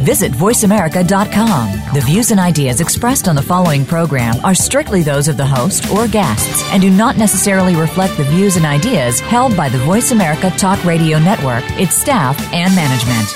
Visit 0.00 0.32
VoiceAmerica.com. 0.32 1.94
The 1.94 2.00
views 2.00 2.30
and 2.30 2.40
ideas 2.40 2.80
expressed 2.80 3.28
on 3.28 3.34
the 3.34 3.42
following 3.42 3.84
program 3.84 4.36
are 4.44 4.54
strictly 4.54 5.02
those 5.02 5.28
of 5.28 5.36
the 5.36 5.46
host 5.46 5.90
or 5.90 6.08
guests 6.08 6.62
and 6.72 6.80
do 6.80 6.90
not 6.90 7.16
necessarily 7.16 7.76
reflect 7.76 8.16
the 8.16 8.24
views 8.24 8.56
and 8.56 8.64
ideas 8.64 9.20
held 9.20 9.56
by 9.56 9.68
the 9.68 9.78
Voice 9.78 10.10
America 10.10 10.50
Talk 10.50 10.82
Radio 10.84 11.18
Network, 11.18 11.64
its 11.78 11.94
staff, 11.94 12.38
and 12.52 12.74
management. 12.74 13.28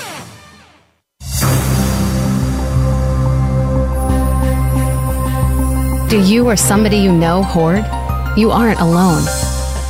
Do 6.09 6.21
you 6.21 6.47
or 6.47 6.55
somebody 6.55 6.97
you 6.97 7.11
know 7.11 7.43
hoard? 7.43 7.83
You 8.37 8.51
aren't 8.51 8.79
alone. 8.79 9.23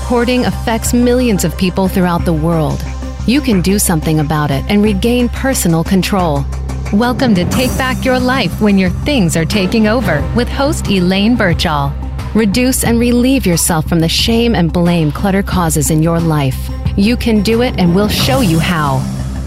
Hoarding 0.07 0.45
affects 0.45 0.93
millions 0.93 1.43
of 1.43 1.57
people 1.57 1.87
throughout 1.87 2.25
the 2.25 2.33
world. 2.33 2.83
You 3.27 3.41
can 3.41 3.61
do 3.61 3.79
something 3.79 4.19
about 4.19 4.51
it 4.51 4.63
and 4.69 4.83
regain 4.83 5.29
personal 5.29 5.83
control. 5.83 6.45
Welcome 6.93 7.33
to 7.33 7.49
Take 7.49 7.75
Back 7.79 8.05
Your 8.05 8.19
Life 8.19 8.61
When 8.61 8.77
Your 8.77 8.91
Things 8.91 9.35
Are 9.35 9.43
Taking 9.43 9.87
Over 9.87 10.21
with 10.35 10.47
host 10.47 10.87
Elaine 10.87 11.35
Birchall. 11.35 11.91
Reduce 12.35 12.83
and 12.83 12.99
relieve 12.99 13.45
yourself 13.45 13.89
from 13.89 13.99
the 13.99 14.07
shame 14.07 14.53
and 14.53 14.71
blame 14.71 15.11
clutter 15.11 15.41
causes 15.41 15.89
in 15.89 16.03
your 16.03 16.19
life. 16.19 16.69
You 16.95 17.17
can 17.17 17.41
do 17.41 17.63
it, 17.63 17.77
and 17.79 17.95
we'll 17.95 18.07
show 18.07 18.41
you 18.41 18.59
how. 18.59 18.99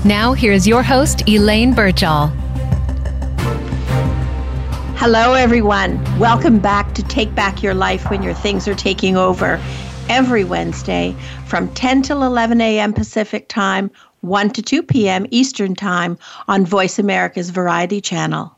Now, 0.05 0.33
here's 0.33 0.67
your 0.67 0.83
host, 0.83 1.29
Elaine 1.29 1.75
Birchall. 1.75 2.29
Hello, 4.97 5.35
everyone. 5.35 6.19
Welcome 6.19 6.59
back 6.59 6.93
to 6.97 7.05
Take 7.05 7.33
Back 7.37 7.63
Your 7.63 7.73
Life 7.73 8.11
When 8.11 8.21
Your 8.21 8.35
Things 8.35 8.67
Are 8.67 8.75
Taking 8.75 9.17
Over 9.17 9.63
every 10.09 10.43
Wednesday 10.43 11.15
from 11.47 11.73
10 11.75 12.03
till 12.03 12.25
11 12.25 12.61
a.m. 12.61 12.93
Pacific 12.93 13.49
Time, 13.49 13.91
1 14.23 14.51
to 14.51 14.63
2 14.63 14.83
p.m. 14.83 15.27
Eastern 15.31 15.75
Time 15.75 16.19
on 16.49 16.67
Voice 16.67 16.99
America's 16.99 17.51
Variety 17.51 18.01
Channel. 18.01 18.53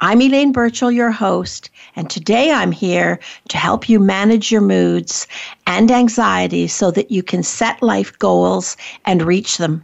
I'm 0.00 0.22
Elaine 0.22 0.52
Birchall, 0.52 0.92
your 0.92 1.10
host, 1.10 1.68
and 1.96 2.08
today 2.08 2.52
I'm 2.52 2.72
here 2.72 3.18
to 3.48 3.58
help 3.58 3.88
you 3.88 3.98
manage 3.98 4.52
your 4.52 4.60
moods 4.60 5.26
and 5.66 5.90
anxiety 5.90 6.68
so 6.68 6.90
that 6.92 7.10
you 7.10 7.22
can 7.22 7.42
set 7.42 7.82
life 7.82 8.16
goals 8.18 8.76
and 9.04 9.22
reach 9.22 9.58
them. 9.58 9.82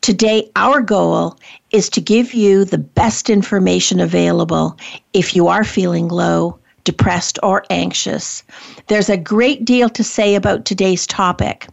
Today, 0.00 0.50
our 0.56 0.80
goal 0.80 1.38
is 1.70 1.88
to 1.90 2.00
give 2.00 2.34
you 2.34 2.64
the 2.64 2.78
best 2.78 3.30
information 3.30 4.00
available 4.00 4.78
if 5.12 5.36
you 5.36 5.46
are 5.48 5.64
feeling 5.64 6.08
low, 6.08 6.58
depressed, 6.84 7.38
or 7.42 7.64
anxious. 7.70 8.42
There's 8.86 9.08
a 9.08 9.16
great 9.16 9.64
deal 9.64 9.88
to 9.88 10.04
say 10.04 10.34
about 10.34 10.64
today's 10.64 11.06
topic. 11.06 11.66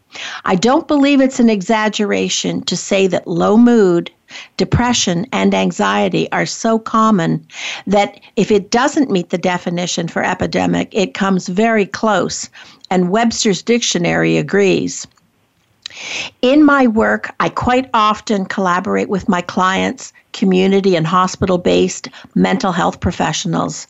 I 0.45 0.55
don't 0.55 0.87
believe 0.87 1.21
it's 1.21 1.39
an 1.39 1.49
exaggeration 1.49 2.63
to 2.63 2.75
say 2.75 3.07
that 3.07 3.27
low 3.27 3.57
mood, 3.57 4.09
depression, 4.57 5.27
and 5.33 5.53
anxiety 5.53 6.31
are 6.31 6.45
so 6.45 6.79
common 6.79 7.45
that 7.87 8.19
if 8.37 8.51
it 8.51 8.71
doesn't 8.71 9.11
meet 9.11 9.29
the 9.29 9.37
definition 9.37 10.07
for 10.07 10.23
epidemic, 10.23 10.89
it 10.91 11.13
comes 11.13 11.47
very 11.47 11.85
close, 11.85 12.49
and 12.89 13.09
Webster's 13.09 13.61
dictionary 13.61 14.37
agrees. 14.37 15.05
In 16.41 16.63
my 16.63 16.87
work, 16.87 17.33
I 17.39 17.49
quite 17.49 17.89
often 17.93 18.45
collaborate 18.45 19.09
with 19.09 19.29
my 19.29 19.41
clients, 19.41 20.13
community 20.33 20.95
and 20.95 21.05
hospital 21.05 21.57
based 21.57 22.07
mental 22.35 22.71
health 22.71 22.99
professionals. 22.99 23.87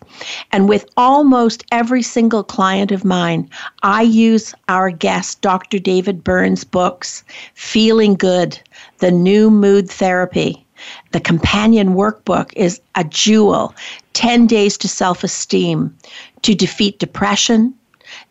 And 0.52 0.68
with 0.68 0.86
almost 0.98 1.64
every 1.72 2.02
single 2.02 2.44
client 2.44 2.92
of 2.92 3.06
mine, 3.06 3.50
I 3.84 4.02
use 4.02 4.54
our 4.68 4.90
guest, 4.90 5.42
Dr. 5.42 5.80
David 5.80 6.24
Burns' 6.24 6.64
books, 6.64 7.24
Feeling 7.54 8.16
Good, 8.16 8.60
The 9.00 9.12
New 9.12 9.52
Mood 9.52 9.90
Therapy. 9.90 10.66
The 11.12 11.20
companion 11.20 11.90
workbook 11.94 12.52
is 12.56 12.82
a 12.96 13.04
jewel 13.04 13.76
10 14.14 14.48
Days 14.48 14.78
to 14.80 14.88
Self 14.88 15.24
Esteem 15.24 15.96
to 16.42 16.56
defeat 16.56 17.00
depression, 17.00 17.74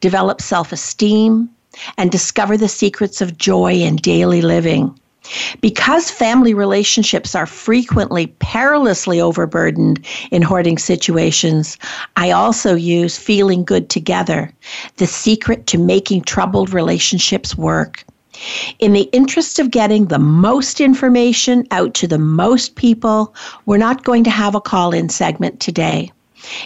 develop 0.01 0.41
self 0.41 0.73
esteem, 0.73 1.49
and 1.97 2.11
discover 2.11 2.57
the 2.57 2.69
secrets 2.69 3.21
of 3.21 3.39
joy 3.39 3.75
in 3.75 3.97
daily 3.97 4.43
living. 4.43 4.99
Because 5.61 6.11
family 6.11 6.55
relationships 6.55 7.35
are 7.35 7.47
frequently 7.47 8.29
perilously 8.39 9.21
overburdened 9.21 10.05
in 10.31 10.43
hoarding 10.43 10.79
situations, 10.79 11.79
I 12.17 12.31
also 12.31 12.75
use 12.75 13.19
feeling 13.19 13.65
good 13.65 13.91
together, 13.91 14.53
the 14.97 15.07
secret 15.07 15.67
to 15.69 15.79
making 15.79 16.23
troubled 16.23 16.73
relationships 16.73 17.57
work. 17.57 18.05
In 18.79 18.95
the 18.95 19.09
interest 19.13 19.59
of 19.59 19.71
getting 19.71 20.07
the 20.07 20.19
most 20.19 20.81
information 20.81 21.67
out 21.71 21.93
to 21.95 22.07
the 22.07 22.19
most 22.19 22.75
people, 22.75 23.35
we're 23.67 23.77
not 23.77 24.05
going 24.05 24.25
to 24.25 24.31
have 24.31 24.55
a 24.55 24.61
call 24.61 24.93
in 24.93 25.11
segment 25.11 25.61
today. 25.61 26.11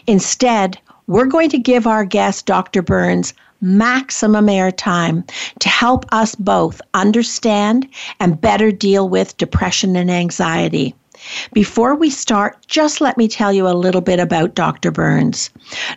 Instead, 0.06 0.78
we're 1.08 1.26
going 1.26 1.50
to 1.50 1.58
give 1.58 1.86
our 1.86 2.04
guest, 2.04 2.46
Dr. 2.46 2.80
Burns, 2.80 3.34
maximum 3.64 4.46
airtime 4.46 5.26
to 5.58 5.68
help 5.68 6.04
us 6.12 6.34
both 6.34 6.80
understand 6.92 7.88
and 8.20 8.40
better 8.40 8.70
deal 8.70 9.08
with 9.08 9.36
depression 9.38 9.96
and 9.96 10.10
anxiety. 10.10 10.94
Before 11.54 11.94
we 11.94 12.10
start, 12.10 12.66
just 12.66 13.00
let 13.00 13.16
me 13.16 13.28
tell 13.28 13.50
you 13.50 13.66
a 13.66 13.72
little 13.72 14.02
bit 14.02 14.20
about 14.20 14.54
Dr. 14.54 14.90
Burns. 14.90 15.48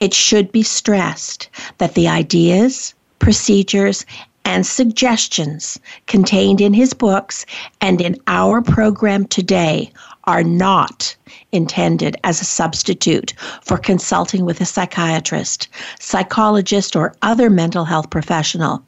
It 0.00 0.12
should 0.12 0.50
be 0.50 0.64
stressed 0.64 1.48
that 1.78 1.94
the 1.94 2.08
ideas, 2.08 2.94
procedures, 3.22 4.04
and 4.44 4.66
suggestions 4.66 5.78
contained 6.08 6.60
in 6.60 6.74
his 6.74 6.92
books 6.92 7.46
and 7.80 8.00
in 8.00 8.20
our 8.26 8.60
program 8.60 9.24
today 9.26 9.92
are 10.24 10.42
not 10.42 11.14
intended 11.52 12.16
as 12.24 12.40
a 12.40 12.44
substitute 12.44 13.32
for 13.62 13.78
consulting 13.78 14.44
with 14.44 14.60
a 14.60 14.64
psychiatrist, 14.64 15.68
psychologist, 16.00 16.96
or 16.96 17.14
other 17.22 17.48
mental 17.48 17.84
health 17.84 18.10
professional. 18.10 18.82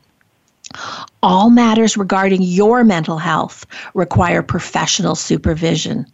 All 1.23 1.51
matters 1.51 1.97
regarding 1.97 2.43
your 2.43 2.85
mental 2.85 3.19
health 3.19 3.67
require 3.95 4.43
professional 4.43 5.15
supervision. 5.15 6.07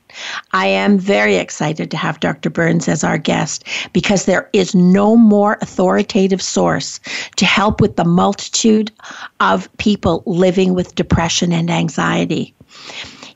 I 0.52 0.66
am 0.66 0.98
very 0.98 1.36
excited 1.36 1.90
to 1.90 1.96
have 1.96 2.20
Dr. 2.20 2.50
Burns 2.50 2.88
as 2.88 3.04
our 3.04 3.18
guest 3.18 3.64
because 3.92 4.24
there 4.24 4.48
is 4.52 4.74
no 4.74 5.16
more 5.16 5.58
authoritative 5.62 6.42
source 6.42 7.00
to 7.36 7.46
help 7.46 7.80
with 7.80 7.96
the 7.96 8.04
multitude 8.04 8.90
of 9.40 9.68
people 9.78 10.22
living 10.26 10.74
with 10.74 10.94
depression 10.94 11.52
and 11.52 11.70
anxiety. 11.70 12.54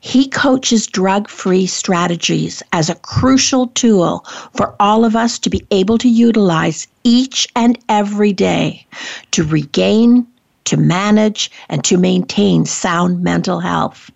He 0.05 0.27
coaches 0.27 0.85
drug 0.85 1.27
free 1.29 1.65
strategies 1.65 2.61
as 2.73 2.89
a 2.89 2.95
crucial 2.95 3.67
tool 3.69 4.23
for 4.53 4.75
all 4.79 5.03
of 5.03 5.15
us 5.15 5.39
to 5.39 5.49
be 5.49 5.65
able 5.71 5.97
to 5.97 6.07
utilize 6.07 6.87
each 7.03 7.47
and 7.55 7.79
every 7.89 8.31
day 8.31 8.85
to 9.31 9.43
regain, 9.43 10.27
to 10.65 10.77
manage, 10.77 11.49
and 11.69 11.83
to 11.85 11.97
maintain 11.97 12.65
sound 12.65 13.23
mental 13.23 13.59
health. 13.59 14.11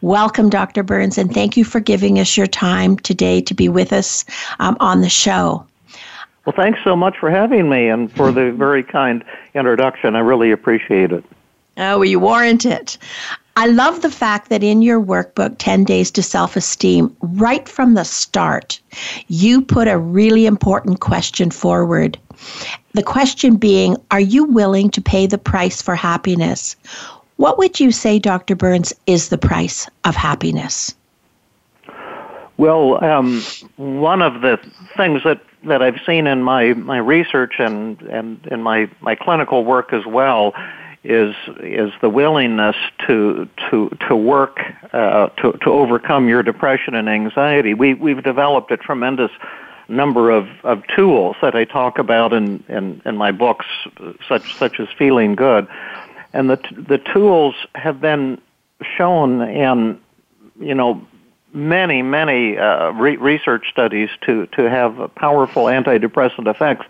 Welcome, 0.00 0.50
Dr. 0.50 0.82
Burns, 0.82 1.18
and 1.18 1.32
thank 1.32 1.56
you 1.56 1.64
for 1.64 1.80
giving 1.80 2.18
us 2.18 2.36
your 2.36 2.46
time 2.46 2.96
today 2.96 3.40
to 3.42 3.54
be 3.54 3.68
with 3.68 3.92
us 3.92 4.24
um, 4.58 4.76
on 4.80 5.00
the 5.00 5.08
show. 5.08 5.66
Well, 6.44 6.54
thanks 6.56 6.80
so 6.82 6.96
much 6.96 7.18
for 7.18 7.30
having 7.30 7.68
me 7.68 7.88
and 7.88 8.10
for 8.10 8.32
the 8.32 8.50
very 8.50 8.82
kind 8.82 9.22
introduction. 9.54 10.16
I 10.16 10.20
really 10.20 10.50
appreciate 10.50 11.12
it. 11.12 11.24
Oh, 11.76 11.98
well, 11.98 12.04
you 12.04 12.18
warrant 12.18 12.66
it. 12.66 12.98
I 13.60 13.66
love 13.66 14.00
the 14.00 14.10
fact 14.10 14.48
that 14.48 14.62
in 14.62 14.80
your 14.80 14.98
workbook, 14.98 15.56
10 15.58 15.84
Days 15.84 16.10
to 16.12 16.22
Self 16.22 16.56
Esteem, 16.56 17.14
right 17.20 17.68
from 17.68 17.92
the 17.92 18.04
start, 18.04 18.80
you 19.28 19.60
put 19.60 19.86
a 19.86 19.98
really 19.98 20.46
important 20.46 21.00
question 21.00 21.50
forward. 21.50 22.18
The 22.94 23.02
question 23.02 23.56
being 23.56 23.98
Are 24.12 24.18
you 24.18 24.44
willing 24.44 24.88
to 24.92 25.02
pay 25.02 25.26
the 25.26 25.36
price 25.36 25.82
for 25.82 25.94
happiness? 25.94 26.74
What 27.36 27.58
would 27.58 27.78
you 27.78 27.92
say, 27.92 28.18
Dr. 28.18 28.56
Burns, 28.56 28.94
is 29.06 29.28
the 29.28 29.36
price 29.36 29.86
of 30.04 30.16
happiness? 30.16 30.94
Well, 32.56 33.04
um, 33.04 33.42
one 33.76 34.22
of 34.22 34.40
the 34.40 34.58
things 34.96 35.22
that, 35.24 35.42
that 35.64 35.82
I've 35.82 36.00
seen 36.06 36.26
in 36.26 36.42
my, 36.42 36.72
my 36.72 36.96
research 36.96 37.56
and, 37.58 38.00
and 38.04 38.40
in 38.46 38.62
my, 38.62 38.90
my 39.02 39.16
clinical 39.16 39.66
work 39.66 39.92
as 39.92 40.06
well 40.06 40.54
is 41.02 41.34
is 41.60 41.92
the 42.02 42.10
willingness 42.10 42.76
to 43.06 43.48
to 43.70 43.90
to 44.08 44.14
work 44.14 44.60
uh, 44.92 45.28
to 45.28 45.52
to 45.52 45.70
overcome 45.70 46.28
your 46.28 46.42
depression 46.42 46.94
and 46.94 47.08
anxiety. 47.08 47.72
We 47.74 47.94
we've 47.94 48.22
developed 48.22 48.70
a 48.70 48.76
tremendous 48.76 49.30
number 49.88 50.30
of, 50.30 50.46
of 50.62 50.86
tools 50.94 51.36
that 51.42 51.56
I 51.56 51.64
talk 51.64 51.98
about 51.98 52.32
in, 52.32 52.62
in, 52.68 53.02
in 53.04 53.16
my 53.16 53.32
books, 53.32 53.66
such 54.28 54.54
such 54.56 54.78
as 54.78 54.88
Feeling 54.96 55.34
Good, 55.34 55.66
and 56.32 56.50
the 56.50 56.58
the 56.72 56.98
tools 56.98 57.54
have 57.74 58.00
been 58.00 58.40
shown 58.96 59.40
in 59.40 59.98
you 60.58 60.74
know 60.74 61.06
many 61.54 62.02
many 62.02 62.58
uh, 62.58 62.90
re- 62.90 63.16
research 63.16 63.70
studies 63.70 64.10
to 64.26 64.46
to 64.48 64.68
have 64.68 65.14
powerful 65.14 65.64
antidepressant 65.64 66.46
effects 66.46 66.86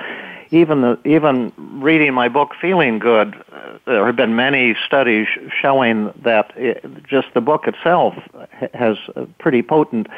even 0.51 0.81
the, 0.81 0.99
even 1.05 1.53
reading 1.57 2.13
my 2.13 2.29
book 2.29 2.51
Feeling 2.61 2.99
Good, 2.99 3.35
uh, 3.53 3.79
there 3.87 4.07
have 4.07 4.17
been 4.17 4.35
many 4.35 4.77
studies 4.87 5.27
showing 5.61 6.13
that 6.23 6.53
it, 6.57 6.85
just 7.07 7.29
the 7.35 7.41
book 7.41 7.69
itself 7.69 8.15
has 8.75 8.97
pretty 9.39 9.63
potent 9.63 10.09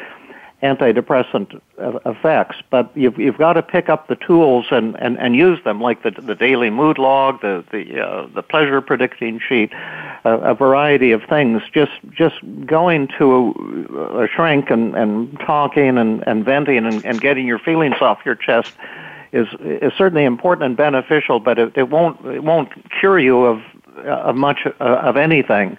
antidepressant 0.63 1.59
effects. 2.05 2.55
But 2.69 2.89
you've 2.95 3.19
you've 3.19 3.37
got 3.37 3.53
to 3.53 3.61
pick 3.61 3.89
up 3.89 4.07
the 4.07 4.15
tools 4.15 4.65
and, 4.71 4.95
and, 4.95 5.19
and 5.19 5.35
use 5.35 5.61
them, 5.63 5.81
like 5.81 6.03
the 6.03 6.11
the 6.11 6.35
daily 6.35 6.69
mood 6.69 6.97
log, 6.97 7.41
the 7.41 7.63
the 7.71 8.01
uh, 8.01 8.27
the 8.33 8.41
pleasure 8.41 8.81
predicting 8.81 9.39
sheet, 9.39 9.71
a, 10.23 10.31
a 10.39 10.53
variety 10.55 11.11
of 11.11 11.21
things. 11.23 11.61
Just 11.73 11.91
just 12.11 12.35
going 12.65 13.09
to 13.19 13.85
a, 13.93 14.23
a 14.23 14.27
shrink 14.29 14.71
and, 14.71 14.95
and 14.95 15.37
talking 15.41 15.97
and, 15.97 16.23
and 16.25 16.45
venting 16.45 16.85
and, 16.85 17.05
and 17.05 17.19
getting 17.19 17.45
your 17.45 17.59
feelings 17.59 17.97
off 18.01 18.19
your 18.25 18.35
chest 18.35 18.71
is 19.33 19.47
is 19.59 19.91
certainly 19.97 20.23
important 20.23 20.63
and 20.63 20.77
beneficial, 20.77 21.39
but 21.39 21.59
it, 21.59 21.75
it 21.75 21.89
won't 21.89 22.23
it 22.25 22.43
won't 22.43 22.69
cure 22.99 23.19
you 23.19 23.43
of 23.43 23.61
of 24.05 24.35
much 24.35 24.65
uh, 24.65 24.71
of 24.79 25.17
anything. 25.17 25.77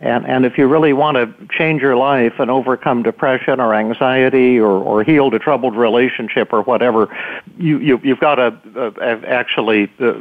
And 0.00 0.26
and 0.26 0.44
if 0.44 0.58
you 0.58 0.66
really 0.66 0.92
want 0.92 1.16
to 1.16 1.32
change 1.48 1.80
your 1.80 1.96
life 1.96 2.34
and 2.38 2.50
overcome 2.50 3.02
depression 3.02 3.60
or 3.60 3.74
anxiety 3.74 4.58
or 4.58 4.70
or 4.70 5.02
heal 5.04 5.32
a 5.34 5.38
troubled 5.38 5.76
relationship 5.76 6.52
or 6.52 6.62
whatever, 6.62 7.08
you, 7.56 7.78
you 7.78 8.00
you've 8.02 8.20
got 8.20 8.36
to 8.36 8.56
uh, 8.76 9.20
actually 9.26 9.90
uh, 10.00 10.14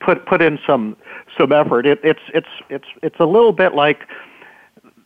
put 0.00 0.24
put 0.26 0.40
in 0.40 0.58
some 0.66 0.96
some 1.36 1.52
effort. 1.52 1.86
It, 1.86 2.00
it's 2.02 2.22
it's 2.32 2.48
it's 2.70 2.88
it's 3.02 3.20
a 3.20 3.26
little 3.26 3.52
bit 3.52 3.74
like 3.74 4.06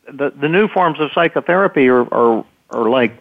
the 0.06 0.30
the 0.30 0.48
new 0.48 0.68
forms 0.68 1.00
of 1.00 1.10
psychotherapy 1.12 1.88
are 1.88 2.02
are, 2.14 2.44
are 2.70 2.88
like 2.88 3.12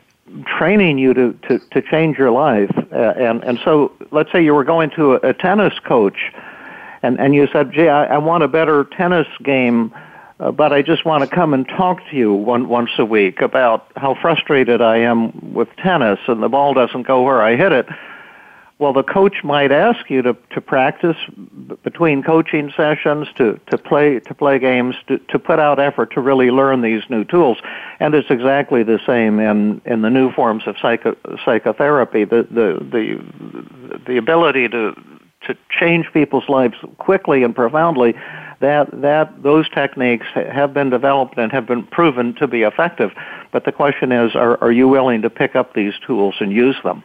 training 0.45 0.97
you 0.97 1.13
to, 1.13 1.33
to, 1.47 1.59
to 1.71 1.81
change 1.81 2.17
your 2.17 2.31
life. 2.31 2.71
Uh, 2.91 2.95
and, 2.95 3.43
and 3.43 3.59
so 3.63 3.91
let's 4.11 4.31
say 4.31 4.43
you 4.43 4.53
were 4.53 4.63
going 4.63 4.89
to 4.91 5.13
a, 5.13 5.29
a 5.29 5.33
tennis 5.33 5.73
coach 5.85 6.31
and, 7.03 7.19
and 7.19 7.33
you 7.33 7.47
said, 7.51 7.71
gee, 7.71 7.87
I, 7.87 8.15
I 8.15 8.17
want 8.17 8.43
a 8.43 8.47
better 8.47 8.83
tennis 8.83 9.27
game, 9.43 9.93
uh, 10.39 10.51
but 10.51 10.71
I 10.71 10.81
just 10.81 11.05
want 11.05 11.27
to 11.27 11.35
come 11.35 11.53
and 11.53 11.67
talk 11.67 11.99
to 12.09 12.15
you 12.15 12.33
one, 12.33 12.69
once 12.69 12.91
a 12.97 13.05
week 13.05 13.41
about 13.41 13.91
how 13.95 14.15
frustrated 14.21 14.81
I 14.81 14.97
am 14.97 15.53
with 15.53 15.69
tennis 15.77 16.19
and 16.27 16.41
the 16.43 16.49
ball 16.49 16.73
doesn't 16.73 17.03
go 17.03 17.23
where 17.23 17.41
I 17.41 17.55
hit 17.55 17.71
it. 17.71 17.87
Well, 18.81 18.93
the 18.93 19.03
coach 19.03 19.43
might 19.43 19.71
ask 19.71 20.09
you 20.09 20.23
to, 20.23 20.35
to 20.55 20.59
practice 20.59 21.15
b- 21.29 21.75
between 21.83 22.23
coaching 22.23 22.73
sessions, 22.75 23.27
to, 23.35 23.59
to 23.69 23.77
play 23.77 24.19
to 24.21 24.33
play 24.33 24.57
games, 24.57 24.95
to, 25.07 25.19
to 25.19 25.37
put 25.37 25.59
out 25.59 25.77
effort 25.77 26.11
to 26.15 26.19
really 26.19 26.49
learn 26.49 26.81
these 26.81 27.03
new 27.07 27.23
tools. 27.23 27.59
And 27.99 28.15
it's 28.15 28.31
exactly 28.31 28.81
the 28.81 28.99
same 29.05 29.39
in, 29.39 29.83
in 29.85 30.01
the 30.01 30.09
new 30.09 30.31
forms 30.31 30.63
of 30.65 30.77
psycho, 30.81 31.15
psychotherapy. 31.45 32.23
The, 32.23 32.47
the 32.49 32.83
the 32.91 33.99
the 34.07 34.17
ability 34.17 34.67
to 34.69 34.95
to 35.45 35.55
change 35.69 36.07
people's 36.11 36.49
lives 36.49 36.73
quickly 36.97 37.43
and 37.43 37.55
profoundly 37.55 38.15
that 38.61 38.89
that 38.99 39.43
those 39.43 39.69
techniques 39.69 40.25
have 40.33 40.73
been 40.73 40.89
developed 40.89 41.37
and 41.37 41.51
have 41.51 41.67
been 41.67 41.83
proven 41.83 42.33
to 42.33 42.47
be 42.47 42.63
effective 42.63 43.11
but 43.51 43.65
the 43.65 43.71
question 43.71 44.11
is 44.11 44.35
are, 44.35 44.63
are 44.63 44.71
you 44.71 44.87
willing 44.87 45.23
to 45.23 45.31
pick 45.31 45.55
up 45.55 45.73
these 45.73 45.93
tools 46.05 46.35
and 46.39 46.51
use 46.51 46.75
them 46.83 47.01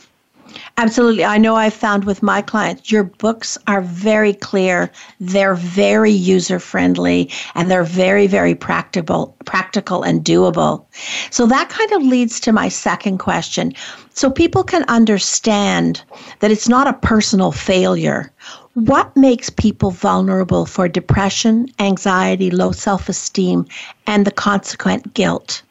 Absolutely. 0.79 1.25
I 1.25 1.39
know 1.39 1.57
I've 1.57 1.75
found 1.75 2.05
with 2.05 2.23
my 2.23 2.43
clients, 2.43 2.93
your 2.93 3.05
books 3.05 3.57
are 3.67 3.81
very 3.81 4.35
clear, 4.35 4.91
they're 5.21 5.55
very 5.55 6.11
user 6.11 6.59
friendly, 6.59 7.31
and 7.55 7.71
they're 7.71 7.83
very, 7.83 8.27
very 8.27 8.55
practical, 8.55 9.35
practical 9.45 10.03
and 10.03 10.25
doable. 10.25 10.85
So 11.31 11.47
that 11.47 11.69
kind 11.71 11.93
of 11.93 12.03
leads 12.03 12.41
to 12.41 12.53
my 12.53 12.69
second 12.69 13.19
question. 13.19 13.73
So 14.11 14.31
people 14.31 14.65
can 14.65 14.85
understand 14.89 16.03
that 16.41 16.51
it's 16.51 16.69
not 16.69 16.87
a 16.87 16.93
personal 16.93 17.53
failure. 17.53 18.31
What 18.75 19.17
makes 19.17 19.49
people 19.49 19.91
vulnerable 19.91 20.67
for 20.67 20.89
depression, 20.89 21.69
anxiety, 21.79 22.51
low 22.51 22.73
self 22.73 23.09
esteem, 23.09 23.67
and 24.07 24.27
the 24.27 24.31
consequent 24.31 25.15
guilt? 25.15 25.63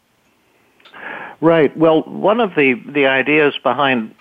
Right. 1.42 1.76
Well, 1.78 2.02
one 2.04 2.40
of 2.40 2.56
the, 2.56 2.74
the 2.88 3.06
ideas 3.06 3.56
behind 3.62 4.16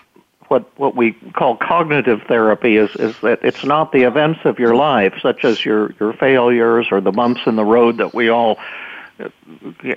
what 0.47 0.77
what 0.77 0.95
we 0.95 1.13
call 1.33 1.55
cognitive 1.55 2.21
therapy 2.23 2.77
is 2.77 2.95
is 2.97 3.19
that 3.21 3.39
it's 3.43 3.63
not 3.63 3.91
the 3.91 4.03
events 4.03 4.41
of 4.45 4.59
your 4.59 4.75
life, 4.75 5.13
such 5.21 5.43
as 5.43 5.65
your 5.65 5.93
your 5.99 6.13
failures 6.13 6.87
or 6.91 7.01
the 7.01 7.11
bumps 7.11 7.41
in 7.45 7.55
the 7.55 7.65
road 7.65 7.97
that 7.97 8.13
we 8.13 8.29
all 8.29 8.59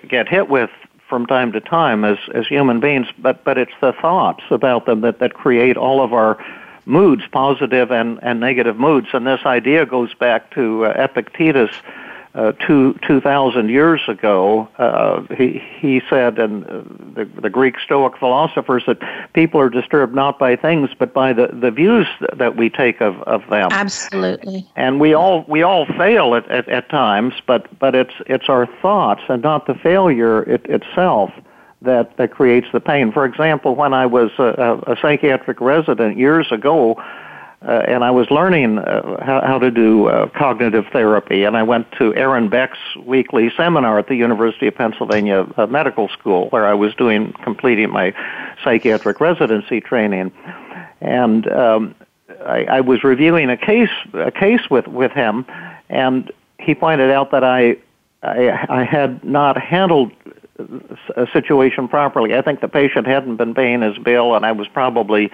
get 0.09 0.29
hit 0.29 0.49
with 0.49 0.71
from 1.09 1.27
time 1.27 1.53
to 1.53 1.61
time 1.61 2.05
as 2.05 2.19
as 2.35 2.47
human 2.47 2.81
beings, 2.81 3.07
but 3.19 3.45
but 3.45 3.59
it's 3.59 3.73
the 3.81 3.93
thoughts 3.93 4.45
about 4.51 4.87
them 4.87 5.01
that 5.01 5.19
that 5.19 5.35
create 5.35 5.77
all 5.77 6.03
of 6.03 6.13
our 6.13 6.43
moods, 6.85 7.23
positive 7.33 7.91
and 7.91 8.19
and 8.23 8.41
negative 8.41 8.79
moods, 8.79 9.09
and 9.13 9.27
this 9.27 9.41
idea 9.45 9.87
goes 9.87 10.13
back 10.15 10.51
to 10.55 10.85
uh, 10.85 10.95
Epictetus 10.97 11.71
uh, 12.39 12.53
two 12.53 12.97
two 13.05 13.21
thousand 13.21 13.69
years 13.69 14.01
ago, 14.07 14.69
uh, 14.79 15.23
he 15.35 15.61
he 15.81 16.01
said, 16.09 16.39
and 16.39 16.65
uh, 16.65 16.83
the 17.15 17.25
the 17.43 17.51
Greek 17.51 17.81
Stoic 17.85 18.17
philosophers 18.17 18.85
that 18.87 18.99
people 19.33 19.61
are 19.61 19.69
disturbed 19.69 20.15
not 20.15 20.39
by 20.39 20.55
things 20.55 20.91
but 20.97 21.13
by 21.13 21.33
the 21.33 21.49
the 21.49 21.73
views 21.73 22.07
that 22.37 22.57
we 22.57 22.71
take 22.71 23.01
of 23.01 23.21
of 23.23 23.43
them. 23.51 23.69
Absolutely. 23.73 24.65
And 24.77 25.01
we 25.01 25.15
all 25.15 25.45
we 25.49 25.63
all 25.63 25.85
fail 25.87 26.37
at 26.37 26.49
at, 26.49 26.69
at 26.69 26.89
times, 26.91 27.35
but 27.45 27.67
but 27.81 27.97
it's 27.97 28.15
it's 28.27 28.49
our 28.49 28.67
thoughts 28.81 29.23
and 29.29 29.43
not 29.43 29.67
the 29.67 29.75
failure 29.75 30.45
it, 30.45 30.65
itself 30.67 31.33
that 31.83 32.17
that 32.19 32.31
creates 32.31 32.69
the 32.73 32.81
pain. 32.81 33.11
For 33.11 33.25
example, 33.25 33.75
when 33.75 33.93
I 33.93 34.07
was 34.07 34.31
a, 34.39 34.81
a 34.87 34.97
psychiatric 35.03 35.61
resident 35.61 36.17
years 36.17 36.53
ago 36.53 37.03
uh, 37.67 37.83
and 37.89 38.05
I 38.05 38.11
was 38.13 38.31
learning 38.31 38.79
uh, 38.79 39.25
how, 39.25 39.41
how 39.45 39.59
to 39.59 39.71
do 39.71 40.07
uh, 40.07 40.29
cognitive 40.29 40.87
therapy. 40.93 41.43
And 41.43 41.57
I 41.57 41.65
went 41.65 41.91
to 41.99 42.15
Aaron 42.15 42.49
Beck's 42.49 42.79
weekly 43.05 43.51
seminar 43.57 43.99
at 43.99 44.07
the 44.07 44.15
University 44.15 44.69
of 44.69 44.77
Pennsylvania 44.77 45.47
uh, 45.57 45.67
Medical 45.67 46.09
School, 46.09 46.49
where 46.51 46.67
I 46.67 46.75
was 46.75 46.95
doing 46.95 47.33
completing 47.43 47.91
my 47.91 48.15
psychiatric 48.63 49.21
residency 49.21 49.81
training. 49.81 50.33
And 51.01 51.51
um, 51.51 51.95
I, 52.47 52.65
I 52.65 52.81
was 52.81 53.03
reviewing 53.03 53.51
a 53.51 53.57
case 53.57 53.91
a 54.15 54.31
case 54.31 54.71
with 54.71 54.87
with 54.87 55.13
him, 55.13 55.45
and 55.89 56.31
he 56.59 56.75
pointed 56.75 57.11
out 57.11 57.33
that 57.33 57.43
I 57.43 57.77
I, 58.23 58.67
I 58.69 58.85
had 58.85 59.25
not 59.25 59.61
handled 59.61 60.13
a 61.17 61.27
situation 61.33 61.87
properly. 61.89 62.35
I 62.35 62.43
think 62.43 62.61
the 62.61 62.69
patient 62.69 63.07
hadn't 63.07 63.37
been 63.37 63.55
paying 63.55 63.81
his 63.81 63.97
bill, 63.99 64.35
and 64.35 64.45
I 64.45 64.53
was 64.53 64.67
probably 64.69 65.31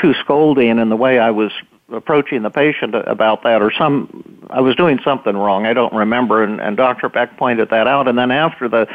too 0.00 0.14
scolding 0.14 0.78
in 0.78 0.88
the 0.88 0.96
way 0.96 1.18
I 1.18 1.30
was 1.30 1.52
approaching 1.92 2.42
the 2.42 2.50
patient 2.50 2.94
about 2.94 3.42
that 3.42 3.62
or 3.62 3.72
some 3.72 4.46
I 4.48 4.60
was 4.60 4.76
doing 4.76 5.00
something 5.02 5.36
wrong. 5.36 5.66
I 5.66 5.72
don't 5.72 5.92
remember 5.92 6.42
and, 6.42 6.60
and 6.60 6.76
Dr. 6.76 7.08
Beck 7.08 7.36
pointed 7.36 7.70
that 7.70 7.86
out 7.86 8.08
and 8.08 8.16
then 8.16 8.30
after 8.30 8.68
the 8.68 8.86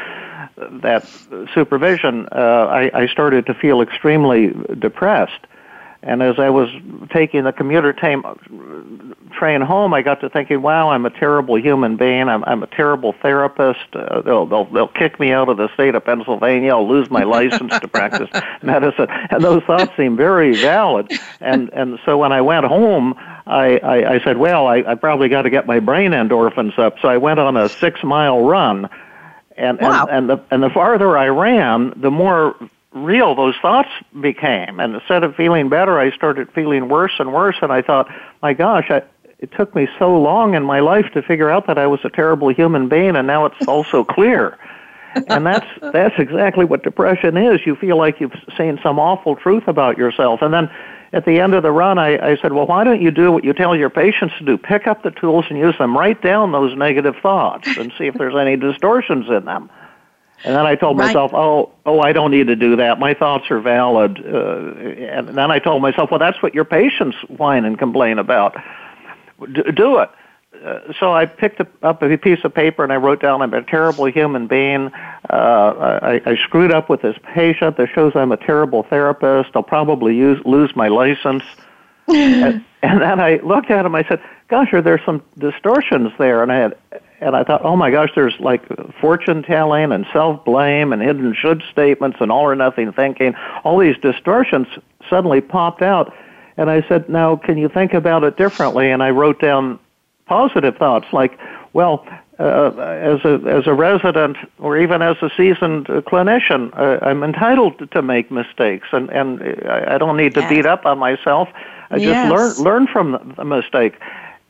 that 0.56 1.06
supervision, 1.52 2.28
uh, 2.32 2.66
I, 2.70 3.02
I 3.02 3.06
started 3.08 3.46
to 3.46 3.54
feel 3.54 3.82
extremely 3.82 4.54
depressed. 4.78 5.46
And 6.02 6.22
as 6.22 6.38
I 6.38 6.50
was 6.50 6.68
taking 7.10 7.44
the 7.44 7.52
commuter 7.52 7.92
train, 7.92 8.22
train 9.32 9.60
home, 9.60 9.94
I 9.94 10.02
got 10.02 10.20
to 10.20 10.28
thinking, 10.28 10.62
"Wow, 10.62 10.90
I'm 10.90 11.06
a 11.06 11.10
terrible 11.10 11.58
human 11.58 11.96
being. 11.96 12.28
I'm, 12.28 12.44
I'm 12.44 12.62
a 12.62 12.66
terrible 12.66 13.14
therapist. 13.22 13.86
Uh, 13.92 14.20
they'll, 14.20 14.46
they'll 14.46 14.66
they'll 14.66 14.88
kick 14.88 15.18
me 15.18 15.32
out 15.32 15.48
of 15.48 15.56
the 15.56 15.72
state 15.74 15.94
of 15.94 16.04
Pennsylvania. 16.04 16.72
I'll 16.72 16.88
lose 16.88 17.10
my 17.10 17.24
license 17.24 17.78
to 17.78 17.88
practice 17.88 18.28
medicine." 18.62 19.06
And 19.30 19.42
those 19.42 19.62
thoughts 19.64 19.96
seemed 19.96 20.16
very 20.16 20.54
valid. 20.60 21.12
And 21.40 21.70
and 21.72 21.98
so 22.04 22.18
when 22.18 22.32
I 22.32 22.40
went 22.40 22.66
home, 22.66 23.14
I 23.46 23.78
I, 23.78 24.14
I 24.14 24.24
said, 24.24 24.36
"Well, 24.36 24.66
I, 24.66 24.84
I 24.86 24.94
probably 24.94 25.28
got 25.28 25.42
to 25.42 25.50
get 25.50 25.66
my 25.66 25.80
brain 25.80 26.12
endorphins 26.12 26.78
up." 26.78 26.96
So 27.00 27.08
I 27.08 27.16
went 27.16 27.40
on 27.40 27.56
a 27.56 27.68
six 27.68 28.02
mile 28.04 28.42
run. 28.42 28.88
And, 29.58 29.80
wow. 29.80 30.04
and 30.10 30.10
and 30.10 30.28
the 30.28 30.44
and 30.50 30.62
the 30.62 30.68
farther 30.68 31.16
I 31.16 31.28
ran, 31.28 31.94
the 31.96 32.10
more 32.10 32.54
real 33.04 33.34
those 33.34 33.54
thoughts 33.60 33.88
became. 34.20 34.80
And 34.80 34.94
instead 34.94 35.24
of 35.24 35.34
feeling 35.36 35.68
better, 35.68 35.98
I 35.98 36.10
started 36.12 36.50
feeling 36.52 36.88
worse 36.88 37.12
and 37.18 37.32
worse. 37.32 37.56
And 37.62 37.72
I 37.72 37.82
thought, 37.82 38.08
my 38.42 38.52
gosh, 38.52 38.86
I, 38.90 39.02
it 39.38 39.52
took 39.52 39.74
me 39.74 39.88
so 39.98 40.16
long 40.18 40.54
in 40.54 40.62
my 40.62 40.80
life 40.80 41.06
to 41.12 41.22
figure 41.22 41.50
out 41.50 41.66
that 41.66 41.78
I 41.78 41.86
was 41.86 42.00
a 42.04 42.10
terrible 42.10 42.48
human 42.48 42.88
being, 42.88 43.16
and 43.16 43.26
now 43.26 43.44
it's 43.44 43.68
also 43.68 44.04
clear. 44.04 44.58
and 45.28 45.46
that's 45.46 45.66
that's 45.92 46.14
exactly 46.18 46.64
what 46.64 46.82
depression 46.82 47.36
is. 47.36 47.60
You 47.64 47.76
feel 47.76 47.96
like 47.96 48.20
you've 48.20 48.34
seen 48.56 48.78
some 48.82 48.98
awful 48.98 49.36
truth 49.36 49.66
about 49.66 49.96
yourself, 49.96 50.42
and 50.42 50.52
then 50.52 50.70
at 51.12 51.24
the 51.24 51.40
end 51.40 51.54
of 51.54 51.62
the 51.62 51.72
run, 51.72 51.98
I, 51.98 52.32
I 52.32 52.36
said, 52.36 52.52
"Well, 52.52 52.66
why 52.66 52.84
don't 52.84 53.00
you 53.00 53.10
do 53.10 53.32
what 53.32 53.44
you 53.44 53.52
tell 53.52 53.74
your 53.74 53.88
patients 53.88 54.34
to 54.38 54.44
do? 54.44 54.58
Pick 54.58 54.86
up 54.86 55.02
the 55.02 55.10
tools 55.10 55.46
and 55.48 55.58
use 55.58 55.76
them. 55.78 55.96
Write 55.96 56.22
down 56.22 56.52
those 56.52 56.76
negative 56.76 57.16
thoughts 57.22 57.76
and 57.78 57.92
see 57.96 58.06
if 58.06 58.14
there's 58.14 58.36
any 58.36 58.56
distortions 58.56 59.28
in 59.28 59.44
them." 59.44 59.70
And 60.44 60.54
then 60.54 60.66
I 60.66 60.74
told 60.74 60.98
right. 60.98 61.06
myself, 61.06 61.32
oh, 61.34 61.72
oh, 61.86 62.00
I 62.00 62.12
don't 62.12 62.30
need 62.30 62.46
to 62.48 62.56
do 62.56 62.76
that. 62.76 62.98
My 62.98 63.14
thoughts 63.14 63.50
are 63.50 63.60
valid. 63.60 64.18
Uh, 64.18 64.78
and 64.78 65.28
then 65.28 65.50
I 65.50 65.58
told 65.58 65.82
myself, 65.82 66.10
well, 66.10 66.20
that's 66.20 66.40
what 66.42 66.54
your 66.54 66.64
patients 66.64 67.16
whine 67.28 67.64
and 67.64 67.78
complain 67.78 68.18
about. 68.18 68.54
D- 69.40 69.62
do 69.74 69.98
it. 69.98 70.10
Uh, 70.64 70.92
so 70.98 71.12
I 71.12 71.26
picked 71.26 71.60
up 71.60 72.02
a 72.02 72.16
piece 72.16 72.38
of 72.44 72.54
paper 72.54 72.82
and 72.82 72.92
I 72.92 72.96
wrote 72.96 73.20
down 73.20 73.42
I'm 73.42 73.52
a 73.54 73.62
terrible 73.62 74.06
human 74.06 74.46
being. 74.46 74.90
Uh, 75.28 75.98
I, 76.02 76.22
I 76.24 76.36
screwed 76.36 76.72
up 76.72 76.88
with 76.88 77.02
this 77.02 77.16
patient. 77.34 77.76
This 77.76 77.90
shows 77.90 78.12
I'm 78.14 78.32
a 78.32 78.36
terrible 78.36 78.82
therapist. 78.82 79.50
I'll 79.54 79.62
probably 79.62 80.16
use, 80.16 80.40
lose 80.44 80.74
my 80.74 80.88
license. 80.88 81.42
and, 82.08 82.64
and 82.82 83.00
then 83.00 83.20
I 83.20 83.36
looked 83.38 83.70
at 83.70 83.84
him. 83.84 83.96
I 83.96 84.06
said, 84.06 84.22
"Gosh, 84.46 84.72
are 84.72 84.80
there 84.80 85.02
some 85.04 85.24
distortions 85.38 86.12
there?" 86.18 86.40
And 86.42 86.52
I 86.52 86.56
had 86.56 86.78
and 87.20 87.34
I 87.34 87.44
thought, 87.44 87.62
oh 87.64 87.76
my 87.76 87.90
gosh, 87.90 88.10
there's 88.14 88.38
like 88.40 88.62
fortune 89.00 89.42
telling 89.42 89.92
and 89.92 90.06
self 90.12 90.44
blame 90.44 90.92
and 90.92 91.00
hidden 91.00 91.34
should 91.34 91.62
statements 91.70 92.18
and 92.20 92.30
all 92.30 92.44
or 92.44 92.54
nothing 92.54 92.92
thinking. 92.92 93.34
All 93.64 93.78
these 93.78 93.96
distortions 93.98 94.66
suddenly 95.08 95.40
popped 95.40 95.82
out. 95.82 96.14
And 96.56 96.70
I 96.70 96.86
said, 96.88 97.08
now 97.08 97.36
can 97.36 97.58
you 97.58 97.68
think 97.68 97.94
about 97.94 98.24
it 98.24 98.36
differently? 98.36 98.90
And 98.90 99.02
I 99.02 99.10
wrote 99.10 99.40
down 99.40 99.78
positive 100.26 100.76
thoughts 100.76 101.06
like, 101.12 101.38
well, 101.72 102.06
uh, 102.38 102.70
as 102.76 103.24
a 103.24 103.40
as 103.46 103.66
a 103.66 103.72
resident 103.72 104.36
or 104.58 104.76
even 104.76 105.00
as 105.00 105.16
a 105.22 105.30
seasoned 105.36 105.86
clinician, 105.86 106.70
uh, 106.78 106.98
I'm 107.02 107.22
entitled 107.22 107.90
to 107.90 108.02
make 108.02 108.30
mistakes, 108.30 108.88
and 108.92 109.08
and 109.08 109.42
I 109.66 109.96
don't 109.96 110.18
need 110.18 110.34
to 110.34 110.40
yes. 110.40 110.50
beat 110.50 110.66
up 110.66 110.84
on 110.84 110.98
myself. 110.98 111.48
I 111.90 111.96
yes. 111.96 112.30
just 112.30 112.60
learn 112.60 112.64
learn 112.64 112.86
from 112.88 113.34
the 113.38 113.44
mistake 113.44 113.94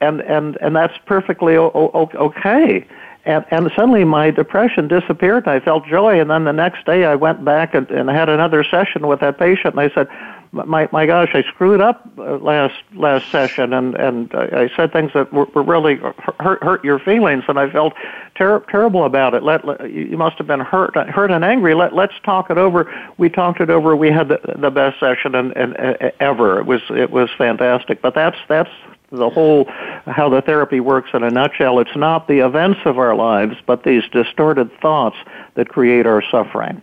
and 0.00 0.21
and 0.23 0.57
and 0.61 0.76
that's 0.76 0.95
perfectly 1.07 1.57
o- 1.57 1.71
o- 1.75 2.11
okay. 2.15 2.87
And, 3.26 3.45
and 3.50 3.73
suddenly 3.75 4.05
my 4.05 4.31
depression 4.31 4.87
disappeared 4.87 5.47
and 5.47 5.57
I 5.57 5.59
felt 5.59 5.85
joy. 5.87 6.21
And 6.21 6.31
then 6.31 6.45
the 6.45 6.53
next 6.53 6.87
day 6.87 7.05
I 7.05 7.17
went 7.17 7.45
back 7.45 7.75
and, 7.75 7.91
and 7.91 8.09
had 8.09 8.29
another 8.29 8.62
session 8.62 9.09
with 9.09 9.19
that 9.19 9.37
patient 9.37 9.75
and 9.75 9.81
I 9.81 9.93
said, 9.93 10.07
my, 10.53 10.88
my 10.93 11.07
gosh, 11.07 11.31
I 11.35 11.43
screwed 11.43 11.81
up 11.81 12.09
uh, 12.19 12.37
last, 12.37 12.76
last 12.95 13.25
session 13.33 13.73
and, 13.73 13.97
and 13.97 14.33
I 14.33 14.71
said 14.76 14.93
things 14.93 15.11
that 15.15 15.33
were, 15.33 15.47
were 15.47 15.65
really 15.65 15.97
hurt, 16.38 16.62
hurt 16.62 16.85
your 16.85 17.00
feelings 17.00 17.43
and 17.49 17.59
I 17.59 17.69
felt 17.69 17.95
ter- 18.37 18.61
terrible 18.71 19.05
about 19.05 19.35
it. 19.35 19.43
Let, 19.43 19.67
let, 19.67 19.91
you 19.91 20.17
must 20.17 20.38
have 20.38 20.47
been 20.47 20.61
hurt, 20.61 20.95
hurt 20.95 21.33
and 21.33 21.45
angry. 21.45 21.75
Let, 21.75 21.97
let's 21.97 22.15
talk 22.25 22.49
it 22.49 22.59
over. 22.59 22.95
We 23.19 23.29
talked 23.29 23.61
it 23.61 23.71
over. 23.71 23.97
We 23.97 24.09
had 24.09 24.29
the, 24.29 24.38
the 24.57 24.71
best 24.71 25.00
session 25.00 25.35
and, 25.35 25.53
and, 25.57 25.76
uh, 25.81 26.11
ever. 26.21 26.61
It 26.61 26.67
was, 26.67 26.83
it 26.91 27.11
was 27.11 27.29
fantastic. 27.37 28.03
But 28.03 28.15
that's, 28.15 28.38
that's 28.49 28.71
the 29.11 29.31
whole 29.31 29.67
how 30.07 30.29
the 30.29 30.41
therapy 30.43 30.81
works 30.81 31.11
in 31.15 31.23
a 31.23 31.31
nutshell. 31.31 31.81
It's 31.81 31.97
not 31.97 32.29
the 32.29 32.39
events 32.39 32.81
of 32.85 32.99
our 32.99 33.15
lives, 33.15 33.57
but 33.67 33.83
these 33.85 34.03
distorted 34.13 34.71
thoughts 34.81 35.17
that 35.55 35.69
create 35.69 36.07
our 36.07 36.23
suffering. 36.31 36.81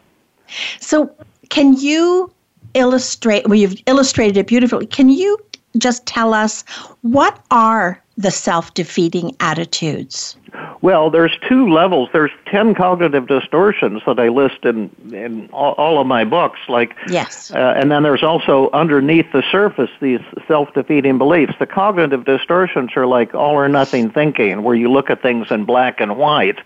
So, 0.79 1.13
can 1.49 1.73
you 1.73 2.31
illustrate? 2.73 3.47
Well, 3.47 3.57
you've 3.57 3.81
illustrated 3.85 4.37
it 4.37 4.47
beautifully. 4.47 4.85
Can 4.85 5.09
you 5.09 5.37
just 5.77 6.05
tell 6.05 6.33
us 6.33 6.63
what 7.01 7.43
are 7.51 8.02
the 8.17 8.31
self-defeating 8.31 9.35
attitudes? 9.39 10.37
Well, 10.81 11.09
there's 11.09 11.31
two 11.47 11.69
levels. 11.69 12.09
There's 12.11 12.31
10 12.51 12.75
cognitive 12.75 13.27
distortions 13.27 14.01
that 14.05 14.19
I 14.19 14.27
list 14.27 14.65
in, 14.65 14.91
in 15.13 15.49
all, 15.51 15.73
all 15.73 15.99
of 15.99 16.05
my 16.05 16.25
books. 16.25 16.59
Like, 16.67 16.95
yes. 17.07 17.51
Uh, 17.51 17.73
and 17.75 17.89
then 17.89 18.03
there's 18.03 18.21
also 18.21 18.69
underneath 18.73 19.31
the 19.31 19.43
surface 19.49 19.89
these 20.01 20.19
self-defeating 20.47 21.17
beliefs. 21.17 21.53
The 21.57 21.65
cognitive 21.65 22.25
distortions 22.25 22.91
are 22.97 23.07
like 23.07 23.33
all 23.33 23.55
or 23.55 23.69
nothing 23.69 24.11
thinking, 24.11 24.61
where 24.63 24.75
you 24.75 24.91
look 24.91 25.09
at 25.09 25.21
things 25.21 25.47
in 25.49 25.63
black 25.63 26.01
and 26.01 26.17
white. 26.17 26.59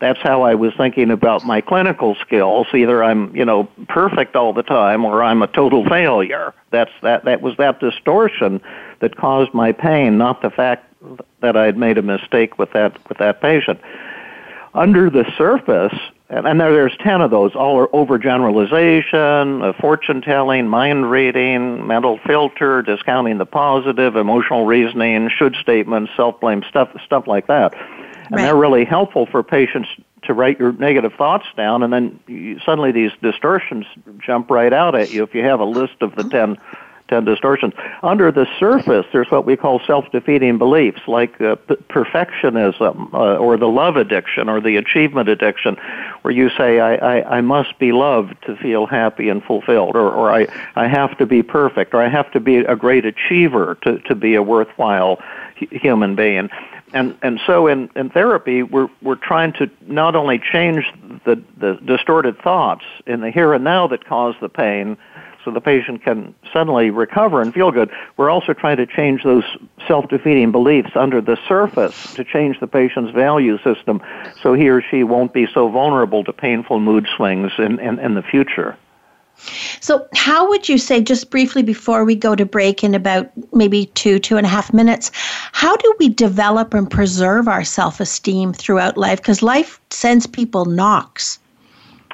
That's 0.00 0.20
how 0.20 0.42
I 0.42 0.54
was 0.54 0.74
thinking 0.76 1.10
about 1.10 1.44
my 1.46 1.60
clinical 1.60 2.14
skills. 2.16 2.66
Either 2.74 3.02
I'm, 3.02 3.34
you 3.34 3.44
know, 3.44 3.64
perfect 3.88 4.36
all 4.36 4.52
the 4.52 4.62
time, 4.62 5.04
or 5.04 5.22
I'm 5.22 5.42
a 5.42 5.46
total 5.46 5.88
failure. 5.88 6.52
That's 6.70 6.90
that. 7.02 7.24
That 7.24 7.40
was 7.40 7.56
that 7.56 7.80
distortion 7.80 8.60
that 9.00 9.16
caused 9.16 9.54
my 9.54 9.72
pain, 9.72 10.18
not 10.18 10.42
the 10.42 10.50
fact 10.50 10.91
that 11.40 11.56
I 11.56 11.64
had 11.64 11.76
made 11.76 11.98
a 11.98 12.02
mistake 12.02 12.58
with 12.58 12.72
that 12.72 12.96
with 13.08 13.18
that 13.18 13.40
patient. 13.40 13.80
Under 14.74 15.10
the 15.10 15.30
surface, 15.36 15.92
and, 16.30 16.46
and 16.46 16.58
there, 16.60 16.72
there's 16.72 16.96
ten 16.98 17.20
of 17.20 17.30
those, 17.30 17.54
all 17.54 17.78
are 17.78 17.88
overgeneralization, 17.88 19.62
uh, 19.62 19.72
fortune 19.78 20.22
telling, 20.22 20.66
mind 20.66 21.10
reading, 21.10 21.86
mental 21.86 22.18
filter, 22.26 22.80
discounting 22.80 23.36
the 23.38 23.46
positive, 23.46 24.16
emotional 24.16 24.64
reasoning, 24.64 25.28
should 25.28 25.54
statements, 25.56 26.10
self 26.16 26.40
blame, 26.40 26.62
stuff 26.68 26.90
stuff 27.04 27.26
like 27.26 27.48
that. 27.48 27.74
And 27.74 28.36
right. 28.36 28.42
they're 28.44 28.56
really 28.56 28.86
helpful 28.86 29.26
for 29.26 29.42
patients 29.42 29.88
to 30.22 30.32
write 30.32 30.58
your 30.58 30.72
negative 30.72 31.12
thoughts 31.14 31.46
down, 31.56 31.82
and 31.82 31.92
then 31.92 32.20
you, 32.26 32.58
suddenly 32.60 32.92
these 32.92 33.10
distortions 33.20 33.84
jump 34.24 34.50
right 34.50 34.72
out 34.72 34.94
at 34.94 35.12
you 35.12 35.22
if 35.22 35.34
you 35.34 35.42
have 35.42 35.60
a 35.60 35.64
list 35.64 36.00
of 36.00 36.14
the 36.16 36.24
ten 36.24 36.56
and 37.08 37.26
distortions. 37.26 37.74
Under 38.02 38.32
the 38.32 38.46
surface, 38.58 39.06
there's 39.12 39.30
what 39.30 39.44
we 39.44 39.56
call 39.56 39.80
self-defeating 39.86 40.58
beliefs, 40.58 41.00
like 41.06 41.40
uh, 41.40 41.56
p- 41.56 41.74
perfectionism, 41.90 43.12
uh, 43.12 43.36
or 43.36 43.56
the 43.56 43.68
love 43.68 43.96
addiction, 43.96 44.48
or 44.48 44.60
the 44.60 44.76
achievement 44.76 45.28
addiction, 45.28 45.76
where 46.22 46.32
you 46.32 46.48
say, 46.50 46.80
I, 46.80 46.94
I, 46.94 47.38
I 47.38 47.40
must 47.40 47.78
be 47.78 47.92
loved 47.92 48.34
to 48.46 48.56
feel 48.56 48.86
happy 48.86 49.28
and 49.28 49.42
fulfilled, 49.42 49.96
or, 49.96 50.10
or 50.10 50.32
I, 50.32 50.46
I 50.74 50.86
have 50.86 51.18
to 51.18 51.26
be 51.26 51.42
perfect, 51.42 51.94
or 51.94 52.02
I 52.02 52.08
have 52.08 52.30
to 52.32 52.40
be 52.40 52.56
a 52.58 52.76
great 52.76 53.04
achiever 53.04 53.76
to, 53.82 53.98
to 54.00 54.14
be 54.14 54.34
a 54.34 54.42
worthwhile 54.42 55.20
human 55.56 56.14
being. 56.14 56.48
And, 56.94 57.16
and 57.22 57.40
so 57.46 57.68
in, 57.68 57.90
in 57.96 58.10
therapy, 58.10 58.62
we're, 58.62 58.88
we're 59.00 59.16
trying 59.16 59.54
to 59.54 59.70
not 59.86 60.14
only 60.14 60.38
change 60.38 60.84
the, 61.24 61.42
the 61.56 61.78
distorted 61.84 62.38
thoughts 62.42 62.84
in 63.06 63.20
the 63.20 63.30
here 63.30 63.54
and 63.54 63.64
now 63.64 63.86
that 63.88 64.04
cause 64.04 64.34
the 64.40 64.48
pain, 64.48 64.98
so 65.44 65.50
the 65.50 65.60
patient 65.60 66.02
can 66.02 66.34
suddenly 66.52 66.90
recover 66.90 67.40
and 67.40 67.52
feel 67.52 67.70
good. 67.70 67.90
We're 68.16 68.30
also 68.30 68.52
trying 68.52 68.76
to 68.76 68.86
change 68.86 69.22
those 69.24 69.44
self-defeating 69.86 70.52
beliefs 70.52 70.90
under 70.94 71.20
the 71.20 71.36
surface 71.48 72.14
to 72.14 72.24
change 72.24 72.60
the 72.60 72.66
patient's 72.66 73.12
value 73.12 73.58
system 73.62 74.00
so 74.40 74.54
he 74.54 74.68
or 74.68 74.82
she 74.82 75.02
won't 75.04 75.32
be 75.32 75.46
so 75.52 75.68
vulnerable 75.68 76.24
to 76.24 76.32
painful 76.32 76.80
mood 76.80 77.06
swings 77.16 77.52
in, 77.58 77.78
in, 77.80 77.98
in 77.98 78.14
the 78.14 78.22
future. 78.22 78.76
So, 79.80 80.06
how 80.14 80.48
would 80.48 80.68
you 80.68 80.78
say, 80.78 81.00
just 81.00 81.30
briefly 81.30 81.62
before 81.62 82.04
we 82.04 82.14
go 82.14 82.36
to 82.36 82.44
break 82.44 82.84
in 82.84 82.94
about 82.94 83.30
maybe 83.52 83.86
two, 83.86 84.18
two 84.18 84.36
and 84.36 84.46
a 84.46 84.48
half 84.48 84.72
minutes, 84.72 85.10
how 85.52 85.74
do 85.76 85.94
we 85.98 86.08
develop 86.08 86.74
and 86.74 86.88
preserve 86.88 87.48
our 87.48 87.64
self 87.64 87.98
esteem 87.98 88.52
throughout 88.52 88.96
life? 88.96 89.20
Because 89.20 89.42
life 89.42 89.80
sends 89.90 90.26
people 90.26 90.66
knocks. 90.66 91.38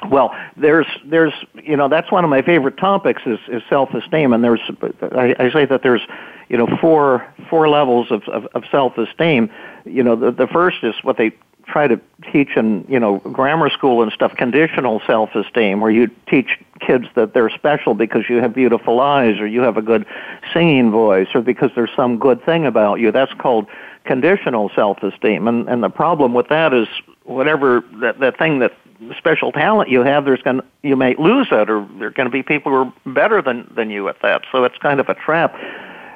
Well, 0.07 0.33
there's, 0.55 0.87
there's, 1.03 1.33
you 1.61 1.75
know, 1.75 1.89
that's 1.89 2.11
one 2.11 2.23
of 2.23 2.29
my 2.29 2.41
favorite 2.41 2.77
topics 2.77 3.21
is, 3.25 3.39
is 3.49 3.61
self-esteem, 3.69 4.31
and 4.31 4.43
there's, 4.43 4.61
I, 5.01 5.35
I 5.37 5.51
say 5.51 5.65
that 5.65 5.81
there's, 5.83 6.01
you 6.47 6.57
know, 6.57 6.67
four, 6.79 7.27
four 7.49 7.67
levels 7.67 8.09
of, 8.09 8.23
of, 8.29 8.45
of 8.53 8.63
self-esteem. 8.71 9.49
You 9.85 10.03
know, 10.03 10.15
the, 10.15 10.31
the 10.31 10.47
first 10.47 10.83
is 10.83 10.95
what 11.03 11.17
they 11.17 11.33
try 11.67 11.87
to 11.87 11.99
teach 12.31 12.55
in, 12.55 12.85
you 12.89 12.99
know, 12.99 13.19
grammar 13.19 13.69
school 13.69 14.01
and 14.01 14.11
stuff, 14.11 14.35
conditional 14.35 15.01
self-esteem, 15.05 15.81
where 15.81 15.91
you 15.91 16.09
teach 16.27 16.57
kids 16.79 17.05
that 17.15 17.33
they're 17.33 17.49
special 17.49 17.93
because 17.93 18.23
you 18.29 18.37
have 18.37 18.53
beautiful 18.53 19.01
eyes, 19.01 19.37
or 19.39 19.47
you 19.47 19.61
have 19.61 19.77
a 19.77 19.81
good 19.81 20.05
singing 20.53 20.91
voice, 20.91 21.27
or 21.35 21.41
because 21.41 21.71
there's 21.75 21.91
some 21.95 22.17
good 22.17 22.43
thing 22.45 22.65
about 22.65 22.99
you. 22.99 23.11
That's 23.11 23.33
called 23.33 23.67
conditional 24.05 24.71
self-esteem, 24.75 25.47
and 25.47 25.69
and 25.69 25.83
the 25.83 25.89
problem 25.89 26.33
with 26.33 26.47
that 26.47 26.73
is 26.73 26.87
whatever 27.25 27.83
that 28.01 28.19
that 28.19 28.39
thing 28.39 28.59
that 28.59 28.73
special 29.17 29.51
talent 29.51 29.89
you 29.89 30.03
have, 30.03 30.25
there's 30.25 30.41
going 30.41 30.61
you 30.83 30.95
may 30.95 31.15
lose 31.15 31.47
it, 31.51 31.69
or 31.69 31.87
there 31.97 32.07
are 32.07 32.11
going 32.11 32.25
to 32.27 32.31
be 32.31 32.43
people 32.43 32.71
who 32.71 32.77
are 32.77 33.13
better 33.13 33.41
than 33.41 33.71
than 33.75 33.89
you 33.89 34.07
at 34.09 34.21
that. 34.21 34.43
So 34.51 34.63
it's 34.63 34.77
kind 34.77 34.99
of 34.99 35.09
a 35.09 35.15
trap. 35.15 35.55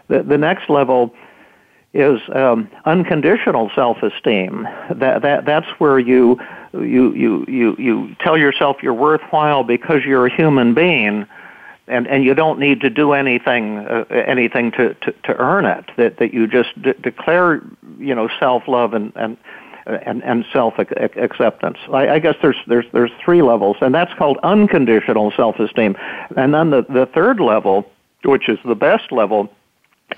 The 0.07 0.23
the 0.23 0.37
next 0.37 0.69
level 0.69 1.13
is 1.93 2.19
um, 2.33 2.69
unconditional 2.85 3.69
self-esteem. 3.75 4.67
That 4.95 5.21
that 5.21 5.45
that's 5.45 5.67
where 5.79 5.99
you 5.99 6.39
you 6.73 7.13
you 7.13 7.45
you 7.47 7.75
you 7.77 8.15
tell 8.19 8.37
yourself 8.37 8.77
you're 8.81 8.93
worthwhile 8.93 9.63
because 9.63 10.03
you're 10.03 10.25
a 10.25 10.35
human 10.35 10.73
being 10.73 11.27
and 11.87 12.07
and 12.07 12.23
you 12.23 12.33
don't 12.33 12.59
need 12.59 12.81
to 12.81 12.89
do 12.89 13.13
anything 13.13 13.79
uh, 13.79 14.05
anything 14.09 14.71
to, 14.71 14.93
to 14.95 15.11
to 15.23 15.35
earn 15.37 15.65
it 15.65 15.85
that 15.97 16.17
that 16.17 16.33
you 16.33 16.47
just 16.47 16.81
de- 16.81 16.93
declare 16.95 17.61
you 17.99 18.15
know 18.15 18.29
self 18.39 18.67
love 18.67 18.93
and 18.93 19.11
and 19.15 19.37
and, 19.85 20.23
and 20.23 20.45
self 20.51 20.75
acceptance. 20.79 21.77
I, 21.91 22.09
I 22.09 22.19
guess 22.19 22.35
there's 22.41 22.57
there's 22.67 22.85
there's 22.93 23.11
three 23.23 23.41
levels, 23.41 23.77
and 23.81 23.93
that's 23.93 24.13
called 24.13 24.37
unconditional 24.43 25.31
self 25.31 25.59
esteem. 25.59 25.95
And 26.35 26.53
then 26.53 26.69
the 26.69 26.83
the 26.83 27.05
third 27.13 27.39
level, 27.39 27.89
which 28.23 28.49
is 28.49 28.59
the 28.65 28.75
best 28.75 29.11
level, 29.11 29.51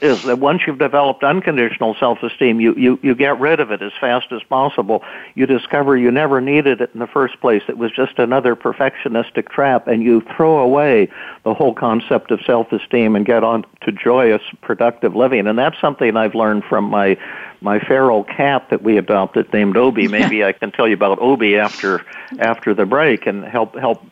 is 0.01 0.23
that 0.23 0.39
once 0.39 0.63
you've 0.65 0.79
developed 0.79 1.23
unconditional 1.23 1.95
self-esteem, 1.99 2.59
you, 2.59 2.73
you, 2.75 2.99
you 3.01 3.15
get 3.15 3.39
rid 3.39 3.59
of 3.59 3.71
it 3.71 3.81
as 3.81 3.91
fast 3.99 4.31
as 4.31 4.43
possible. 4.43 5.03
You 5.35 5.45
discover 5.45 5.97
you 5.97 6.11
never 6.11 6.41
needed 6.41 6.81
it 6.81 6.91
in 6.93 6.99
the 6.99 7.07
first 7.07 7.39
place. 7.41 7.63
It 7.67 7.77
was 7.77 7.91
just 7.91 8.19
another 8.19 8.55
perfectionistic 8.55 9.49
trap, 9.49 9.87
and 9.87 10.03
you 10.03 10.21
throw 10.35 10.59
away 10.59 11.09
the 11.43 11.53
whole 11.53 11.73
concept 11.73 12.31
of 12.31 12.41
self-esteem 12.45 13.15
and 13.15 13.25
get 13.25 13.43
on 13.43 13.65
to 13.81 13.91
joyous, 13.91 14.41
productive 14.61 15.15
living. 15.15 15.47
And 15.47 15.57
that's 15.57 15.79
something 15.79 16.15
I've 16.17 16.35
learned 16.35 16.63
from 16.65 16.85
my 16.85 17.17
my 17.61 17.79
feral 17.79 18.23
cat 18.23 18.69
that 18.69 18.83
we 18.83 18.97
adopted 18.97 19.51
named 19.51 19.77
Obi. 19.77 20.07
Maybe 20.19 20.43
I 20.43 20.51
can 20.51 20.71
tell 20.71 20.87
you 20.87 20.93
about 20.93 21.19
Obi 21.19 21.57
after 21.57 22.05
after 22.39 22.73
the 22.73 22.85
break 22.85 23.25
and 23.25 23.43
help 23.43 23.75
help 23.77 24.05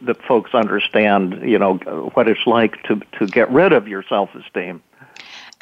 the 0.00 0.14
folks 0.14 0.54
understand, 0.54 1.42
you 1.42 1.58
know, 1.58 1.74
what 2.14 2.28
it's 2.28 2.46
like 2.46 2.82
to 2.84 3.00
to 3.18 3.26
get 3.26 3.50
rid 3.50 3.72
of 3.72 3.88
your 3.88 4.02
self-esteem. 4.08 4.82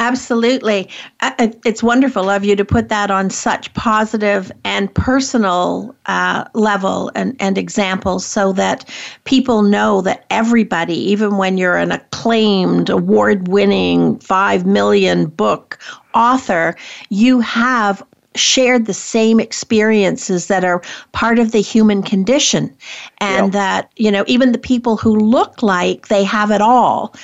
Absolutely. 0.00 0.88
Uh, 1.20 1.32
uh, 1.40 1.48
it's 1.64 1.82
wonderful 1.82 2.30
of 2.30 2.44
you 2.44 2.54
to 2.54 2.64
put 2.64 2.88
that 2.88 3.10
on 3.10 3.30
such 3.30 3.72
positive 3.74 4.52
and 4.64 4.92
personal 4.94 5.94
uh, 6.06 6.44
level 6.54 7.10
and, 7.16 7.34
and 7.40 7.58
examples 7.58 8.24
so 8.24 8.52
that 8.52 8.88
people 9.24 9.62
know 9.62 10.00
that 10.02 10.24
everybody, 10.30 10.94
even 10.94 11.36
when 11.36 11.58
you're 11.58 11.76
an 11.76 11.90
acclaimed, 11.90 12.88
award 12.88 13.48
winning, 13.48 14.18
five 14.20 14.64
million 14.64 15.26
book 15.26 15.78
author, 16.14 16.76
you 17.08 17.40
have 17.40 18.00
shared 18.38 18.86
the 18.86 18.94
same 18.94 19.40
experiences 19.40 20.46
that 20.46 20.64
are 20.64 20.82
part 21.12 21.38
of 21.38 21.52
the 21.52 21.60
human 21.60 22.02
condition 22.02 22.74
and 23.18 23.46
yep. 23.46 23.52
that 23.52 23.92
you 23.96 24.10
know 24.10 24.24
even 24.26 24.52
the 24.52 24.58
people 24.58 24.96
who 24.96 25.16
look 25.16 25.62
like 25.62 26.08
they 26.08 26.22
have 26.22 26.50
it 26.50 26.60
all 26.60 27.14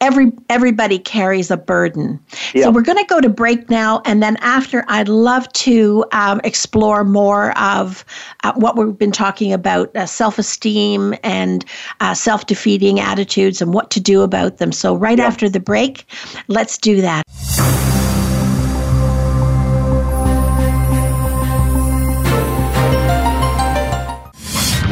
every 0.00 0.32
everybody 0.48 0.98
carries 0.98 1.50
a 1.50 1.56
burden. 1.56 2.20
So 2.54 2.70
we're 2.70 2.82
going 2.82 2.98
to 2.98 3.06
go 3.08 3.20
to 3.20 3.28
break 3.28 3.70
now, 3.70 4.02
and 4.04 4.22
then 4.22 4.36
after, 4.40 4.84
I'd 4.88 5.08
love 5.08 5.50
to 5.52 6.04
um, 6.12 6.40
explore 6.44 7.04
more 7.04 7.56
of 7.58 8.04
uh, 8.42 8.52
what 8.54 8.76
we've 8.76 8.96
been 8.96 9.12
talking 9.12 9.52
about: 9.52 9.94
uh, 9.96 10.06
self-esteem 10.06 11.14
and 11.22 11.64
uh, 12.00 12.14
self-defeating 12.14 13.00
attitudes, 13.00 13.60
and 13.62 13.74
what 13.74 13.90
to 13.90 14.00
do 14.00 14.22
about 14.22 14.58
them. 14.58 14.72
So 14.72 14.94
right 14.94 15.20
after 15.20 15.48
the 15.48 15.60
break, 15.60 16.06
let's 16.48 16.78
do 16.78 17.00
that. 17.00 17.93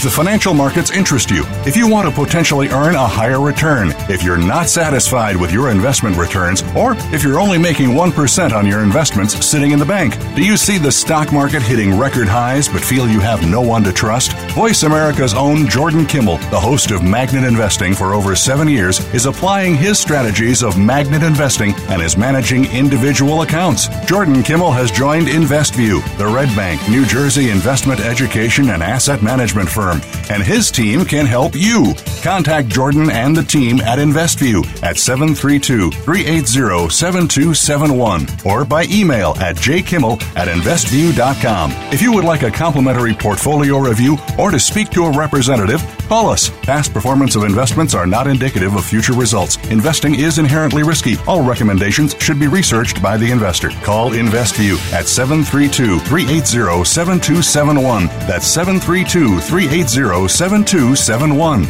If 0.00 0.04
the 0.04 0.10
financial 0.12 0.54
markets 0.54 0.90
interest 0.92 1.30
you, 1.30 1.44
if 1.66 1.76
you 1.76 1.86
want 1.86 2.08
to 2.08 2.14
potentially 2.14 2.68
earn 2.68 2.94
a 2.94 3.06
higher 3.06 3.38
return, 3.38 3.92
if 4.08 4.22
you're 4.22 4.38
not 4.38 4.70
satisfied 4.70 5.36
with 5.36 5.52
your 5.52 5.68
investment 5.70 6.16
returns, 6.16 6.62
or 6.74 6.94
if 7.12 7.22
you're 7.22 7.38
only 7.38 7.58
making 7.58 7.90
1% 7.90 8.52
on 8.52 8.66
your 8.66 8.82
investments 8.82 9.44
sitting 9.44 9.72
in 9.72 9.78
the 9.78 9.84
bank, 9.84 10.16
do 10.34 10.42
you 10.42 10.56
see 10.56 10.78
the 10.78 10.90
stock 10.90 11.34
market 11.34 11.60
hitting 11.60 11.98
record 11.98 12.28
highs 12.28 12.66
but 12.66 12.82
feel 12.82 13.06
you 13.06 13.20
have 13.20 13.46
no 13.46 13.60
one 13.60 13.84
to 13.84 13.92
trust? 13.92 14.32
Voice 14.52 14.84
America's 14.84 15.34
own 15.34 15.68
Jordan 15.68 16.06
Kimmel, 16.06 16.38
the 16.48 16.58
host 16.58 16.92
of 16.92 17.04
Magnet 17.04 17.44
Investing 17.44 17.92
for 17.92 18.14
over 18.14 18.34
seven 18.34 18.68
years, 18.68 19.00
is 19.12 19.26
applying 19.26 19.74
his 19.74 19.98
strategies 19.98 20.62
of 20.62 20.78
magnet 20.78 21.22
investing 21.22 21.74
and 21.90 22.00
is 22.00 22.16
managing 22.16 22.64
individual 22.72 23.42
accounts. 23.42 23.88
Jordan 24.06 24.42
Kimmel 24.42 24.72
has 24.72 24.90
joined 24.90 25.26
InvestView, 25.26 26.16
the 26.16 26.26
Red 26.26 26.48
Bank, 26.56 26.80
New 26.88 27.04
Jersey 27.04 27.50
investment 27.50 28.00
education 28.00 28.70
and 28.70 28.82
asset 28.82 29.22
management 29.22 29.68
firm 29.68 29.89
firm, 29.90 30.00
and 30.30 30.42
his 30.42 30.70
team 30.70 31.04
can 31.04 31.26
help 31.26 31.54
you. 31.54 31.94
Contact 32.22 32.68
Jordan 32.68 33.10
and 33.10 33.36
the 33.36 33.42
team 33.42 33.80
at 33.80 33.98
InvestView 33.98 34.82
at 34.82 34.96
732 34.96 35.90
380 35.90 36.88
7271 36.90 38.26
or 38.44 38.64
by 38.64 38.84
email 38.84 39.34
at 39.38 39.56
jkimmel 39.56 40.22
at 40.36 40.48
investview.com. 40.48 41.72
If 41.92 42.02
you 42.02 42.12
would 42.12 42.24
like 42.24 42.42
a 42.42 42.50
complimentary 42.50 43.14
portfolio 43.14 43.78
review 43.78 44.18
or 44.38 44.50
to 44.50 44.60
speak 44.60 44.90
to 44.90 45.04
a 45.04 45.12
representative, 45.12 45.82
call 46.08 46.28
us. 46.28 46.50
Past 46.62 46.92
performance 46.92 47.36
of 47.36 47.44
investments 47.44 47.94
are 47.94 48.06
not 48.06 48.26
indicative 48.26 48.74
of 48.74 48.84
future 48.84 49.12
results. 49.12 49.56
Investing 49.70 50.14
is 50.14 50.38
inherently 50.38 50.82
risky. 50.82 51.16
All 51.26 51.42
recommendations 51.42 52.14
should 52.18 52.38
be 52.38 52.48
researched 52.48 53.02
by 53.02 53.16
the 53.16 53.30
investor. 53.30 53.70
Call 53.82 54.10
InvestView 54.10 54.92
at 54.92 55.06
732 55.06 55.98
380 56.00 56.84
7271. 56.84 58.06
That's 58.26 58.46
732 58.46 59.40
380 59.40 59.79
880 59.80 60.28
7271. 60.28 61.64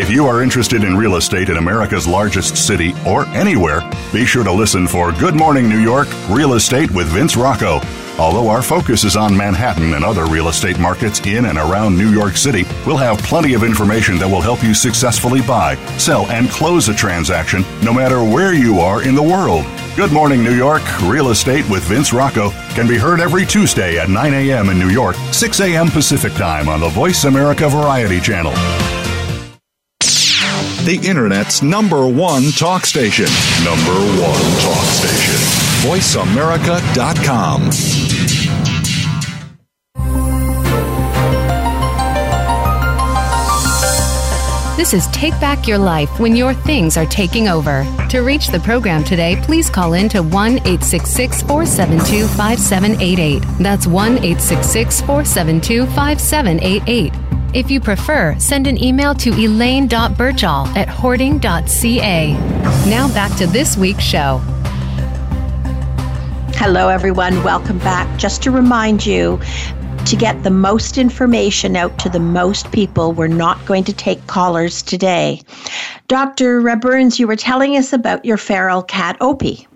If 0.00 0.08
you 0.08 0.26
are 0.26 0.40
interested 0.40 0.84
in 0.84 0.96
real 0.96 1.16
estate 1.16 1.48
in 1.48 1.56
America's 1.56 2.06
largest 2.06 2.56
city 2.56 2.94
or 3.04 3.26
anywhere, 3.26 3.80
be 4.12 4.24
sure 4.24 4.44
to 4.44 4.52
listen 4.52 4.86
for 4.86 5.10
Good 5.10 5.34
Morning 5.34 5.68
New 5.68 5.80
York 5.80 6.06
Real 6.30 6.54
Estate 6.54 6.92
with 6.92 7.08
Vince 7.08 7.36
Rocco. 7.36 7.80
Although 8.20 8.48
our 8.48 8.62
focus 8.62 9.02
is 9.02 9.16
on 9.16 9.36
Manhattan 9.36 9.94
and 9.94 10.04
other 10.04 10.26
real 10.26 10.46
estate 10.46 10.78
markets 10.78 11.26
in 11.26 11.46
and 11.46 11.58
around 11.58 11.98
New 11.98 12.10
York 12.10 12.36
City, 12.36 12.64
we'll 12.86 12.96
have 12.96 13.18
plenty 13.18 13.54
of 13.54 13.64
information 13.64 14.16
that 14.18 14.28
will 14.28 14.40
help 14.40 14.62
you 14.62 14.74
successfully 14.74 15.40
buy, 15.40 15.74
sell, 15.98 16.24
and 16.26 16.48
close 16.50 16.88
a 16.88 16.94
transaction 16.94 17.64
no 17.82 17.92
matter 17.92 18.22
where 18.22 18.54
you 18.54 18.78
are 18.78 19.02
in 19.02 19.16
the 19.16 19.22
world. 19.22 19.66
Good 19.98 20.12
morning, 20.12 20.44
New 20.44 20.54
York. 20.54 20.82
Real 21.02 21.30
Estate 21.30 21.68
with 21.68 21.82
Vince 21.82 22.12
Rocco 22.12 22.50
can 22.76 22.86
be 22.86 22.96
heard 22.96 23.18
every 23.18 23.44
Tuesday 23.44 23.98
at 23.98 24.08
9 24.08 24.32
a.m. 24.32 24.70
in 24.70 24.78
New 24.78 24.90
York, 24.90 25.16
6 25.32 25.58
a.m. 25.58 25.88
Pacific 25.88 26.32
Time 26.34 26.68
on 26.68 26.78
the 26.78 26.88
Voice 26.90 27.24
America 27.24 27.68
Variety 27.68 28.20
Channel. 28.20 28.52
The 30.84 31.00
Internet's 31.02 31.62
number 31.62 32.06
one 32.06 32.52
talk 32.52 32.86
station. 32.86 33.26
Number 33.64 33.98
one 34.22 34.60
talk 34.60 34.84
station. 34.84 35.34
VoiceAmerica.com. 35.82 38.37
This 44.78 44.94
is 44.94 45.08
Take 45.08 45.32
Back 45.40 45.66
Your 45.66 45.76
Life 45.76 46.20
when 46.20 46.36
your 46.36 46.54
things 46.54 46.96
are 46.96 47.04
taking 47.04 47.48
over. 47.48 47.84
To 48.10 48.20
reach 48.20 48.46
the 48.46 48.60
program 48.60 49.02
today, 49.02 49.34
please 49.42 49.68
call 49.68 49.94
in 49.94 50.08
to 50.10 50.22
1 50.22 50.58
866 50.58 51.42
472 51.42 52.28
5788. 52.28 53.42
That's 53.58 53.88
1 53.88 54.12
866 54.18 55.00
472 55.00 55.84
5788. 55.86 57.12
If 57.54 57.72
you 57.72 57.80
prefer, 57.80 58.38
send 58.38 58.68
an 58.68 58.80
email 58.80 59.16
to 59.16 59.30
elaine.birchall 59.30 60.68
at 60.68 60.88
hoarding.ca. 60.88 62.32
Now 62.88 63.08
back 63.12 63.36
to 63.38 63.48
this 63.48 63.76
week's 63.76 64.04
show. 64.04 64.40
Hello, 66.54 66.88
everyone. 66.88 67.42
Welcome 67.42 67.78
back. 67.78 68.16
Just 68.16 68.44
to 68.44 68.52
remind 68.52 69.04
you 69.04 69.40
to 70.08 70.16
get 70.16 70.42
the 70.42 70.50
most 70.50 70.96
information 70.96 71.76
out 71.76 71.98
to 71.98 72.08
the 72.08 72.18
most 72.18 72.72
people, 72.72 73.12
we're 73.12 73.28
not 73.28 73.62
going 73.66 73.84
to 73.84 73.92
take 73.92 74.26
callers 74.26 74.82
today. 74.82 75.42
Dr. 76.06 76.62
Burns, 76.76 77.18
you 77.18 77.26
were 77.26 77.36
telling 77.36 77.76
us 77.76 77.92
about 77.92 78.24
your 78.24 78.38
feral 78.38 78.82
cat, 78.82 79.18
Opie. 79.20 79.68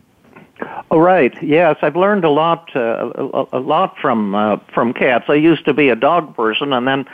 Oh, 0.90 0.98
right. 0.98 1.34
Yes, 1.42 1.76
I've 1.82 1.96
learned 1.96 2.24
a 2.24 2.30
lot, 2.30 2.70
uh, 2.74 3.10
a, 3.14 3.46
a, 3.52 3.60
lot 3.60 3.98
from 3.98 4.34
uh, 4.34 4.56
from 4.72 4.94
cats. 4.94 5.26
I 5.28 5.34
used 5.34 5.66
to 5.66 5.74
be 5.74 5.90
a 5.90 5.96
dog 5.96 6.34
person, 6.34 6.72
and 6.72 6.88
then 6.88 7.04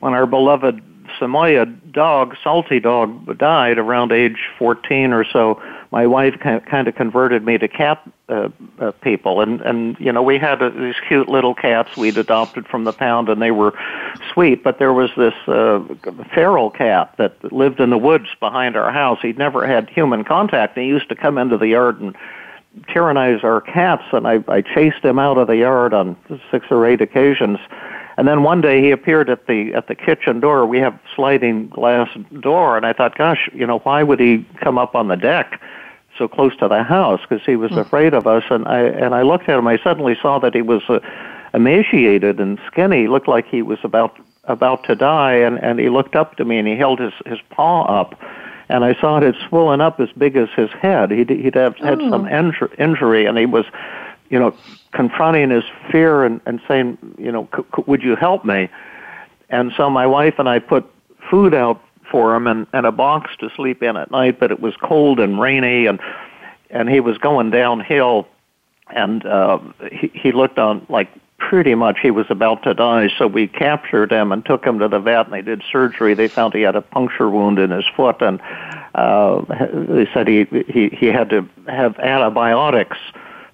when 0.00 0.14
our 0.14 0.26
beloved 0.26 0.82
Samoyed 1.20 1.92
dog, 1.92 2.34
Salty 2.42 2.80
Dog, 2.80 3.38
died 3.38 3.78
around 3.78 4.10
age 4.10 4.48
14 4.58 5.12
or 5.12 5.24
so, 5.24 5.62
my 5.92 6.06
wife 6.06 6.34
kind 6.40 6.88
of 6.88 6.94
converted 6.94 7.44
me 7.44 7.58
to 7.58 7.68
cat 7.68 8.02
uh, 8.28 8.48
uh, 8.80 8.90
people, 9.02 9.40
and 9.40 9.60
and 9.60 9.96
you 10.00 10.12
know 10.12 10.22
we 10.22 10.38
had 10.38 10.62
uh, 10.62 10.70
these 10.70 10.96
cute 11.06 11.28
little 11.28 11.54
cats 11.54 11.96
we'd 11.96 12.18
adopted 12.18 12.66
from 12.66 12.84
the 12.84 12.92
pound, 12.92 13.28
and 13.28 13.40
they 13.40 13.52
were 13.52 13.72
sweet. 14.32 14.64
But 14.64 14.78
there 14.78 14.92
was 14.92 15.10
this 15.16 15.34
uh, 15.46 15.80
feral 16.34 16.70
cat 16.70 17.14
that 17.18 17.52
lived 17.52 17.80
in 17.80 17.90
the 17.90 17.98
woods 17.98 18.28
behind 18.40 18.76
our 18.76 18.90
house. 18.90 19.18
He'd 19.22 19.38
never 19.38 19.66
had 19.66 19.88
human 19.88 20.24
contact. 20.24 20.76
He 20.76 20.84
used 20.84 21.08
to 21.08 21.14
come 21.14 21.38
into 21.38 21.56
the 21.56 21.68
yard 21.68 22.00
and 22.00 22.16
tyrannize 22.88 23.42
our 23.42 23.60
cats, 23.60 24.04
and 24.12 24.26
I, 24.26 24.44
I 24.48 24.60
chased 24.62 25.04
him 25.04 25.18
out 25.18 25.38
of 25.38 25.46
the 25.46 25.56
yard 25.56 25.94
on 25.94 26.16
six 26.50 26.66
or 26.70 26.86
eight 26.86 27.00
occasions. 27.00 27.58
And 28.18 28.26
then 28.26 28.42
one 28.42 28.60
day 28.60 28.80
he 28.80 28.90
appeared 28.90 29.28
at 29.28 29.46
the 29.46 29.74
at 29.74 29.88
the 29.88 29.94
kitchen 29.94 30.40
door. 30.40 30.66
We 30.66 30.78
have 30.78 30.98
sliding 31.14 31.68
glass 31.68 32.08
door, 32.40 32.76
and 32.76 32.86
I 32.86 32.92
thought, 32.92 33.16
gosh, 33.16 33.48
you 33.52 33.66
know, 33.66 33.78
why 33.80 34.02
would 34.02 34.20
he 34.20 34.46
come 34.60 34.78
up 34.78 34.94
on 34.94 35.08
the 35.08 35.16
deck 35.16 35.60
so 36.16 36.28
close 36.28 36.56
to 36.56 36.68
the 36.68 36.82
house? 36.82 37.20
Because 37.28 37.44
he 37.44 37.56
was 37.56 37.70
mm. 37.70 37.78
afraid 37.78 38.14
of 38.14 38.26
us. 38.26 38.44
And 38.50 38.66
I 38.66 38.80
and 38.80 39.14
I 39.14 39.22
looked 39.22 39.48
at 39.48 39.58
him. 39.58 39.66
I 39.66 39.78
suddenly 39.82 40.16
saw 40.20 40.38
that 40.38 40.54
he 40.54 40.62
was 40.62 40.82
uh, 40.88 41.00
emaciated 41.54 42.40
and 42.40 42.58
skinny. 42.66 43.02
He 43.02 43.08
looked 43.08 43.28
like 43.28 43.46
he 43.46 43.62
was 43.62 43.78
about 43.82 44.16
about 44.44 44.84
to 44.84 44.94
die. 44.94 45.34
And 45.34 45.62
and 45.62 45.78
he 45.78 45.88
looked 45.88 46.16
up 46.16 46.36
to 46.36 46.44
me 46.44 46.58
and 46.58 46.68
he 46.68 46.76
held 46.76 47.00
his 47.00 47.12
his 47.24 47.38
paw 47.50 47.82
up. 47.84 48.18
And 48.68 48.84
I 48.84 49.00
saw 49.00 49.18
it 49.18 49.22
had 49.22 49.36
swollen 49.48 49.80
up 49.80 50.00
as 50.00 50.08
big 50.18 50.34
as 50.36 50.48
his 50.56 50.70
head. 50.70 51.12
He'd, 51.12 51.30
he'd 51.30 51.54
have 51.54 51.76
had 51.76 52.00
oh. 52.00 52.10
some 52.10 52.24
injur- 52.24 52.76
injury, 52.80 53.24
and 53.24 53.38
he 53.38 53.46
was 53.46 53.64
you 54.28 54.38
know, 54.38 54.54
confronting 54.92 55.50
his 55.50 55.64
fear 55.90 56.24
and, 56.24 56.40
and 56.46 56.60
saying, 56.66 56.98
you 57.18 57.30
know, 57.30 57.48
c- 57.56 57.62
c- 57.76 57.84
would 57.86 58.02
you 58.02 58.16
help 58.16 58.44
me? 58.44 58.68
And 59.48 59.72
so 59.76 59.88
my 59.90 60.06
wife 60.06 60.34
and 60.38 60.48
I 60.48 60.58
put 60.58 60.84
food 61.30 61.54
out 61.54 61.80
for 62.10 62.34
him 62.34 62.46
and, 62.46 62.66
and 62.72 62.86
a 62.86 62.92
box 62.92 63.30
to 63.40 63.50
sleep 63.56 63.82
in 63.82 63.96
at 63.96 64.10
night, 64.10 64.38
but 64.38 64.50
it 64.50 64.60
was 64.60 64.74
cold 64.76 65.20
and 65.20 65.40
rainy 65.40 65.86
and, 65.86 66.00
and 66.70 66.88
he 66.88 67.00
was 67.00 67.18
going 67.18 67.50
downhill 67.50 68.28
and, 68.88 69.26
uh, 69.26 69.58
he, 69.90 70.10
he 70.14 70.32
looked 70.32 70.58
on 70.58 70.86
like 70.88 71.08
pretty 71.38 71.74
much 71.74 71.98
he 72.00 72.10
was 72.10 72.26
about 72.30 72.62
to 72.62 72.72
die. 72.72 73.08
So 73.18 73.26
we 73.26 73.46
captured 73.46 74.10
him 74.10 74.32
and 74.32 74.44
took 74.44 74.64
him 74.64 74.78
to 74.78 74.88
the 74.88 74.98
vet 75.00 75.26
and 75.26 75.34
they 75.34 75.42
did 75.42 75.62
surgery. 75.70 76.14
They 76.14 76.28
found 76.28 76.54
he 76.54 76.62
had 76.62 76.76
a 76.76 76.82
puncture 76.82 77.28
wound 77.28 77.58
in 77.58 77.70
his 77.70 77.84
foot 77.96 78.22
and, 78.22 78.40
uh, 78.94 79.42
they 79.72 80.08
said 80.14 80.28
he, 80.28 80.46
he, 80.68 80.88
he 80.88 81.06
had 81.06 81.30
to 81.30 81.48
have 81.66 81.98
antibiotics 81.98 82.96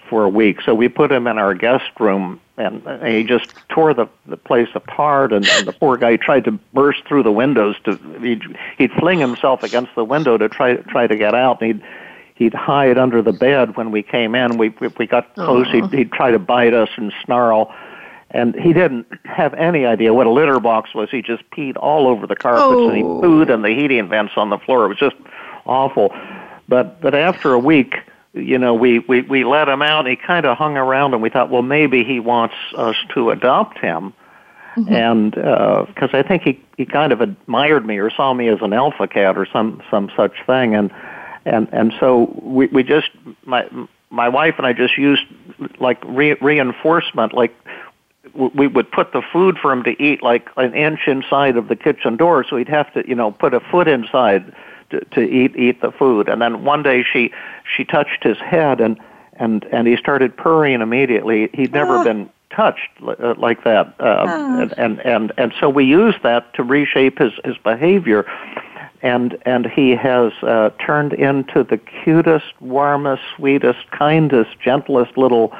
for 0.08 0.24
a 0.24 0.28
week. 0.28 0.60
So 0.60 0.74
we 0.74 0.88
put 0.88 1.10
him 1.10 1.26
in 1.26 1.38
our 1.38 1.54
guest 1.54 1.90
room, 1.98 2.40
and, 2.56 3.06
he 3.06 3.24
just 3.24 3.52
tore 3.68 3.94
the, 3.94 4.06
the 4.26 4.36
place 4.36 4.68
apart. 4.74 5.32
And, 5.32 5.46
and 5.46 5.66
the 5.66 5.72
poor 5.72 5.96
guy 5.96 6.16
tried 6.16 6.44
to 6.44 6.52
burst 6.74 7.04
through 7.06 7.22
the 7.22 7.32
windows. 7.32 7.76
To 7.84 7.96
he'd, 8.20 8.42
he'd 8.78 8.92
fling 8.92 9.18
himself 9.18 9.62
against 9.62 9.94
the 9.94 10.04
window 10.04 10.36
to 10.36 10.48
try 10.48 10.76
try 10.76 11.06
to 11.06 11.16
get 11.16 11.34
out. 11.34 11.62
And 11.62 11.74
he'd 11.74 11.82
he'd 12.34 12.54
hide 12.54 12.98
under 12.98 13.22
the 13.22 13.32
bed 13.32 13.76
when 13.76 13.90
we 13.90 14.02
came 14.02 14.34
in. 14.34 14.58
We 14.58 14.70
we, 14.80 14.88
we 14.98 15.06
got 15.06 15.34
close. 15.34 15.66
He'd, 15.70 15.84
oh. 15.84 15.88
he'd 15.88 16.12
try 16.12 16.30
to 16.30 16.38
bite 16.38 16.74
us 16.74 16.90
and 16.96 17.12
snarl. 17.24 17.74
And 18.30 18.54
he 18.54 18.72
didn't 18.72 19.06
have 19.24 19.52
any 19.54 19.84
idea 19.84 20.14
what 20.14 20.26
a 20.26 20.30
litter 20.30 20.58
box 20.58 20.94
was. 20.94 21.10
He 21.10 21.20
just 21.20 21.42
peed 21.50 21.76
all 21.76 22.06
over 22.08 22.26
the 22.26 22.36
carpets 22.36 22.64
oh. 22.64 22.88
and 22.88 22.96
he 22.96 23.02
oh. 23.02 23.20
pooed 23.20 23.50
in 23.50 23.62
the 23.62 23.68
heating 23.70 24.08
vents 24.08 24.32
on 24.36 24.50
the 24.50 24.58
floor. 24.58 24.86
It 24.86 24.88
was 24.88 24.98
just 24.98 25.16
awful. 25.66 26.14
But 26.68 27.00
but 27.00 27.14
after 27.14 27.52
a 27.52 27.58
week, 27.58 27.96
you 28.34 28.58
know, 28.58 28.74
we, 28.74 29.00
we, 29.00 29.22
we 29.22 29.44
let 29.44 29.68
him 29.68 29.82
out. 29.82 30.06
And 30.06 30.08
he 30.08 30.16
kind 30.16 30.46
of 30.46 30.56
hung 30.56 30.76
around, 30.76 31.14
and 31.14 31.22
we 31.22 31.30
thought, 31.30 31.50
well, 31.50 31.62
maybe 31.62 32.04
he 32.04 32.20
wants 32.20 32.54
us 32.76 32.96
to 33.14 33.30
adopt 33.30 33.78
him. 33.78 34.12
Mm-hmm. 34.76 34.94
And 34.94 35.30
because 35.32 36.14
uh, 36.14 36.18
I 36.18 36.22
think 36.22 36.42
he 36.42 36.58
he 36.78 36.86
kind 36.86 37.12
of 37.12 37.20
admired 37.20 37.84
me 37.84 37.98
or 37.98 38.10
saw 38.10 38.32
me 38.32 38.48
as 38.48 38.62
an 38.62 38.72
alpha 38.72 39.06
cat 39.06 39.36
or 39.36 39.44
some 39.44 39.82
some 39.90 40.10
such 40.16 40.32
thing, 40.46 40.74
and 40.74 40.90
and 41.44 41.68
and 41.72 41.92
so 42.00 42.34
we 42.42 42.68
we 42.68 42.82
just 42.82 43.10
my 43.44 43.68
my 44.08 44.30
wife 44.30 44.54
and 44.56 44.66
I 44.66 44.72
just 44.72 44.96
used 44.96 45.24
like 45.78 46.02
re- 46.06 46.38
reinforcement, 46.40 47.34
like 47.34 47.54
we 48.34 48.66
would 48.66 48.90
put 48.90 49.12
the 49.12 49.20
food 49.30 49.58
for 49.60 49.72
him 49.72 49.82
to 49.82 50.02
eat 50.02 50.22
like 50.22 50.48
an 50.56 50.74
inch 50.74 51.00
inside 51.06 51.58
of 51.58 51.68
the 51.68 51.76
kitchen 51.76 52.16
door, 52.16 52.42
so 52.48 52.56
he'd 52.56 52.68
have 52.68 52.90
to 52.94 53.06
you 53.06 53.14
know 53.14 53.30
put 53.30 53.52
a 53.52 53.60
foot 53.60 53.88
inside 53.88 54.54
to, 54.92 55.04
to 55.06 55.20
eat 55.20 55.56
eat 55.56 55.80
the 55.80 55.90
food. 55.90 56.28
And 56.28 56.40
then 56.40 56.64
one 56.64 56.82
day 56.82 57.02
she 57.02 57.32
she 57.76 57.84
touched 57.84 58.22
his 58.22 58.38
head 58.38 58.80
and 58.80 58.98
and 59.34 59.64
and 59.72 59.88
he 59.88 59.96
started 59.96 60.36
purring 60.36 60.80
immediately. 60.80 61.50
He'd 61.52 61.72
never 61.72 61.96
oh. 61.96 62.04
been 62.04 62.30
touched 62.54 62.88
uh, 63.02 63.34
like 63.38 63.64
that, 63.64 63.94
uh, 63.98 64.24
oh. 64.28 64.60
and, 64.62 64.78
and 64.78 65.00
and 65.00 65.32
and 65.36 65.52
so 65.58 65.68
we 65.68 65.84
used 65.84 66.22
that 66.22 66.54
to 66.54 66.62
reshape 66.62 67.18
his 67.18 67.32
his 67.44 67.56
behavior. 67.58 68.24
And 69.04 69.36
and 69.44 69.66
he 69.66 69.96
has 69.96 70.32
uh, 70.42 70.70
turned 70.78 71.12
into 71.12 71.64
the 71.64 71.76
cutest, 71.76 72.52
warmest, 72.60 73.22
sweetest, 73.36 73.90
kindest, 73.90 74.50
gentlest 74.60 75.18
little 75.18 75.52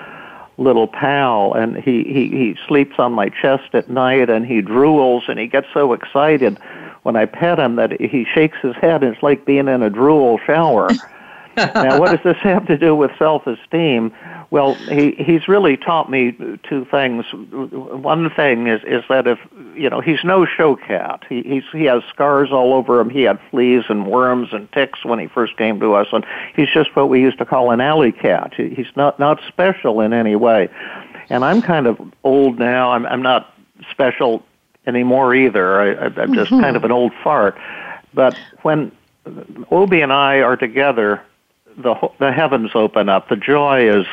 little 0.59 0.87
pal 0.87 1.55
and 1.55 1.77
he, 1.77 2.05
he 2.05 2.29
he 2.29 2.57
sleeps 2.69 2.97
on 2.99 3.13
my 3.13 3.31
chest 3.31 3.75
at 3.75 3.89
night 3.89 4.29
and 4.29 4.47
he 4.47 4.61
drools 4.61 5.23
and 5.27 5.39
he 5.39 5.47
gets 5.47 5.67
so 5.73 5.95
excited 5.95 6.59
when 7.03 7.17
I 7.17 7.27
pet 7.27 7.59
him 7.59 7.77
that 7.77 8.01
he 8.01 8.27
shakes 8.33 8.59
his 8.63 8.77
head. 8.77 9.03
It's 9.03 9.23
like 9.23 9.45
being 9.45 9.69
in 9.69 9.83
a 9.83 9.91
drool 9.91 10.39
shower. 10.47 10.89
now, 11.57 11.99
what 11.99 12.11
does 12.11 12.25
this 12.25 12.43
have 12.43 12.67
to 12.67 12.79
do 12.79 12.95
with 12.95 13.11
self-esteem? 13.19 14.13
Well, 14.51 14.75
he 14.75 15.13
he's 15.13 15.49
really 15.49 15.77
taught 15.77 16.11
me 16.11 16.33
two 16.69 16.87
things. 16.91 17.25
One 17.33 18.31
thing 18.31 18.69
is 18.69 18.83
is 18.85 19.03
that 19.09 19.27
if 19.27 19.39
you 19.75 19.91
know 19.91 20.01
he's 20.01 20.23
no 20.25 20.47
show 20.47 20.77
cat. 20.77 21.25
He 21.29 21.43
he's, 21.43 21.65
he 21.73 21.85
has 21.85 22.03
scars 22.09 22.51
all 22.53 22.75
over 22.75 23.01
him. 23.01 23.11
He 23.11 23.23
had 23.23 23.39
fleas 23.51 23.85
and 23.89 24.07
worms 24.07 24.49
and 24.53 24.71
ticks 24.73 25.05
when 25.05 25.19
he 25.19 25.27
first 25.27 25.57
came 25.57 25.81
to 25.81 25.95
us, 25.95 26.09
and 26.13 26.25
he's 26.55 26.71
just 26.71 26.95
what 26.95 27.09
we 27.09 27.21
used 27.21 27.39
to 27.39 27.47
call 27.47 27.71
an 27.71 27.81
alley 27.81 28.13
cat. 28.13 28.53
He's 28.55 28.95
not 28.97 29.19
not 29.19 29.41
special 29.49 30.01
in 30.01 30.13
any 30.13 30.37
way. 30.37 30.69
And 31.29 31.45
I'm 31.45 31.63
kind 31.63 31.87
of 31.87 32.01
old 32.25 32.59
now. 32.59 32.93
I'm 32.93 33.07
I'm 33.07 33.23
not 33.23 33.55
special 33.91 34.45
anymore 34.87 35.35
either. 35.35 35.81
I, 35.81 36.07
I'm 36.07 36.35
just 36.35 36.51
mm-hmm. 36.51 36.61
kind 36.61 36.77
of 36.77 36.85
an 36.85 36.93
old 36.93 37.13
fart. 37.23 37.57
But 38.15 38.37
when 38.63 38.93
Obi 39.71 40.01
and 40.01 40.13
I 40.13 40.41
are 40.41 40.57
together, 40.57 41.23
the 41.77 41.95
the 42.19 42.33
heavens 42.33 42.71
open 42.75 43.09
up. 43.09 43.29
The 43.29 43.37
joy 43.37 43.89
is 43.89 44.07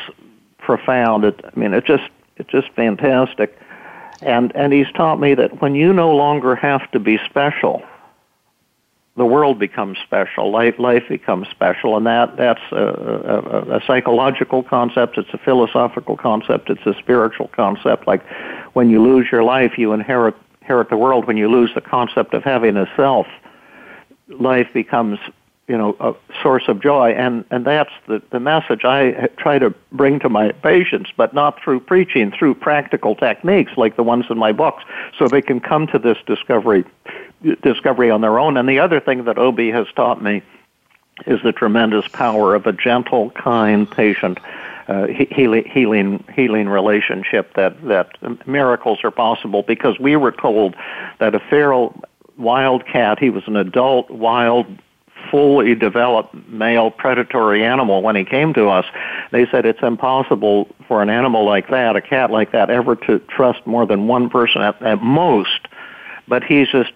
profound. 0.58 1.26
It, 1.26 1.44
I 1.44 1.60
mean, 1.60 1.74
it 1.74 1.86
just 1.86 2.10
it's 2.38 2.50
just 2.50 2.70
fantastic. 2.72 3.58
And 4.22 4.56
and 4.56 4.74
he's 4.74 4.92
taught 4.94 5.20
me 5.20 5.34
that 5.36 5.62
when 5.62 5.76
you 5.76 5.94
no 5.94 6.16
longer 6.16 6.56
have 6.56 6.90
to 6.92 7.00
be 7.00 7.18
special, 7.26 7.84
the 9.16 9.26
world 9.26 9.60
becomes 9.60 9.98
special. 10.00 10.52
Life 10.52 10.80
life 10.80 11.04
becomes 11.10 11.48
special, 11.50 11.98
and 11.98 12.06
that 12.06 12.38
that's 12.38 12.62
a, 12.72 12.76
a, 12.76 13.78
a 13.78 13.82
psychological 13.86 14.64
concept. 14.64 15.18
It's 15.18 15.34
a 15.34 15.38
philosophical 15.38 16.16
concept. 16.16 16.70
It's 16.70 16.86
a 16.86 16.94
spiritual 17.00 17.50
concept. 17.50 18.08
Like 18.08 18.24
when 18.74 18.90
you 18.90 19.02
lose 19.02 19.28
your 19.32 19.44
life, 19.44 19.78
you 19.78 19.94
inherit 19.94 20.36
inherit 20.70 20.90
the 20.90 20.98
world 20.98 21.26
when 21.26 21.36
you 21.36 21.50
lose 21.50 21.72
the 21.74 21.82
concept 21.82 22.34
of 22.36 22.44
having 22.44 22.78
a 22.78 22.88
self. 22.96 23.26
Life 24.28 24.68
becomes, 24.72 25.18
you 25.68 25.76
know, 25.76 25.96
a 26.00 26.14
source 26.44 26.66
of 26.68 26.80
joy, 26.80 27.10
and 27.12 27.44
and 27.50 27.66
that's 27.66 27.90
the 28.08 28.22
the 28.30 28.40
message 28.40 28.86
I 28.86 29.30
try 29.38 29.58
to 29.58 29.74
bring 29.92 30.20
to 30.20 30.30
my 30.30 30.52
patients, 30.52 31.10
but 31.18 31.34
not 31.34 31.60
through 31.64 31.80
preaching, 31.80 32.32
through 32.32 32.54
practical 32.54 33.16
techniques 33.16 33.72
like 33.78 33.96
the 33.96 34.04
ones 34.04 34.26
in 34.30 34.38
my 34.38 34.52
books, 34.52 34.84
so 35.18 35.28
they 35.28 35.42
can 35.42 35.60
come 35.60 35.88
to 35.88 35.98
this 35.98 36.18
discovery 36.28 36.86
discovery 37.64 38.12
on 38.12 38.22
their 38.22 38.38
own. 38.38 38.56
And 38.56 38.70
the 38.70 38.80
other 38.80 39.00
thing 39.00 39.24
that 39.24 39.40
Obie 39.40 39.72
has 39.72 39.88
taught 39.96 40.22
me 40.22 40.44
is 41.26 41.42
the 41.42 41.52
tremendous 41.52 42.08
power 42.10 42.54
of 42.54 42.68
a 42.68 42.72
gentle, 42.72 43.32
kind 43.32 43.90
patient 43.90 44.38
uh, 44.90 45.06
healing, 45.08 45.64
healing, 45.66 46.24
healing 46.36 46.68
relationship 46.68 47.54
that 47.54 47.82
that 47.88 48.48
miracles 48.48 49.00
are 49.04 49.12
possible 49.12 49.62
because 49.62 50.00
we 50.00 50.16
were 50.16 50.32
told 50.32 50.76
that 51.20 51.36
a 51.36 51.40
feral 51.40 52.02
wild 52.38 52.86
cat, 52.88 53.20
he 53.20 53.30
was 53.30 53.44
an 53.46 53.56
adult 53.56 54.10
wild 54.10 54.66
fully 55.30 55.76
developed 55.76 56.34
male 56.48 56.90
predatory 56.90 57.64
animal 57.64 58.02
when 58.02 58.16
he 58.16 58.26
came 58.26 58.54
to 58.54 58.68
us. 58.68 58.86
They 59.32 59.46
said 59.52 59.66
it's 59.66 59.84
impossible 59.84 60.68
for 60.88 61.04
an 61.04 61.10
animal 61.10 61.46
like 61.46 61.70
that, 61.70 61.96
a 61.96 62.02
cat 62.02 62.32
like 62.32 62.52
that, 62.54 62.72
ever 62.72 62.96
to 62.96 63.20
trust 63.20 63.66
more 63.68 63.86
than 63.86 64.08
one 64.08 64.30
person 64.30 64.62
at, 64.62 64.82
at 64.82 65.04
most. 65.04 65.68
But 66.28 66.44
he's 66.44 66.70
just 66.70 66.92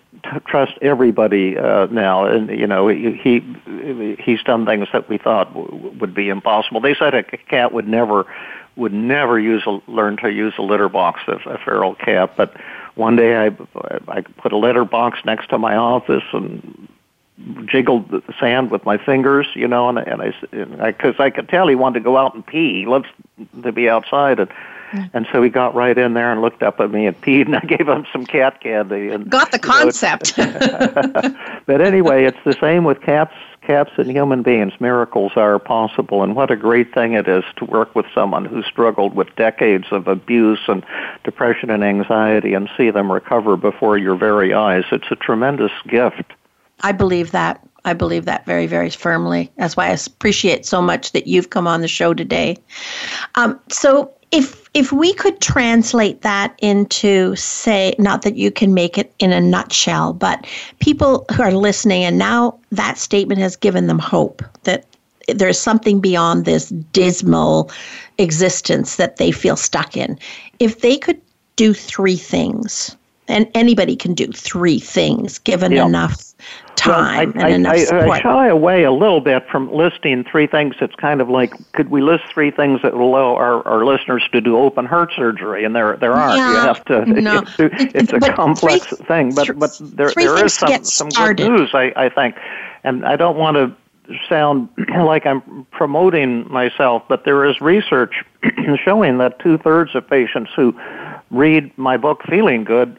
trust 0.45 0.73
everybody 0.81 1.57
uh, 1.57 1.87
now, 1.87 2.25
and 2.25 2.49
you 2.49 2.67
know 2.67 2.87
he 2.87 3.43
he's 4.19 4.43
done 4.43 4.65
things 4.65 4.87
that 4.93 5.09
we 5.09 5.17
thought 5.17 5.53
w- 5.53 5.91
would 5.99 6.13
be 6.13 6.29
impossible. 6.29 6.81
They 6.81 6.95
said 6.95 7.13
a 7.13 7.23
cat 7.23 7.73
would 7.73 7.87
never 7.87 8.25
would 8.75 8.93
never 8.93 9.39
use 9.39 9.63
a, 9.67 9.79
learn 9.87 10.17
to 10.17 10.31
use 10.31 10.53
a 10.57 10.61
litter 10.61 10.89
box, 10.89 11.21
a, 11.27 11.33
a 11.49 11.57
feral 11.59 11.95
cat. 11.95 12.35
But 12.37 12.55
one 12.95 13.15
day 13.15 13.35
I 13.35 13.47
I 14.07 14.21
put 14.21 14.51
a 14.53 14.57
litter 14.57 14.85
box 14.85 15.19
next 15.25 15.49
to 15.49 15.57
my 15.57 15.75
office 15.75 16.23
and 16.31 16.87
jiggled 17.65 18.09
the 18.09 18.21
sand 18.39 18.71
with 18.71 18.85
my 18.85 18.97
fingers, 18.97 19.47
you 19.55 19.67
know, 19.67 19.89
and, 19.89 19.97
and 19.97 20.21
I 20.81 20.91
because 20.91 21.15
I, 21.19 21.25
I 21.25 21.29
could 21.31 21.49
tell 21.49 21.67
he 21.67 21.75
wanted 21.75 21.99
to 21.99 22.03
go 22.03 22.17
out 22.17 22.35
and 22.35 22.45
pee. 22.45 22.79
He 22.79 22.85
loves 22.85 23.07
to 23.61 23.71
be 23.71 23.89
outside, 23.89 24.39
and 24.39 24.49
and 25.13 25.27
so 25.31 25.41
he 25.41 25.49
got 25.49 25.73
right 25.75 25.97
in 25.97 26.13
there 26.13 26.31
and 26.31 26.41
looked 26.41 26.63
up 26.63 26.79
at 26.79 26.91
me 26.91 27.07
and 27.07 27.19
peed, 27.21 27.45
and 27.45 27.55
I 27.55 27.61
gave 27.61 27.87
him 27.87 28.05
some 28.11 28.25
cat 28.25 28.61
candy. 28.61 29.09
And 29.09 29.29
got 29.29 29.51
the 29.51 29.59
concept. 29.59 30.35
but 31.65 31.81
anyway, 31.81 32.25
it's 32.25 32.37
the 32.45 32.55
same 32.59 32.83
with 32.83 33.01
cats. 33.01 33.33
cats 33.61 33.91
and 33.97 34.11
human 34.11 34.43
beings, 34.43 34.73
miracles 34.79 35.33
are 35.35 35.57
possible, 35.59 36.23
and 36.23 36.35
what 36.35 36.51
a 36.51 36.55
great 36.55 36.93
thing 36.93 37.13
it 37.13 37.27
is 37.27 37.43
to 37.57 37.65
work 37.65 37.95
with 37.95 38.05
someone 38.13 38.45
who 38.45 38.61
struggled 38.63 39.15
with 39.15 39.33
decades 39.35 39.85
of 39.91 40.07
abuse 40.07 40.61
and 40.67 40.85
depression 41.23 41.69
and 41.69 41.83
anxiety 41.83 42.53
and 42.53 42.69
see 42.77 42.91
them 42.91 43.11
recover 43.11 43.57
before 43.57 43.97
your 43.97 44.15
very 44.15 44.53
eyes. 44.53 44.83
It's 44.91 45.11
a 45.11 45.15
tremendous 45.15 45.71
gift. 45.87 46.33
I 46.81 46.91
believe 46.91 47.31
that. 47.31 47.65
I 47.85 47.93
believe 47.93 48.25
that 48.25 48.45
very, 48.45 48.67
very 48.67 48.89
firmly. 48.89 49.51
That's 49.57 49.75
why 49.75 49.87
I 49.87 49.97
appreciate 50.07 50.65
so 50.65 50.81
much 50.81 51.11
that 51.11 51.27
you've 51.27 51.49
come 51.49 51.67
on 51.67 51.81
the 51.81 51.87
show 51.87 52.13
today. 52.13 52.57
Um, 53.35 53.59
so, 53.69 54.13
if 54.33 54.67
if 54.73 54.91
we 54.91 55.13
could 55.13 55.39
translate 55.39 56.23
that 56.23 56.55
into 56.59 57.35
say 57.35 57.93
not 57.99 58.23
that 58.23 58.35
you 58.35 58.49
can 58.49 58.73
make 58.73 58.97
it 58.97 59.13
in 59.19 59.31
a 59.31 59.39
nutshell 59.39 60.11
but 60.11 60.45
people 60.79 61.25
who 61.33 61.43
are 61.43 61.51
listening 61.51 62.03
and 62.03 62.17
now 62.17 62.57
that 62.71 62.97
statement 62.97 63.39
has 63.39 63.55
given 63.55 63.85
them 63.85 63.99
hope 63.99 64.41
that 64.63 64.85
there's 65.27 65.59
something 65.59 66.01
beyond 66.01 66.43
this 66.45 66.69
dismal 66.91 67.71
existence 68.17 68.95
that 68.95 69.17
they 69.17 69.31
feel 69.31 69.55
stuck 69.55 69.95
in 69.95 70.17
if 70.59 70.81
they 70.81 70.97
could 70.97 71.21
do 71.55 71.71
three 71.73 72.17
things 72.17 72.97
and 73.27 73.49
anybody 73.53 73.95
can 73.95 74.15
do 74.15 74.27
three 74.31 74.79
things 74.79 75.37
given 75.37 75.71
Yeah. 75.73 75.85
enough 75.85 76.33
time 76.75 77.33
well, 77.35 77.45
I, 77.45 77.49
and 77.49 77.67
I, 77.67 77.75
enough 77.75 77.81
I, 77.81 77.83
support 77.85 78.09
I 78.09 78.21
shy 78.21 78.47
away 78.47 78.83
a 78.83 78.91
little 78.91 79.21
bit 79.21 79.47
from 79.49 79.71
listing 79.71 80.23
three 80.23 80.47
things. 80.47 80.75
It's 80.81 80.95
kind 80.95 81.21
of 81.21 81.29
like, 81.29 81.53
could 81.73 81.89
we 81.89 82.01
list 82.01 82.25
three 82.33 82.51
things 82.51 82.81
that 82.81 82.93
will 82.93 83.09
allow 83.09 83.35
our, 83.35 83.65
our 83.67 83.85
listeners 83.85 84.23
to 84.31 84.41
do 84.41 84.57
open 84.57 84.85
heart 84.85 85.11
surgery? 85.15 85.63
And 85.63 85.75
there 85.75 85.97
there 85.97 86.13
aren't. 86.13 86.37
You 86.37 86.43
have 86.43 86.83
to. 86.85 87.05
no. 87.21 87.43
It's 87.59 88.13
a 88.13 88.19
But 88.19 88.35
complex 88.35 88.87
three- 88.87 89.05
thing, 89.05 89.35
but 89.35 89.57
but 89.57 89.71
there 89.81 90.11
there 90.15 90.45
is 90.45 90.53
some 90.53 90.83
some 90.83 91.09
good 91.09 91.39
news. 91.39 91.71
I 91.73 91.93
I 91.95 92.09
think, 92.09 92.35
and 92.83 93.05
I 93.05 93.15
don't 93.15 93.37
want 93.37 93.55
to 93.57 93.75
sound 94.27 94.69
like 94.97 95.25
I'm 95.25 95.65
promoting 95.71 96.51
myself, 96.51 97.03
but 97.07 97.25
there 97.25 97.45
is 97.45 97.59
research 97.61 98.23
showing 98.83 99.17
that 99.19 99.39
two 99.39 99.57
thirds 99.57 99.95
of 99.95 100.07
patients 100.09 100.51
who 100.55 100.77
read 101.31 101.75
my 101.77 101.97
book 101.97 102.21
Feeling 102.29 102.63
Good 102.63 102.97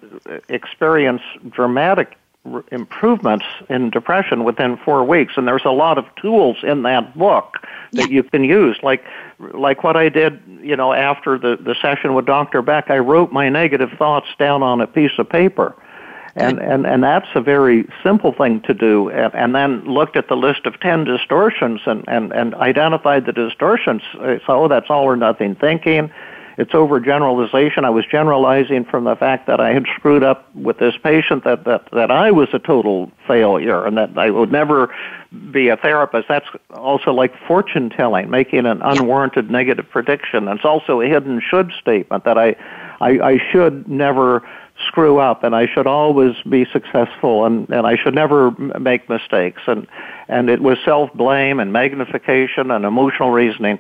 experience 0.48 1.22
dramatic 1.50 2.16
improvements 2.70 3.44
in 3.70 3.90
depression 3.90 4.44
within 4.44 4.76
four 4.76 5.02
weeks. 5.04 5.35
And 5.37 5.48
there's 5.48 5.64
a 5.64 5.70
lot 5.70 5.96
of 5.98 6.04
tools 6.16 6.59
in 6.62 6.83
that 6.83 7.16
book 7.16 7.57
that 7.92 8.11
Yeah. 8.11 8.16
you 8.16 8.22
can 8.22 8.44
use. 8.44 8.76
Like 8.83 9.02
like 9.52 9.83
what 9.83 9.96
I 9.96 10.09
did 10.09 10.40
you 10.61 10.76
know 10.76 10.92
after 10.92 11.38
the 11.38 11.57
the 11.57 11.74
session 11.80 12.14
with 12.14 12.26
Dr. 12.26 12.61
Beck 12.62 12.90
I 12.90 12.98
wrote 12.98 13.33
my 13.33 13.48
negative 13.48 13.90
thoughts 13.98 14.28
down 14.38 14.62
on 14.62 14.80
a 14.80 14.87
piece 14.87 15.12
of 15.18 15.28
paper. 15.28 15.74
And, 16.37 16.59
and 16.59 16.85
and 16.85 17.02
that's 17.04 17.28
a 17.37 17.40
very 17.40 17.87
simple 18.02 18.33
thing 18.33 18.61
to 18.62 18.74
do. 18.74 19.09
And, 19.09 19.33
and 19.35 19.54
then 19.54 19.85
looked 19.85 20.16
at 20.16 20.26
the 20.28 20.37
list 20.37 20.66
of 20.66 20.78
10 20.80 21.04
distortions 21.04 21.80
and 21.87 22.04
and 22.09 22.33
and 22.33 22.54
identified 22.57 23.24
the 23.26 23.33
distortions 23.33 24.02
Uh, 24.20 24.37
so 24.46 24.68
that's 24.68 24.90
all 24.90 25.04
or 25.04 25.16
nothing 25.16 25.54
thinking 25.54 26.11
it's 26.57 26.73
overgeneralization. 26.73 27.85
I 27.85 27.90
was 27.90 28.05
generalizing 28.11 28.85
from 28.85 29.05
the 29.05 29.17
fact 29.17 29.47
that 29.49 29.61
I 29.61 29.73
had 29.73 29.87
screwed 29.97 30.23
up 30.23 30.55
with 30.55 30.79
this 30.79 30.95
patient 31.03 31.45
that, 31.45 31.64
that, 31.64 31.88
that 31.93 32.11
I 32.11 32.31
was 32.31 32.49
a 32.53 32.59
total 32.59 33.11
failure 33.27 33.85
and 33.85 33.97
that 33.97 34.17
I 34.17 34.31
would 34.31 34.53
never 34.53 34.95
be 35.51 35.69
a 35.69 35.77
therapist. 35.77 36.29
That's 36.29 36.47
also 36.71 37.12
like 37.12 37.33
fortune 37.47 37.90
telling, 37.90 38.31
making 38.31 38.67
an 38.67 38.83
unwarranted 38.83 39.51
negative 39.51 39.88
prediction. 39.90 40.47
It's 40.49 40.64
also 40.64 41.01
a 41.01 41.07
hidden 41.07 41.40
should 41.40 41.73
statement 41.81 42.25
that 42.25 42.38
I, 42.38 42.55
I, 43.01 43.19
I 43.19 43.38
should 43.51 43.88
never 43.88 44.47
screw 44.87 45.19
up 45.19 45.45
and 45.45 45.55
I 45.55 45.67
should 45.67 45.87
always 45.87 46.35
be 46.49 46.67
successful 46.73 47.45
and, 47.45 47.69
and 47.71 47.87
I 47.87 47.97
should 47.97 48.14
never 48.14 48.51
make 48.79 49.09
mistakes. 49.09 49.62
And, 49.67 49.87
and 50.29 50.51
it 50.51 50.61
was 50.61 50.79
self-blame 50.85 51.61
and 51.61 51.73
magnification 51.73 52.71
and 52.71 52.85
emotional 52.85 53.31
reasoning 53.31 53.79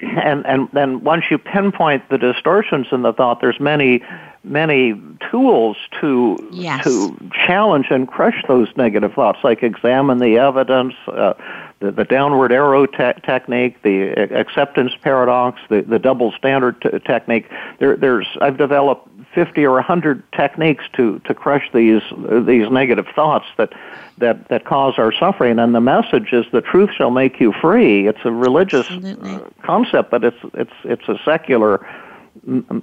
and 0.00 0.46
and 0.46 0.68
then 0.72 1.02
once 1.02 1.24
you 1.30 1.38
pinpoint 1.38 2.08
the 2.08 2.18
distortions 2.18 2.86
in 2.92 3.02
the 3.02 3.12
thought, 3.12 3.40
there's 3.40 3.60
many 3.60 4.02
many 4.44 4.94
tools 5.30 5.76
to 6.00 6.38
Yes. 6.52 6.84
to 6.84 7.14
challenge 7.46 7.86
and 7.90 8.06
crush 8.08 8.42
those 8.46 8.68
negative 8.76 9.12
thoughts, 9.14 9.40
like 9.42 9.62
examine 9.62 10.18
the 10.18 10.38
evidence, 10.38 10.94
uh, 11.08 11.34
the, 11.80 11.90
the 11.90 12.04
downward 12.04 12.52
arrow 12.52 12.86
te- 12.86 13.20
technique, 13.24 13.82
the 13.82 14.10
acceptance 14.34 14.92
paradox, 15.02 15.60
the, 15.68 15.82
the 15.82 15.98
double 15.98 16.32
standard 16.32 16.80
t- 16.80 16.98
technique. 17.00 17.46
There, 17.78 17.96
there's 17.96 18.26
I've 18.40 18.56
developed 18.56 19.08
50 19.34 19.64
or 19.64 19.74
100 19.74 20.22
techniques 20.32 20.84
to 20.94 21.18
to 21.20 21.34
crush 21.34 21.70
these 21.72 22.02
these 22.46 22.70
negative 22.70 23.06
thoughts 23.14 23.46
that 23.56 23.72
that 24.18 24.48
that 24.48 24.64
cause 24.64 24.94
our 24.98 25.12
suffering. 25.12 25.58
And 25.58 25.74
the 25.74 25.80
message 25.80 26.32
is 26.32 26.46
the 26.52 26.60
truth 26.60 26.90
shall 26.96 27.10
make 27.10 27.40
you 27.40 27.52
free. 27.52 28.08
It's 28.08 28.20
a 28.24 28.32
religious 28.32 28.86
Absolutely. 28.88 29.34
uh, 29.34 29.40
concept, 29.62 30.10
but 30.10 30.24
it's 30.24 30.38
it's 30.54 30.72
it's 30.84 31.08
a 31.08 31.18
secular 31.24 31.86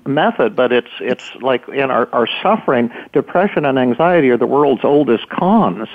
method. 0.06 0.56
But 0.56 0.72
it's 0.72 0.92
it's 1.00 1.24
like 1.42 1.68
in 1.70 1.92
our, 1.92 2.08
our 2.14 2.28
suffering, 2.42 2.92
depression 3.14 3.66
and 3.66 3.78
anxiety 3.78 4.30
are 4.30 4.38
the 4.38 4.48
world's 4.48 4.84
oldest 4.84 5.30
cons, 5.30 5.88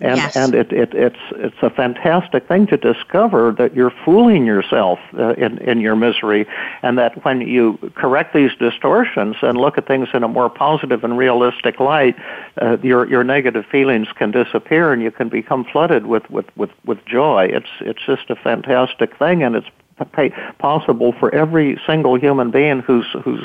and 0.00 0.16
Yes. 0.16 0.36
and 0.36 0.54
it, 0.54 0.72
it 0.72 0.94
it's 0.94 1.18
it's 1.32 1.62
a 1.62 1.70
fantastic 1.70 2.46
thing 2.48 2.66
to 2.68 2.76
discover 2.76 3.52
that 3.52 3.74
you're 3.74 3.92
fooling 4.04 4.44
yourself 4.46 4.98
uh, 5.18 5.34
in 5.34 5.58
in 5.58 5.80
your 5.80 5.96
misery, 5.96 6.46
and 6.82 6.98
that 6.98 7.24
when 7.24 7.40
you 7.40 7.78
correct 7.94 8.34
these 8.34 8.50
distortions 8.58 9.36
and 9.42 9.56
look 9.58 9.78
at 9.78 9.86
things 9.86 10.08
in 10.12 10.22
a 10.22 10.28
more 10.28 10.50
positive 10.50 11.04
and 11.04 11.16
realistic 11.16 11.80
light, 11.80 12.16
uh, 12.60 12.76
your 12.82 13.06
your 13.08 13.24
negative 13.24 13.64
feelings 13.66 14.08
can 14.16 14.30
disappear, 14.30 14.92
and 14.92 15.02
you 15.02 15.10
can 15.10 15.28
become 15.28 15.64
flooded 15.64 16.06
with 16.06 16.28
with 16.30 16.46
with 16.56 16.70
with 16.84 17.04
joy. 17.06 17.44
It's 17.44 17.70
it's 17.80 18.04
just 18.04 18.30
a 18.30 18.36
fantastic 18.36 19.16
thing, 19.18 19.42
and 19.42 19.56
it's 19.56 19.68
possible 20.58 21.12
for 21.18 21.34
every 21.34 21.80
single 21.86 22.18
human 22.18 22.50
being 22.50 22.80
who's 22.80 23.06
who's 23.22 23.44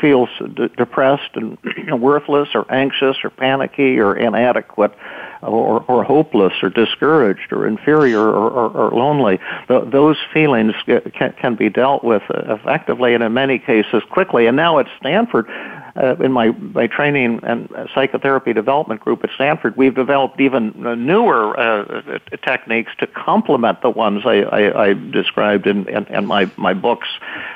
feels 0.00 0.28
d- 0.54 0.68
depressed 0.76 1.30
and 1.34 1.58
worthless 2.00 2.48
or 2.54 2.70
anxious 2.72 3.16
or 3.24 3.30
panicky 3.30 3.98
or 3.98 4.16
inadequate 4.16 4.92
or, 5.42 5.84
or 5.88 6.04
hopeless 6.04 6.52
or 6.62 6.70
discouraged 6.70 7.52
or 7.52 7.66
inferior 7.66 8.20
or, 8.20 8.50
or, 8.50 8.70
or 8.70 8.90
lonely. 8.90 9.38
Th- 9.68 9.84
those 9.90 10.16
feelings 10.32 10.74
can, 10.84 11.32
can 11.40 11.54
be 11.54 11.68
dealt 11.68 12.04
with 12.04 12.22
effectively 12.28 13.14
and 13.14 13.22
in 13.22 13.32
many 13.32 13.58
cases 13.58 14.02
quickly. 14.10 14.46
And 14.46 14.56
now 14.56 14.78
at 14.78 14.86
Stanford, 14.98 15.48
uh, 15.96 16.16
in 16.16 16.32
my, 16.32 16.50
my 16.50 16.86
training 16.86 17.40
and 17.42 17.68
psychotherapy 17.94 18.52
development 18.52 19.00
group 19.00 19.24
at 19.24 19.30
Stanford, 19.34 19.76
we've 19.76 19.94
developed 19.94 20.40
even 20.40 20.72
newer 20.76 21.58
uh, 21.58 22.18
techniques 22.44 22.92
to 23.00 23.06
complement 23.06 23.82
the 23.82 23.90
ones 23.90 24.22
I, 24.24 24.42
I, 24.42 24.88
I 24.88 24.92
described 24.92 25.66
in, 25.66 25.88
in, 25.88 26.04
in 26.06 26.26
my, 26.26 26.50
my 26.56 26.74
books 26.74 27.08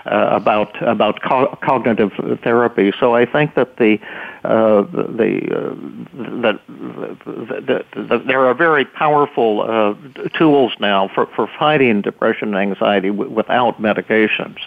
uh, 0.07 0.29
about 0.33 0.83
about 0.83 1.23
co- 1.23 1.57
cognitive 1.63 2.13
therapy. 2.43 2.93
So 2.99 3.15
I 3.15 3.27
think 3.27 3.55
that 3.55 3.77
the 3.77 3.99
uh, 4.45 4.83
the, 4.83 5.41
uh, 5.51 5.75
the, 6.15 6.61
the, 6.67 7.85
the, 7.95 8.03
the 8.03 8.19
there 8.27 8.45
are 8.47 8.55
very 8.55 8.85
powerful 8.85 9.63
uh, 9.63 9.95
tools 10.37 10.73
now 10.81 11.09
for, 11.15 11.27
for 11.27 11.49
fighting 11.59 12.01
depression 12.03 12.55
and 12.55 12.73
anxiety 12.73 13.09
w- 13.09 13.31
without 13.31 13.81
medications. 13.81 14.59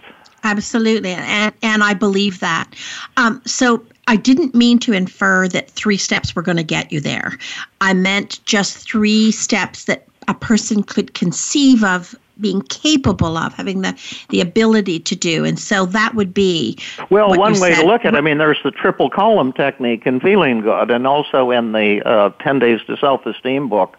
Absolutely, 0.44 1.12
and 1.12 1.54
and 1.62 1.84
I 1.84 1.94
believe 1.94 2.40
that. 2.40 2.72
Um, 3.18 3.42
so 3.46 3.84
I 4.08 4.16
didn't 4.16 4.54
mean 4.54 4.80
to 4.80 4.94
infer 4.94 5.48
that 5.50 5.72
three 5.72 5.98
steps 5.98 6.36
were 6.36 6.44
going 6.44 6.58
to 6.58 6.64
get 6.64 6.92
you 6.92 7.02
there. 7.02 7.38
I 7.82 7.94
meant 7.94 8.40
just 8.46 8.78
three 8.78 9.32
steps 9.32 9.86
that 9.86 10.08
a 10.28 10.34
person 10.34 10.84
could 10.84 11.14
conceive 11.14 11.84
of 11.84 12.16
being 12.40 12.62
capable 12.64 13.38
of 13.38 13.54
having 13.54 13.82
the 13.82 13.98
the 14.30 14.42
ability 14.42 15.00
to 15.00 15.16
do, 15.16 15.46
and 15.46 15.58
so 15.58 15.86
that 15.86 16.16
would 16.16 16.34
be 16.34 16.78
Well, 17.10 17.30
one 17.38 17.54
way 17.60 17.74
said. 17.74 17.82
to 17.82 17.88
look 17.88 18.06
at 18.06 18.14
it, 18.14 18.18
I 18.18 18.22
mean, 18.22 18.38
there's 18.38 18.60
the 18.64 18.72
triple 18.72 19.10
column 19.10 19.54
technique 19.54 20.06
in 20.06 20.20
Feeling 20.20 20.62
Good, 20.62 20.92
and 20.92 21.08
also 21.08 21.52
in 21.52 21.72
the 21.72 22.02
uh, 22.06 22.30
10 22.42 22.60
Days 22.60 22.82
to 22.88 22.98
Self 22.98 23.26
Esteem 23.26 23.70
book. 23.70 23.98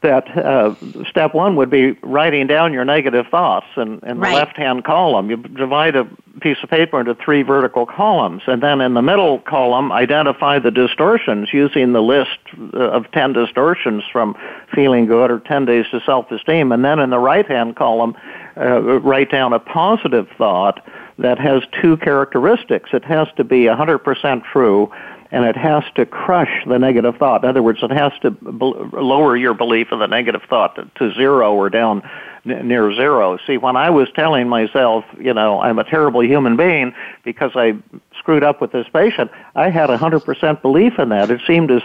That 0.00 0.28
uh, 0.36 0.74
step 1.10 1.34
one 1.34 1.56
would 1.56 1.70
be 1.70 1.92
writing 2.02 2.46
down 2.46 2.72
your 2.72 2.84
negative 2.84 3.26
thoughts 3.30 3.66
in, 3.76 3.98
in 4.06 4.18
Right. 4.20 4.30
the 4.30 4.36
left 4.36 4.56
hand 4.56 4.84
column. 4.84 5.28
You 5.28 5.38
divide 5.38 5.96
a 5.96 6.04
piece 6.40 6.58
of 6.62 6.70
paper 6.70 7.00
into 7.00 7.16
three 7.16 7.42
vertical 7.42 7.84
columns, 7.84 8.42
and 8.46 8.62
then 8.62 8.80
in 8.80 8.94
the 8.94 9.02
middle 9.02 9.40
column, 9.40 9.90
identify 9.90 10.60
the 10.60 10.70
distortions 10.70 11.48
using 11.52 11.94
the 11.94 12.00
list 12.00 12.38
uh, 12.74 12.78
of 12.78 13.10
10 13.10 13.32
distortions 13.32 14.04
from 14.12 14.36
Feeling 14.72 15.06
Good 15.06 15.32
or 15.32 15.40
10 15.40 15.64
Days 15.64 15.86
to 15.90 16.00
Self 16.06 16.30
Esteem. 16.30 16.70
And 16.70 16.84
then 16.84 17.00
in 17.00 17.10
the 17.10 17.18
right 17.18 17.46
hand 17.46 17.74
column, 17.74 18.14
uh, 18.56 18.80
write 19.00 19.32
down 19.32 19.52
a 19.52 19.58
positive 19.58 20.28
thought 20.38 20.80
that 21.18 21.40
has 21.40 21.62
two 21.82 21.96
characteristics. 21.96 22.90
It 22.92 23.04
has 23.04 23.26
to 23.36 23.42
be 23.42 23.62
100% 23.64 24.44
true, 24.44 24.92
and 25.30 25.44
it 25.44 25.56
has 25.56 25.84
to 25.94 26.06
crush 26.06 26.50
the 26.66 26.78
negative 26.78 27.16
thought. 27.16 27.44
In 27.44 27.50
other 27.50 27.62
words, 27.62 27.80
it 27.82 27.90
has 27.90 28.12
to 28.22 28.30
bel 28.30 28.88
lower 28.92 29.36
your 29.36 29.54
belief 29.54 29.92
of 29.92 29.98
the 29.98 30.06
negative 30.06 30.42
thought 30.48 30.74
to, 30.76 30.90
to 30.96 31.14
zero 31.14 31.54
or 31.54 31.68
down 31.70 32.02
n- 32.46 32.66
near 32.66 32.92
zero. 32.94 33.38
See, 33.46 33.58
when 33.58 33.76
I 33.76 33.90
was 33.90 34.08
telling 34.14 34.48
myself, 34.48 35.04
you 35.20 35.34
know, 35.34 35.60
I'm 35.60 35.78
a 35.78 35.84
terrible 35.84 36.22
human 36.24 36.56
being 36.56 36.94
because 37.24 37.52
I 37.54 37.76
screwed 38.18 38.42
up 38.42 38.60
with 38.60 38.72
this 38.72 38.86
patient, 38.92 39.30
I 39.54 39.68
had 39.70 39.90
a 39.90 39.98
100% 39.98 40.62
belief 40.62 40.98
in 40.98 41.10
that. 41.10 41.30
It 41.30 41.40
seemed 41.46 41.70
as 41.70 41.82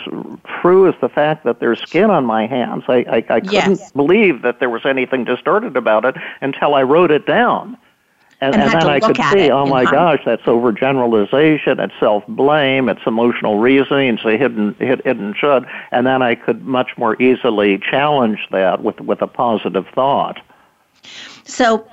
true 0.62 0.88
as 0.88 0.96
the 1.02 1.10
fact 1.10 1.44
that 1.44 1.60
there's 1.60 1.80
skin 1.82 2.10
on 2.10 2.26
my 2.26 2.48
hands. 2.48 2.84
I, 2.88 3.06
I, 3.10 3.16
I 3.30 3.40
couldn't 3.42 3.80
Yes. 3.80 3.92
believe 3.92 4.42
that 4.42 4.60
there 4.60 4.70
was 4.70 4.86
anything 4.86 5.26
distorted 5.26 5.76
about 5.78 6.06
it 6.06 6.16
until 6.42 6.76
I 6.76 6.84
wrote 6.84 7.12
it 7.12 7.26
down. 7.26 7.78
And, 8.44 8.56
And 8.56 8.64
and, 8.64 8.74
then 8.74 8.90
I 8.90 9.00
could 9.00 9.16
see, 9.32 9.50
oh 9.50 9.66
my 9.66 9.86
gosh, 9.86 10.20
that's 10.26 10.42
overgeneralization, 10.42 11.80
it's 11.82 11.94
self-blame, 11.98 12.90
it's 12.90 13.00
emotional 13.08 13.60
reasoning, 13.60 14.16
it's 14.16 14.26
a 14.26 14.36
hidden, 14.38 14.76
hid- 14.80 15.02
hidden 15.06 15.34
should. 15.34 15.66
And 15.92 16.06
then 16.06 16.22
I 16.22 16.36
could 16.36 16.66
much 16.66 16.98
more 16.98 17.20
easily 17.22 17.78
challenge 17.78 18.40
that 18.52 18.84
with, 18.84 19.00
with 19.00 19.22
a 19.22 19.28
positive 19.28 19.86
thought. 19.96 20.42
So, 21.46 21.88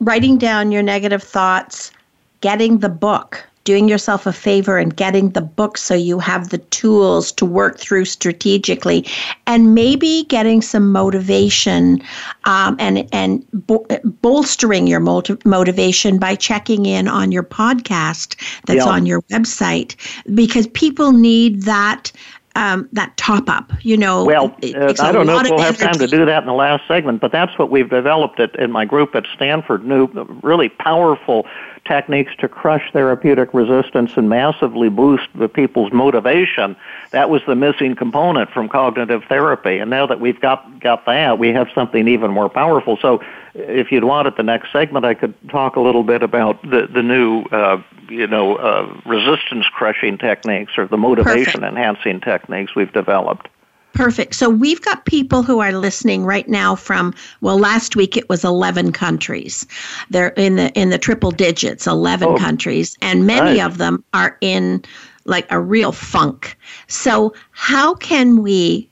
writing 0.00 0.38
down 0.38 0.72
your 0.72 0.82
negative 0.82 1.22
thoughts, 1.22 1.92
getting 2.40 2.78
the 2.78 2.88
book, 2.88 3.46
doing 3.64 3.88
yourself 3.88 4.26
a 4.26 4.32
favor 4.32 4.78
and 4.78 4.96
getting 4.96 5.30
the 5.30 5.40
book 5.40 5.78
so 5.78 5.94
you 5.94 6.18
have 6.18 6.50
the 6.50 6.58
tools 6.58 7.30
to 7.32 7.44
work 7.44 7.78
through 7.78 8.04
strategically, 8.04 9.06
and 9.46 9.74
maybe 9.74 10.24
getting 10.28 10.62
some 10.62 10.90
motivation 10.92 12.02
um, 12.44 12.76
and 12.78 13.08
and 13.12 13.44
bo- 13.52 13.86
bolstering 14.20 14.86
your 14.86 15.00
motiv- 15.00 15.44
motivation 15.44 16.18
by 16.18 16.34
checking 16.34 16.86
in 16.86 17.08
on 17.08 17.32
your 17.32 17.44
podcast 17.44 18.36
that's 18.66 18.84
Yeah. 18.84 18.92
on 18.92 19.06
your 19.06 19.22
website 19.22 19.94
because 20.34 20.66
people 20.68 21.12
need 21.12 21.62
that. 21.62 22.12
Um, 22.54 22.86
that 22.92 23.16
top 23.16 23.48
up, 23.48 23.72
you 23.80 23.96
know. 23.96 24.26
Well, 24.26 24.54
uh, 24.62 24.92
I 25.00 25.10
don't 25.10 25.26
know 25.26 25.40
if 25.40 25.48
we'll 25.48 25.58
have 25.60 25.78
time 25.78 25.94
to 25.94 26.06
do 26.06 26.26
that 26.26 26.42
in 26.42 26.46
the 26.46 26.52
last 26.52 26.86
segment, 26.86 27.22
but 27.22 27.32
that's 27.32 27.58
what 27.58 27.70
we've 27.70 27.88
developed 27.88 28.38
at, 28.40 28.54
in 28.56 28.70
my 28.70 28.84
group 28.84 29.14
at 29.14 29.24
Stanford. 29.34 29.86
New, 29.86 30.06
really 30.42 30.68
powerful 30.68 31.46
techniques 31.86 32.32
to 32.38 32.48
crush 32.48 32.92
therapeutic 32.92 33.52
resistance 33.52 34.12
and 34.16 34.28
massively 34.28 34.88
boost 34.88 35.26
the 35.34 35.48
people's 35.48 35.92
motivation. 35.92 36.76
That 37.10 37.28
was 37.28 37.42
the 37.46 37.56
missing 37.56 37.96
component 37.96 38.50
from 38.50 38.68
cognitive 38.68 39.24
therapy, 39.28 39.78
and 39.78 39.90
now 39.90 40.06
that 40.06 40.20
we've 40.20 40.40
got 40.40 40.80
got 40.80 41.06
that, 41.06 41.38
we 41.38 41.48
have 41.48 41.68
something 41.74 42.08
even 42.08 42.30
more 42.30 42.48
powerful. 42.48 42.98
So, 43.00 43.22
if 43.54 43.90
you'd 43.90 44.04
want 44.04 44.26
at 44.26 44.36
the 44.36 44.42
next 44.42 44.72
segment, 44.72 45.04
I 45.04 45.14
could 45.14 45.34
talk 45.50 45.76
a 45.76 45.80
little 45.80 46.04
bit 46.04 46.22
about 46.22 46.62
the 46.62 46.88
the 46.92 47.02
new, 47.02 47.42
uh, 47.50 47.82
you 48.08 48.26
know, 48.26 48.56
uh, 48.56 49.00
resistance 49.04 49.66
crushing 49.72 50.18
techniques 50.18 50.72
or 50.78 50.86
the 50.86 50.98
motivation 50.98 51.64
enhancing 51.64 52.20
techniques 52.20 52.74
we've 52.74 52.92
developed. 52.92 53.48
Perfect. 53.94 54.34
So 54.34 54.48
we've 54.48 54.80
got 54.80 55.04
people 55.04 55.42
who 55.42 55.60
are 55.60 55.72
listening 55.72 56.24
right 56.24 56.48
now 56.48 56.74
from 56.74 57.14
well 57.40 57.58
last 57.58 57.94
week 57.94 58.16
it 58.16 58.28
was 58.28 58.44
11 58.44 58.92
countries. 58.92 59.66
They're 60.10 60.28
in 60.30 60.56
the 60.56 60.72
in 60.72 60.90
the 60.90 60.98
triple 60.98 61.30
digits, 61.30 61.86
11 61.86 62.28
Oh, 62.28 62.36
countries 62.36 62.96
and 63.02 63.26
many 63.26 63.58
nice. 63.58 63.66
of 63.66 63.78
them 63.78 64.02
are 64.14 64.38
in 64.40 64.84
like 65.24 65.46
a 65.50 65.60
real 65.60 65.92
funk. 65.92 66.56
So 66.88 67.34
how 67.50 67.94
can 67.94 68.42
we 68.42 68.88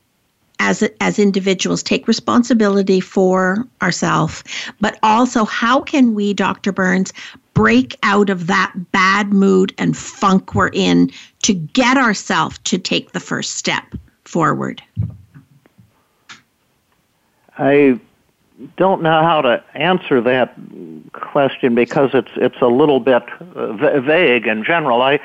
as 0.59 0.83
as 1.01 1.17
individuals 1.17 1.81
take 1.81 2.07
responsibility 2.07 2.99
for 2.99 3.67
ourselves, 3.81 4.43
but 4.79 4.99
also 5.01 5.45
how 5.45 5.81
can 5.81 6.13
we 6.13 6.33
Dr. 6.33 6.71
Burns 6.71 7.11
break 7.55 7.97
out 8.03 8.29
of 8.29 8.47
that 8.47 8.71
bad 8.91 9.33
mood 9.33 9.73
and 9.79 9.97
funk 9.97 10.53
we're 10.53 10.69
in 10.73 11.11
to 11.41 11.53
get 11.53 11.97
ourselves 11.97 12.59
to 12.65 12.77
take 12.77 13.11
the 13.11 13.19
first 13.19 13.55
step 13.55 13.83
forward? 14.31 14.81
I 17.57 17.99
don't 18.77 19.01
know 19.01 19.21
how 19.23 19.41
to 19.41 19.63
answer 19.75 20.21
that 20.21 20.55
question 21.13 21.75
because 21.75 22.11
it's 22.13 22.31
it's 22.35 22.61
a 22.61 22.67
little 22.67 22.99
bit 22.99 23.23
vague 23.55 24.47
in 24.47 24.63
general. 24.63 25.01
I 25.01 25.19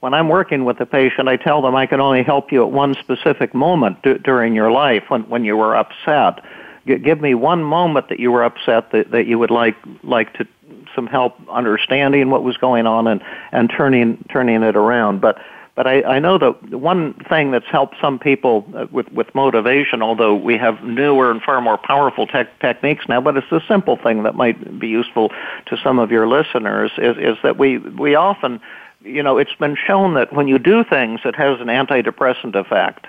when 0.00 0.14
I'm 0.14 0.28
working 0.28 0.64
with 0.64 0.80
a 0.80 0.86
patient, 0.86 1.28
I 1.28 1.36
tell 1.36 1.62
them 1.62 1.76
I 1.76 1.86
can 1.86 2.00
only 2.00 2.22
help 2.22 2.50
you 2.50 2.62
at 2.64 2.72
one 2.72 2.94
specific 2.94 3.54
moment 3.54 4.02
d- 4.02 4.18
during 4.18 4.54
your 4.54 4.70
life 4.70 5.04
when 5.08 5.22
when 5.28 5.44
you 5.44 5.56
were 5.56 5.76
upset. 5.76 6.44
G- 6.86 6.98
give 6.98 7.20
me 7.20 7.34
one 7.34 7.62
moment 7.62 8.08
that 8.08 8.18
you 8.18 8.32
were 8.32 8.42
upset 8.42 8.90
that, 8.92 9.10
that 9.10 9.26
you 9.26 9.38
would 9.38 9.50
like 9.50 9.76
like 10.02 10.32
to 10.34 10.46
some 10.94 11.06
help 11.06 11.36
understanding 11.48 12.30
what 12.30 12.42
was 12.42 12.56
going 12.56 12.86
on 12.86 13.06
and 13.06 13.22
and 13.52 13.70
turning 13.70 14.24
turning 14.30 14.62
it 14.62 14.76
around. 14.76 15.20
But 15.20 15.38
but 15.74 15.86
I, 15.86 16.02
I 16.02 16.18
know 16.18 16.36
that 16.38 16.70
one 16.70 17.14
thing 17.28 17.50
that's 17.50 17.66
helped 17.66 17.96
some 18.00 18.18
people 18.18 18.66
uh, 18.74 18.86
with, 18.90 19.10
with 19.12 19.34
motivation, 19.34 20.02
although 20.02 20.34
we 20.34 20.58
have 20.58 20.82
newer 20.84 21.30
and 21.30 21.40
far 21.40 21.60
more 21.60 21.78
powerful 21.78 22.26
tech 22.26 22.58
techniques 22.60 23.06
now, 23.08 23.20
but 23.20 23.36
it's 23.36 23.50
a 23.50 23.62
simple 23.66 23.96
thing 23.96 24.22
that 24.24 24.34
might 24.34 24.78
be 24.78 24.88
useful 24.88 25.30
to 25.66 25.76
some 25.82 25.98
of 25.98 26.10
your 26.10 26.28
listeners, 26.28 26.90
is, 26.98 27.16
is 27.16 27.36
that 27.42 27.58
we, 27.58 27.78
we 27.78 28.14
often, 28.14 28.60
you 29.00 29.22
know, 29.22 29.38
it's 29.38 29.54
been 29.54 29.76
shown 29.76 30.14
that 30.14 30.32
when 30.32 30.46
you 30.46 30.58
do 30.58 30.84
things, 30.84 31.20
it 31.24 31.36
has 31.36 31.58
an 31.60 31.68
antidepressant 31.68 32.54
effect 32.54 33.06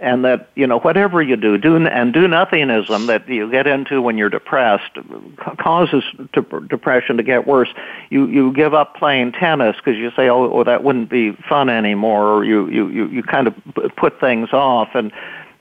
and 0.00 0.24
that 0.24 0.48
you 0.54 0.66
know 0.66 0.80
whatever 0.80 1.22
you 1.22 1.36
do, 1.36 1.58
do 1.58 1.76
and 1.76 2.12
do 2.12 2.26
nothingism 2.26 3.06
that 3.06 3.28
you 3.28 3.50
get 3.50 3.66
into 3.66 4.00
when 4.00 4.16
you're 4.16 4.30
depressed 4.30 4.98
causes 5.58 6.02
to, 6.32 6.42
depression 6.68 7.18
to 7.18 7.22
get 7.22 7.46
worse. 7.46 7.68
You 8.08 8.26
you 8.26 8.52
give 8.52 8.74
up 8.74 8.96
playing 8.96 9.32
tennis 9.32 9.76
because 9.76 9.96
you 9.96 10.10
say, 10.16 10.28
oh, 10.28 10.50
oh, 10.52 10.64
that 10.64 10.82
wouldn't 10.82 11.10
be 11.10 11.32
fun 11.48 11.68
anymore, 11.68 12.28
or 12.28 12.44
you 12.44 12.68
you 12.68 12.88
you, 12.88 13.06
you 13.08 13.22
kind 13.22 13.46
of 13.46 13.54
put 13.96 14.18
things 14.20 14.48
off 14.52 14.88
and. 14.94 15.12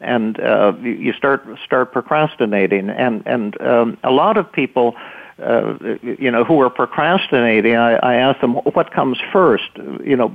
And 0.02 0.40
uh, 0.40 0.72
you 0.82 1.12
start 1.12 1.46
start 1.66 1.92
procrastinating, 1.92 2.90
and 2.90 3.22
and 3.26 3.62
um, 3.62 3.98
a 4.02 4.12
lot 4.12 4.38
of 4.38 4.50
people, 4.50 4.96
uh, 5.44 5.74
you 6.02 6.32
know, 6.32 6.46
who 6.46 6.62
are 6.62 6.70
procrastinating, 6.70 7.76
I, 7.76 7.96
I 7.96 8.14
ask 8.16 8.40
them 8.40 8.54
what 8.54 8.94
comes 8.94 9.18
first, 9.34 9.70
you 10.02 10.16
know, 10.16 10.32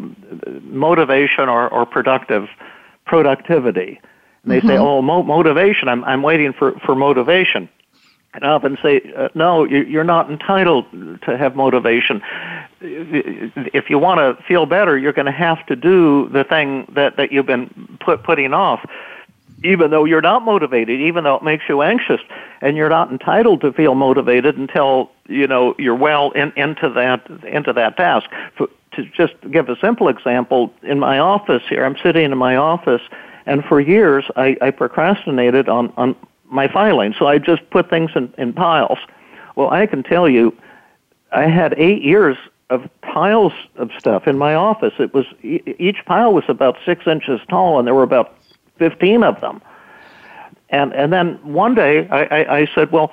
motivation 0.64 1.48
or, 1.48 1.66
or 1.70 1.86
productive 1.86 2.46
productivity. 3.04 4.00
And 4.42 4.52
they 4.52 4.60
say, 4.60 4.76
"Oh, 4.76 5.00
mo- 5.02 5.22
motivation. 5.22 5.88
I'm 5.88 6.04
I'm 6.04 6.22
waiting 6.22 6.52
for 6.52 6.72
for 6.84 6.94
motivation." 6.94 7.68
And 8.34 8.44
I 8.44 8.48
often 8.48 8.76
say, 8.82 9.00
uh, 9.16 9.28
"No, 9.34 9.64
you- 9.64 9.84
you're 9.84 10.04
not 10.04 10.30
entitled 10.30 10.86
to 11.22 11.36
have 11.36 11.54
motivation. 11.56 12.20
If 12.80 13.88
you 13.90 13.98
want 13.98 14.18
to 14.20 14.42
feel 14.44 14.66
better, 14.66 14.98
you're 14.98 15.12
going 15.12 15.26
to 15.26 15.32
have 15.32 15.64
to 15.66 15.76
do 15.76 16.28
the 16.28 16.44
thing 16.44 16.86
that 16.94 17.16
that 17.16 17.32
you've 17.32 17.46
been 17.46 17.70
put 18.00 18.22
putting 18.22 18.52
off." 18.52 18.84
Even 19.62 19.90
though 19.90 20.04
you're 20.04 20.20
not 20.20 20.42
motivated, 20.42 21.00
even 21.00 21.24
though 21.24 21.36
it 21.36 21.42
makes 21.42 21.64
you 21.68 21.80
anxious, 21.80 22.20
and 22.60 22.76
you're 22.76 22.90
not 22.90 23.10
entitled 23.10 23.62
to 23.62 23.72
feel 23.72 23.94
motivated 23.94 24.58
until 24.58 25.10
you 25.26 25.46
know 25.46 25.74
you're 25.78 25.94
well 25.94 26.32
in, 26.32 26.52
into 26.56 26.90
that 26.90 27.22
into 27.46 27.72
that 27.72 27.96
task. 27.96 28.28
For, 28.56 28.68
to 28.96 29.04
just 29.06 29.34
give 29.50 29.68
a 29.68 29.76
simple 29.80 30.08
example, 30.08 30.72
in 30.82 30.98
my 30.98 31.18
office 31.18 31.62
here, 31.68 31.84
I'm 31.84 31.96
sitting 32.02 32.24
in 32.24 32.38
my 32.38 32.56
office, 32.56 33.02
and 33.46 33.64
for 33.64 33.80
years 33.80 34.24
I, 34.36 34.56
I 34.60 34.70
procrastinated 34.70 35.68
on, 35.68 35.92
on 35.96 36.16
my 36.46 36.68
filing. 36.68 37.14
So 37.18 37.26
I 37.26 37.38
just 37.38 37.68
put 37.70 37.90
things 37.90 38.10
in, 38.14 38.32
in 38.38 38.52
piles. 38.52 38.98
Well, 39.56 39.70
I 39.70 39.86
can 39.86 40.02
tell 40.02 40.28
you, 40.28 40.56
I 41.32 41.46
had 41.46 41.74
eight 41.76 42.02
years 42.02 42.36
of 42.70 42.88
piles 43.02 43.52
of 43.76 43.90
stuff 43.98 44.26
in 44.26 44.38
my 44.38 44.54
office. 44.54 44.94
It 44.98 45.12
was 45.12 45.26
each 45.42 46.04
pile 46.06 46.32
was 46.32 46.44
about 46.48 46.76
six 46.84 47.06
inches 47.06 47.40
tall, 47.48 47.78
and 47.78 47.86
there 47.86 47.94
were 47.94 48.02
about 48.02 48.34
fifteen 48.78 49.22
of 49.22 49.40
them. 49.40 49.60
And 50.70 50.92
and 50.94 51.12
then 51.12 51.34
one 51.42 51.74
day 51.74 52.08
I, 52.08 52.24
I, 52.24 52.58
I 52.58 52.66
said, 52.74 52.90
well, 52.90 53.12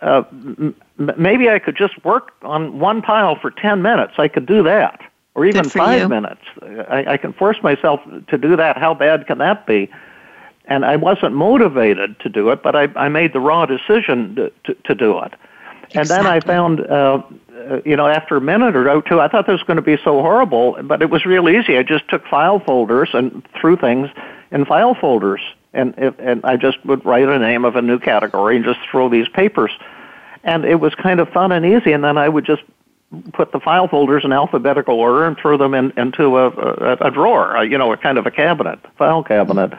uh, 0.00 0.22
m- 0.30 0.74
maybe 1.18 1.50
I 1.50 1.58
could 1.58 1.76
just 1.76 2.02
work 2.04 2.32
on 2.42 2.78
one 2.78 3.02
pile 3.02 3.36
for 3.38 3.50
ten 3.50 3.82
minutes. 3.82 4.14
I 4.18 4.28
could 4.28 4.46
do 4.46 4.62
that, 4.62 5.00
or 5.36 5.44
even 5.44 5.68
five 5.68 6.00
you. 6.00 6.08
minutes. 6.08 6.40
I, 6.88 7.04
I 7.12 7.16
can 7.18 7.34
force 7.34 7.58
myself 7.62 8.00
to 8.28 8.38
do 8.38 8.56
that. 8.56 8.78
How 8.78 8.94
bad 8.94 9.26
can 9.26 9.38
that 9.38 9.66
be? 9.66 9.90
And 10.64 10.84
I 10.84 10.96
wasn't 10.96 11.34
motivated 11.34 12.18
to 12.20 12.28
do 12.30 12.50
it, 12.50 12.62
but 12.62 12.74
I, 12.74 12.88
I 12.96 13.08
made 13.08 13.34
the 13.34 13.40
raw 13.40 13.66
decision 13.66 14.34
to, 14.34 14.52
to, 14.64 14.74
to 14.74 14.94
do 14.94 15.18
it. 15.18 15.34
Exactly. 15.90 16.00
And 16.00 16.08
then 16.08 16.26
I 16.26 16.40
found, 16.40 16.80
uh, 16.80 17.22
uh, 17.70 17.80
you 17.84 17.96
know, 17.96 18.06
after 18.06 18.36
a 18.36 18.40
minute 18.40 18.74
or 18.74 19.02
two, 19.02 19.20
I 19.20 19.28
thought 19.28 19.46
this 19.46 19.52
was 19.52 19.62
going 19.62 19.76
to 19.76 19.82
be 19.82 19.98
so 20.02 20.22
horrible, 20.22 20.78
but 20.82 21.02
it 21.02 21.10
was 21.10 21.26
real 21.26 21.48
easy. 21.50 21.76
I 21.76 21.82
just 21.82 22.08
took 22.08 22.26
file 22.26 22.58
folders 22.58 23.10
and 23.12 23.46
threw 23.60 23.76
things 23.76 24.08
in 24.50 24.64
file 24.64 24.94
folders, 24.94 25.42
and 25.74 25.94
and 25.98 26.40
I 26.44 26.56
just 26.56 26.84
would 26.86 27.04
write 27.04 27.28
a 27.28 27.38
name 27.38 27.64
of 27.64 27.76
a 27.76 27.82
new 27.82 27.98
category 27.98 28.56
and 28.56 28.64
just 28.64 28.80
throw 28.90 29.08
these 29.08 29.28
papers, 29.28 29.70
and 30.42 30.64
it 30.64 30.80
was 30.80 30.94
kind 30.94 31.20
of 31.20 31.28
fun 31.28 31.52
and 31.52 31.64
easy. 31.64 31.92
And 31.92 32.02
then 32.02 32.18
I 32.18 32.28
would 32.28 32.44
just 32.44 32.62
put 33.32 33.52
the 33.52 33.60
file 33.60 33.86
folders 33.88 34.24
in 34.24 34.32
alphabetical 34.32 34.98
order 34.98 35.24
and 35.26 35.36
throw 35.38 35.56
them 35.56 35.74
in, 35.74 35.92
into 35.96 36.38
a, 36.38 36.48
a, 36.48 36.96
a 37.06 37.10
drawer, 37.10 37.54
a, 37.54 37.64
you 37.64 37.78
know, 37.78 37.92
a 37.92 37.96
kind 37.96 38.18
of 38.18 38.26
a 38.26 38.30
cabinet, 38.30 38.78
file 38.98 39.22
cabinet. 39.22 39.72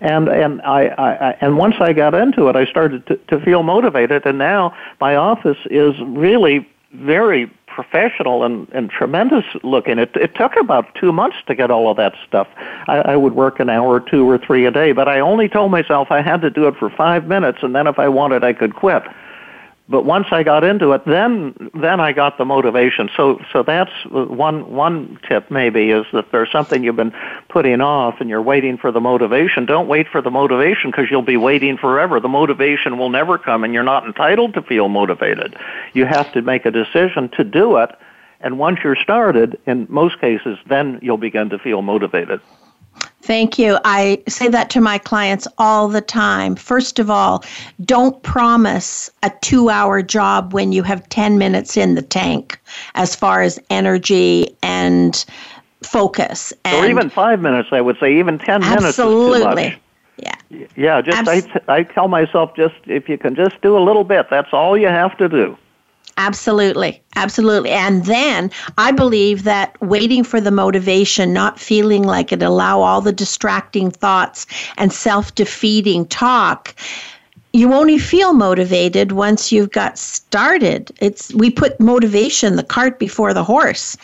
And 0.00 0.28
and 0.28 0.62
I, 0.62 0.86
I, 0.86 1.30
I 1.30 1.36
and 1.40 1.58
once 1.58 1.76
I 1.80 1.92
got 1.92 2.14
into 2.14 2.48
it, 2.48 2.56
I 2.56 2.64
started 2.66 3.06
to, 3.08 3.16
to 3.16 3.40
feel 3.44 3.62
motivated. 3.62 4.24
And 4.24 4.38
now 4.38 4.74
my 5.00 5.16
office 5.16 5.58
is 5.66 5.94
really 6.00 6.68
very 6.92 7.50
professional 7.66 8.44
and, 8.44 8.68
and 8.72 8.90
tremendous 8.90 9.44
looking. 9.62 9.98
It, 9.98 10.10
it 10.14 10.34
took 10.34 10.56
about 10.56 10.94
two 10.94 11.12
months 11.12 11.36
to 11.46 11.54
get 11.54 11.70
all 11.70 11.90
of 11.90 11.96
that 11.96 12.14
stuff. 12.26 12.48
I, 12.88 12.98
I 12.98 13.16
would 13.16 13.34
work 13.34 13.60
an 13.60 13.68
hour 13.68 14.00
two 14.00 14.28
or 14.28 14.38
three 14.38 14.66
a 14.66 14.70
day, 14.70 14.92
but 14.92 15.08
I 15.08 15.20
only 15.20 15.48
told 15.48 15.70
myself 15.70 16.10
I 16.10 16.20
had 16.20 16.40
to 16.42 16.50
do 16.50 16.66
it 16.66 16.76
for 16.76 16.90
five 16.90 17.26
minutes, 17.26 17.58
and 17.62 17.74
then 17.74 17.86
if 17.86 17.98
I 17.98 18.08
wanted, 18.08 18.42
I 18.42 18.52
could 18.52 18.74
quit 18.74 19.04
but 19.90 20.04
once 20.04 20.28
I 20.30 20.44
got 20.44 20.62
into 20.62 20.92
it, 20.92 21.04
then 21.04 21.70
then 21.74 21.98
I 21.98 22.12
got 22.12 22.38
the 22.38 22.44
motivation. 22.44 23.10
So 23.16 23.40
so 23.52 23.64
that's 23.64 23.90
one 24.06 24.70
one 24.70 25.18
tip 25.28 25.50
maybe 25.50 25.90
is 25.90 26.06
that 26.12 26.30
there's 26.30 26.50
something 26.52 26.84
you've 26.84 26.94
been 26.94 27.12
putting 27.48 27.80
off 27.80 28.20
and 28.20 28.30
you're 28.30 28.40
waiting 28.40 28.78
for 28.78 28.92
the 28.92 29.00
motivation. 29.00 29.66
Don't 29.66 29.88
wait 29.88 30.06
for 30.06 30.22
the 30.22 30.30
motivation 30.30 30.92
because 30.92 31.10
you'll 31.10 31.22
be 31.22 31.36
waiting 31.36 31.76
forever. 31.76 32.20
The 32.20 32.28
motivation 32.28 32.98
will 32.98 33.10
never 33.10 33.36
come, 33.36 33.64
and 33.64 33.74
you're 33.74 33.82
not 33.82 34.06
entitled 34.06 34.54
to 34.54 34.62
feel 34.62 34.88
motivated. 34.88 35.56
You 35.92 36.06
have 36.06 36.32
to 36.34 36.42
make 36.42 36.64
a 36.66 36.70
decision 36.70 37.28
to 37.30 37.42
do 37.42 37.78
it, 37.78 37.90
and 38.40 38.60
once 38.60 38.78
you're 38.84 38.96
started, 38.96 39.58
in 39.66 39.88
most 39.90 40.20
cases, 40.20 40.56
then 40.68 41.00
you'll 41.02 41.18
begin 41.18 41.50
to 41.50 41.58
feel 41.58 41.82
motivated. 41.82 42.40
Thank 43.22 43.58
you. 43.58 43.78
I 43.84 44.22
say 44.28 44.48
that 44.48 44.70
to 44.70 44.80
my 44.80 44.98
clients 44.98 45.46
all 45.58 45.88
the 45.88 46.00
time. 46.00 46.56
First 46.56 46.98
of 46.98 47.10
all, 47.10 47.44
don't 47.84 48.20
promise 48.22 49.10
a 49.22 49.30
two 49.42 49.68
hour 49.68 50.02
job 50.02 50.52
when 50.54 50.72
you 50.72 50.82
have 50.82 51.06
10 51.10 51.38
minutes 51.38 51.76
in 51.76 51.94
the 51.94 52.02
tank 52.02 52.58
as 52.94 53.14
far 53.14 53.42
as 53.42 53.58
energy 53.68 54.56
and 54.62 55.24
focus. 55.82 56.52
And 56.64 56.86
or 56.86 56.90
even 56.90 57.10
five 57.10 57.40
minutes, 57.40 57.68
I 57.72 57.80
would 57.80 57.98
say. 57.98 58.18
Even 58.18 58.38
10 58.38 58.62
absolutely. 58.62 59.40
minutes 59.40 59.46
Absolutely. 59.46 59.82
Yeah. 60.16 60.66
Yeah, 60.76 61.00
just 61.00 61.18
Abs- 61.18 61.46
I, 61.68 61.76
I 61.76 61.82
tell 61.82 62.08
myself 62.08 62.54
just 62.56 62.74
if 62.86 63.08
you 63.08 63.18
can 63.18 63.34
just 63.34 63.60
do 63.62 63.76
a 63.76 63.82
little 63.82 64.04
bit, 64.04 64.26
that's 64.30 64.52
all 64.52 64.76
you 64.76 64.88
have 64.88 65.16
to 65.18 65.28
do. 65.28 65.56
Absolutely. 66.20 67.02
Absolutely. 67.16 67.70
And 67.70 68.04
then 68.04 68.50
I 68.76 68.92
believe 68.92 69.44
that 69.44 69.80
waiting 69.80 70.22
for 70.22 70.38
the 70.38 70.50
motivation, 70.50 71.32
not 71.32 71.58
feeling 71.58 72.02
like 72.02 72.30
it, 72.30 72.42
allow 72.42 72.82
all 72.82 73.00
the 73.00 73.10
distracting 73.12 73.90
thoughts 73.90 74.46
and 74.76 74.92
self 74.92 75.34
defeating 75.34 76.04
talk. 76.04 76.74
You 77.54 77.72
only 77.72 77.96
feel 77.96 78.34
motivated 78.34 79.12
once 79.12 79.50
you've 79.50 79.72
got 79.72 79.98
started. 79.98 80.92
It's 81.00 81.32
we 81.34 81.50
put 81.50 81.80
motivation, 81.80 82.56
the 82.56 82.64
cart 82.64 82.98
before 82.98 83.32
the 83.32 83.42
horse. 83.42 83.96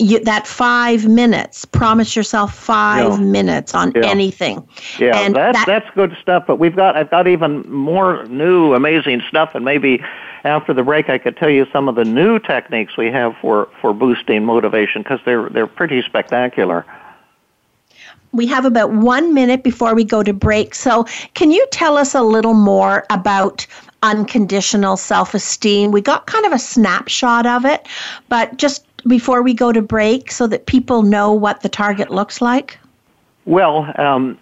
You, 0.00 0.18
that 0.24 0.48
five 0.48 1.06
minutes. 1.06 1.64
Promise 1.64 2.16
yourself 2.16 2.54
five 2.54 3.18
yeah. 3.18 3.24
minutes 3.24 3.74
on 3.74 3.92
yeah. 3.94 4.06
anything. 4.06 4.66
Yeah, 4.98 5.16
and 5.18 5.36
that, 5.36 5.52
that, 5.52 5.66
that's 5.66 5.94
good 5.94 6.16
stuff. 6.20 6.44
But 6.46 6.56
we've 6.56 6.74
got 6.74 6.96
I've 6.96 7.10
got 7.10 7.28
even 7.28 7.70
more 7.70 8.24
new 8.26 8.74
amazing 8.74 9.22
stuff, 9.28 9.54
and 9.54 9.64
maybe 9.64 10.02
after 10.44 10.72
the 10.72 10.82
break, 10.82 11.08
I 11.10 11.18
could 11.18 11.36
tell 11.36 11.50
you 11.50 11.66
some 11.72 11.88
of 11.88 11.94
the 11.94 12.04
new 12.04 12.38
techniques 12.38 12.96
we 12.96 13.10
have 13.10 13.36
for, 13.40 13.68
for 13.80 13.92
boosting 13.92 14.44
motivation 14.44 15.02
because 15.02 15.20
they're, 15.24 15.48
they're 15.50 15.66
pretty 15.66 16.02
spectacular. 16.02 16.86
We 18.32 18.46
have 18.46 18.64
about 18.64 18.92
one 18.92 19.34
minute 19.34 19.64
before 19.64 19.94
we 19.94 20.04
go 20.04 20.22
to 20.22 20.32
break. 20.32 20.74
So, 20.74 21.04
can 21.34 21.50
you 21.50 21.66
tell 21.72 21.98
us 21.98 22.14
a 22.14 22.22
little 22.22 22.54
more 22.54 23.04
about 23.10 23.66
unconditional 24.04 24.96
self 24.96 25.34
esteem? 25.34 25.90
We 25.90 26.00
got 26.00 26.26
kind 26.26 26.46
of 26.46 26.52
a 26.52 26.58
snapshot 26.58 27.44
of 27.44 27.64
it, 27.64 27.88
but 28.28 28.56
just 28.56 28.84
before 29.06 29.42
we 29.42 29.54
go 29.54 29.72
to 29.72 29.82
break 29.82 30.30
so 30.30 30.46
that 30.46 30.66
people 30.66 31.02
know 31.02 31.32
what 31.32 31.62
the 31.62 31.68
target 31.68 32.10
looks 32.10 32.40
like? 32.40 32.78
Well, 33.44 33.92
um, 33.98 34.38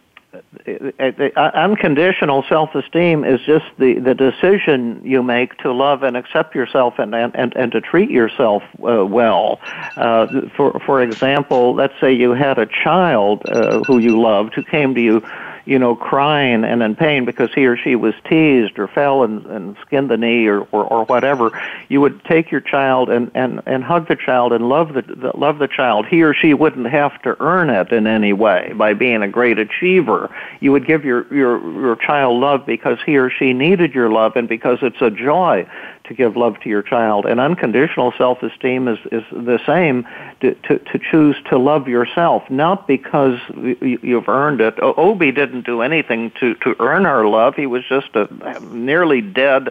unconditional 1.36 2.44
self-esteem 2.48 3.24
is 3.24 3.40
just 3.46 3.64
the, 3.78 3.98
the 3.98 4.14
decision 4.14 5.00
you 5.04 5.22
make 5.22 5.56
to 5.59 5.72
love 5.72 6.02
and 6.02 6.16
accept 6.16 6.54
yourself 6.54 6.98
and, 6.98 7.14
and, 7.14 7.56
and 7.56 7.72
to 7.72 7.80
treat 7.80 8.11
yourself 8.11 8.62
uh, 8.86 9.04
well. 9.06 9.61
Uh, 9.96 10.48
for, 10.56 10.78
for 10.84 11.02
example, 11.02 11.74
let's 11.74 11.94
say 12.00 12.12
you 12.12 12.32
had 12.32 12.59
a 12.59 12.66
child 12.66 13.42
uh, 13.46 13.82
who 13.84 13.98
you 13.98 14.20
loved 14.20 14.54
who 14.54 14.62
came 14.62 14.94
to 14.94 15.00
you 15.00 15.22
you 15.68 15.78
know, 15.78 15.94
crying 15.94 16.64
and 16.64 16.82
in 16.82 16.96
pain 16.96 17.26
because 17.26 17.52
he 17.52 17.66
or 17.66 17.76
she 17.76 17.94
was 17.94 18.14
teased 18.26 18.78
or 18.78 18.88
fell 18.88 19.22
and, 19.22 19.44
and 19.44 19.76
skinned 19.84 20.08
the 20.08 20.16
knee 20.16 20.46
or, 20.46 20.62
or, 20.72 20.84
or 20.84 21.04
whatever, 21.04 21.60
you 21.90 22.00
would 22.00 22.24
take 22.24 22.50
your 22.50 22.62
child 22.62 23.10
and, 23.10 23.30
and, 23.34 23.60
and 23.66 23.84
hug 23.84 24.08
the 24.08 24.16
child 24.16 24.54
and 24.54 24.66
love 24.70 24.94
the, 24.94 25.02
the 25.02 25.30
love 25.36 25.58
the 25.58 25.68
child. 25.68 26.06
He 26.06 26.22
or 26.22 26.32
she 26.32 26.54
wouldn't 26.54 26.86
have 26.86 27.20
to 27.20 27.36
earn 27.42 27.68
it 27.68 27.92
in 27.92 28.06
any 28.06 28.32
way 28.32 28.72
by 28.76 28.94
being 28.94 29.20
a 29.22 29.28
great 29.28 29.58
achiever. 29.58 30.34
You 30.60 30.72
would 30.72 30.86
give 30.86 31.04
your, 31.04 31.30
your, 31.34 31.60
your 31.78 31.96
child 31.96 32.40
love 32.40 32.64
because 32.64 32.96
he 33.04 33.18
or 33.18 33.28
she 33.28 33.52
needed 33.52 33.92
your 33.94 34.08
love 34.08 34.36
and 34.36 34.48
because 34.48 34.78
it's 34.80 35.02
a 35.02 35.10
joy 35.10 35.68
to 36.09 36.14
give 36.14 36.36
love 36.36 36.59
to 36.61 36.68
your 36.68 36.82
child. 36.82 37.26
And 37.26 37.38
unconditional 37.38 38.12
self-esteem 38.18 38.88
is, 38.88 38.98
is 39.12 39.22
the 39.30 39.61
same 39.64 40.06
to, 40.40 40.54
to, 40.54 40.78
to 40.78 40.98
choose 40.98 41.36
to 41.50 41.59
love 41.59 41.86
yourself, 41.86 42.42
not 42.50 42.86
because 42.86 43.38
you've 43.80 44.28
earned 44.28 44.61
it. 44.61 44.74
Obi 44.82 45.30
didn't 45.30 45.64
do 45.64 45.82
anything 45.82 46.32
to, 46.40 46.54
to 46.56 46.74
earn 46.80 47.06
our 47.06 47.26
love. 47.26 47.54
He 47.54 47.66
was 47.66 47.84
just 47.88 48.09
a 48.14 48.61
nearly 48.72 49.20
dead 49.20 49.70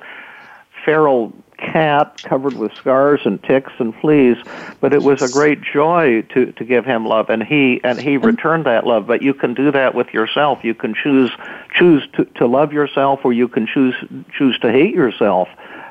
feral 0.86 1.34
cat 1.58 2.16
covered 2.24 2.56
with 2.56 2.72
scars 2.76 3.20
and 3.26 3.42
ticks 3.44 3.74
and 3.80 3.96
fleas 3.96 4.38
but 4.80 4.94
it 4.94 5.02
was 5.02 5.22
a 5.24 5.28
great 5.28 5.60
joy 5.62 6.22
to 6.22 6.52
to 6.52 6.64
give 6.64 6.86
him 6.86 7.06
love 7.06 7.30
and 7.32 7.42
he 7.44 7.82
and 7.84 8.00
he 8.00 8.16
returned 8.16 8.66
that 8.66 8.86
love 8.86 9.08
but 9.08 9.24
you 9.24 9.34
can 9.34 9.56
do 9.56 9.72
that 9.72 9.96
with 9.96 10.14
yourself 10.14 10.60
you 10.64 10.76
can 10.76 10.94
choose 10.94 11.32
choose 11.74 12.08
to 12.14 12.26
to 12.26 12.46
love 12.46 12.72
yourself 12.72 13.20
or 13.24 13.34
you 13.34 13.48
can 13.48 13.66
choose 13.66 13.96
choose 14.38 14.58
to 14.60 14.72
hate 14.72 14.94
yourself 14.94 15.48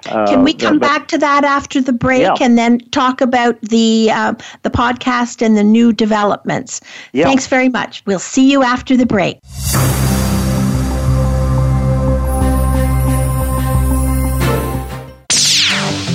can 0.06 0.44
we 0.44 0.54
uh, 0.54 0.58
come 0.58 0.78
but, 0.78 0.86
back 0.86 1.08
to 1.08 1.18
that 1.18 1.44
after 1.44 1.80
the 1.80 1.92
break 1.92 2.22
yeah. 2.22 2.34
and 2.40 2.56
then 2.56 2.78
talk 2.90 3.20
about 3.20 3.60
the 3.60 4.10
uh, 4.12 4.34
the 4.62 4.70
podcast 4.70 5.44
and 5.44 5.56
the 5.56 5.64
new 5.64 5.92
developments? 5.92 6.80
Yeah. 7.12 7.24
Thanks 7.24 7.46
very 7.46 7.68
much. 7.68 8.02
We'll 8.06 8.18
see 8.18 8.50
you 8.50 8.62
after 8.62 8.96
the 8.96 9.06
break. 9.06 9.38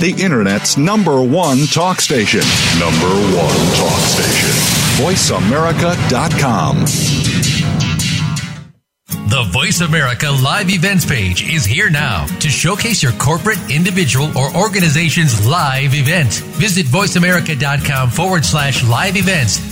The 0.02 0.10
Internet's 0.18 0.76
number 0.76 1.22
one 1.22 1.68
talk 1.68 2.00
station. 2.00 2.40
Number 2.80 3.06
one 3.06 3.76
talk 3.76 4.00
station. 4.00 4.50
VoiceAmerica.com. 4.98 7.31
The 9.28 9.44
Voice 9.50 9.80
America 9.80 10.30
Live 10.30 10.70
Events 10.70 11.04
page 11.04 11.48
is 11.48 11.64
here 11.64 11.90
now 11.90 12.26
to 12.40 12.48
showcase 12.48 13.02
your 13.02 13.12
corporate, 13.12 13.58
individual, 13.70 14.36
or 14.36 14.54
organization's 14.56 15.46
live 15.46 15.94
event. 15.94 16.34
Visit 16.60 16.86
voiceamerica.com 16.86 18.10
forward 18.10 18.44
slash 18.44 18.84
live 18.84 19.16
events 19.16 19.71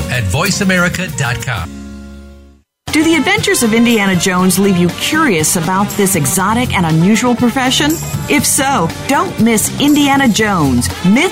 at 0.09 0.23
voiceamerica.com. 0.23 1.81
Do 2.91 3.05
the 3.05 3.15
adventures 3.15 3.63
of 3.63 3.73
Indiana 3.73 4.17
Jones 4.17 4.59
leave 4.59 4.75
you 4.75 4.89
curious 4.89 5.55
about 5.55 5.87
this 5.91 6.17
exotic 6.17 6.73
and 6.73 6.85
unusual 6.85 7.33
profession? 7.33 7.91
If 8.29 8.45
so, 8.45 8.89
don't 9.07 9.39
miss 9.39 9.79
Indiana 9.79 10.27
Jones 10.27 10.89
Myth, 11.05 11.31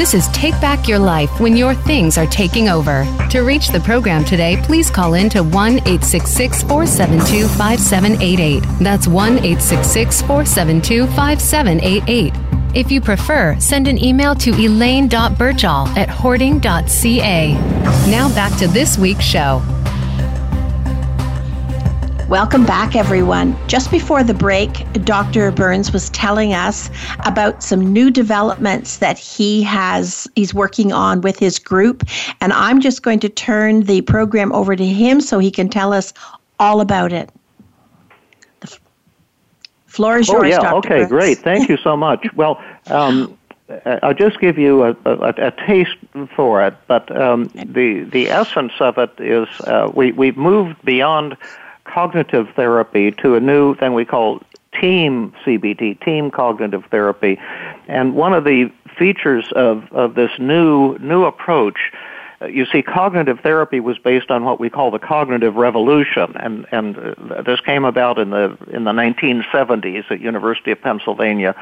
This 0.00 0.14
is 0.14 0.28
Take 0.28 0.58
Back 0.62 0.88
Your 0.88 0.98
Life 0.98 1.40
when 1.40 1.54
your 1.54 1.74
things 1.74 2.16
are 2.16 2.24
taking 2.24 2.70
over. 2.70 3.04
To 3.28 3.40
reach 3.40 3.68
the 3.68 3.80
program 3.80 4.24
today, 4.24 4.58
please 4.62 4.90
call 4.90 5.12
in 5.12 5.28
to 5.28 5.42
1 5.42 5.52
866 5.52 6.62
472 6.62 7.46
5788. 7.48 8.62
That's 8.80 9.06
1 9.06 9.32
866 9.32 10.22
472 10.22 11.06
5788. 11.08 12.32
If 12.74 12.90
you 12.90 13.02
prefer, 13.02 13.60
send 13.60 13.88
an 13.88 14.02
email 14.02 14.34
to 14.36 14.52
elaine.birchall 14.52 15.88
at 15.88 16.08
hoarding.ca. 16.08 17.52
Now 18.08 18.34
back 18.34 18.58
to 18.58 18.68
this 18.68 18.96
week's 18.96 19.24
show. 19.24 19.60
Welcome 22.30 22.64
back, 22.64 22.94
everyone. 22.94 23.56
Just 23.66 23.90
before 23.90 24.22
the 24.22 24.34
break, 24.34 24.86
Dr. 25.04 25.50
Burns 25.50 25.92
was 25.92 26.10
telling 26.10 26.54
us 26.54 26.88
about 27.26 27.60
some 27.60 27.92
new 27.92 28.08
developments 28.08 28.98
that 28.98 29.18
he 29.18 29.64
has 29.64 30.28
he's 30.36 30.54
working 30.54 30.92
on 30.92 31.22
with 31.22 31.40
his 31.40 31.58
group, 31.58 32.04
and 32.40 32.52
I'm 32.52 32.80
just 32.80 33.02
going 33.02 33.18
to 33.18 33.28
turn 33.28 33.80
the 33.80 34.02
program 34.02 34.52
over 34.52 34.76
to 34.76 34.86
him 34.86 35.20
so 35.20 35.40
he 35.40 35.50
can 35.50 35.68
tell 35.68 35.92
us 35.92 36.12
all 36.60 36.80
about 36.80 37.12
it. 37.12 37.30
The 38.60 38.78
floor 39.86 40.18
is 40.18 40.30
oh, 40.30 40.34
yours, 40.34 40.50
yeah. 40.50 40.60
Dr. 40.60 40.76
Okay, 40.76 40.98
Burns. 41.00 41.08
great. 41.08 41.38
Thank 41.38 41.68
you 41.68 41.78
so 41.78 41.96
much. 41.96 42.24
Well, 42.36 42.62
um, 42.86 43.36
I'll 44.04 44.14
just 44.14 44.38
give 44.38 44.56
you 44.56 44.84
a, 44.84 44.96
a, 45.04 45.48
a 45.48 45.50
taste 45.66 45.96
for 46.36 46.64
it, 46.64 46.74
but 46.86 47.10
um, 47.16 47.46
the 47.54 48.04
the 48.04 48.28
essence 48.28 48.74
of 48.78 48.98
it 48.98 49.10
is 49.18 49.48
uh, 49.62 49.90
we 49.92 50.12
we've 50.12 50.36
moved 50.36 50.80
beyond 50.84 51.36
cognitive 51.92 52.48
therapy 52.54 53.10
to 53.12 53.34
a 53.34 53.40
new 53.40 53.74
thing 53.76 53.94
we 53.94 54.04
call 54.04 54.40
team 54.80 55.32
CBT, 55.44 56.04
team 56.04 56.30
cognitive 56.30 56.84
therapy. 56.90 57.38
And 57.88 58.14
one 58.14 58.32
of 58.32 58.44
the 58.44 58.70
features 58.98 59.46
of, 59.56 59.90
of 59.92 60.14
this 60.14 60.30
new, 60.38 60.96
new 60.98 61.24
approach 61.24 61.78
uh, 62.42 62.46
you 62.46 62.64
see, 62.66 62.82
cognitive 62.82 63.40
therapy 63.40 63.80
was 63.80 63.98
based 63.98 64.30
on 64.30 64.44
what 64.44 64.58
we 64.58 64.70
call 64.70 64.90
the 64.90 64.98
cognitive 64.98 65.56
revolution, 65.56 66.34
and 66.36 66.66
and 66.72 66.96
uh, 66.96 67.42
this 67.42 67.60
came 67.60 67.84
about 67.84 68.18
in 68.18 68.30
the 68.30 68.56
in 68.72 68.84
the 68.84 68.92
1970s 68.92 70.10
at 70.10 70.20
University 70.20 70.70
of 70.70 70.80
Pennsylvania 70.80 71.54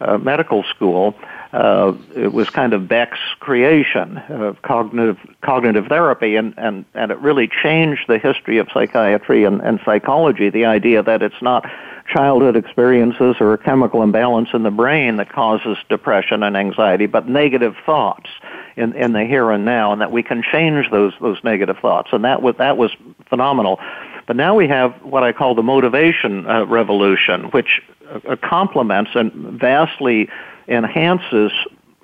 uh, 0.00 0.16
Medical 0.18 0.62
School. 0.62 1.14
Uh, 1.52 1.92
it 2.16 2.32
was 2.32 2.48
kind 2.48 2.72
of 2.72 2.88
Beck's 2.88 3.18
creation 3.38 4.16
of 4.28 4.62
cognitive 4.62 5.18
cognitive 5.42 5.86
therapy, 5.86 6.36
and, 6.36 6.54
and, 6.56 6.86
and 6.94 7.10
it 7.10 7.18
really 7.18 7.46
changed 7.62 8.04
the 8.08 8.18
history 8.18 8.56
of 8.56 8.68
psychiatry 8.72 9.44
and, 9.44 9.60
and 9.60 9.78
psychology. 9.84 10.48
The 10.48 10.64
idea 10.64 11.02
that 11.02 11.20
it's 11.20 11.42
not 11.42 11.66
childhood 12.10 12.56
experiences 12.56 13.36
or 13.38 13.52
a 13.52 13.58
chemical 13.58 14.02
imbalance 14.02 14.48
in 14.54 14.62
the 14.62 14.70
brain 14.70 15.16
that 15.16 15.30
causes 15.30 15.76
depression 15.88 16.42
and 16.42 16.56
anxiety, 16.56 17.06
but 17.06 17.28
negative 17.28 17.74
thoughts 17.84 18.30
in, 18.76 18.94
in 18.94 19.12
the 19.12 19.24
here 19.24 19.50
and 19.50 19.64
now, 19.64 19.92
and 19.92 20.00
that 20.00 20.10
we 20.10 20.22
can 20.22 20.42
change 20.42 20.90
those 20.90 21.12
those 21.20 21.38
negative 21.44 21.76
thoughts. 21.80 22.08
And 22.12 22.24
that 22.24 22.40
was 22.40 22.56
that 22.56 22.78
was 22.78 22.90
phenomenal. 23.28 23.78
But 24.26 24.36
now 24.36 24.54
we 24.54 24.68
have 24.68 24.92
what 25.02 25.22
I 25.22 25.32
call 25.32 25.54
the 25.54 25.62
motivation 25.62 26.46
uh, 26.46 26.64
revolution, 26.66 27.44
which 27.46 27.82
uh, 28.28 28.36
complements 28.36 29.12
and 29.14 29.32
vastly 29.32 30.28
enhances, 30.68 31.52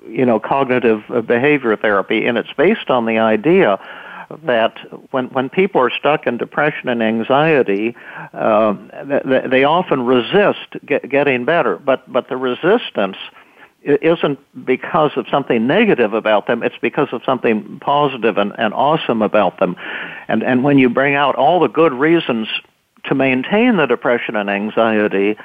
you 0.07 0.25
know, 0.25 0.39
cognitive 0.39 1.03
uh, 1.09 1.21
behavior 1.21 1.75
therapy, 1.75 2.25
and 2.25 2.37
it's 2.37 2.51
based 2.53 2.89
on 2.89 3.05
the 3.05 3.19
idea 3.19 3.79
that 4.43 4.77
when 5.11 5.25
when 5.27 5.49
people 5.49 5.81
are 5.81 5.89
stuck 5.89 6.27
in 6.27 6.37
depression 6.37 6.89
and 6.89 7.01
anxiety, 7.01 7.95
uh, 8.33 8.75
they, 9.25 9.47
they 9.47 9.63
often 9.63 10.05
resist 10.05 10.77
get, 10.85 11.09
getting 11.09 11.45
better. 11.45 11.77
But 11.77 12.11
but 12.11 12.29
the 12.29 12.37
resistance 12.37 13.17
isn't 13.83 14.65
because 14.65 15.11
of 15.15 15.25
something 15.31 15.65
negative 15.65 16.13
about 16.13 16.47
them. 16.47 16.63
It's 16.63 16.77
because 16.81 17.07
of 17.11 17.21
something 17.25 17.79
positive 17.79 18.37
and, 18.37 18.53
and 18.57 18.73
awesome 18.73 19.21
about 19.21 19.59
them. 19.59 19.75
And 20.27 20.43
and 20.43 20.63
when 20.63 20.77
you 20.77 20.89
bring 20.89 21.15
out 21.15 21.35
all 21.35 21.59
the 21.59 21.67
good 21.67 21.93
reasons 21.93 22.47
to 23.05 23.15
maintain 23.15 23.77
the 23.77 23.85
depression 23.85 24.35
and 24.35 24.49
anxiety, 24.49 25.37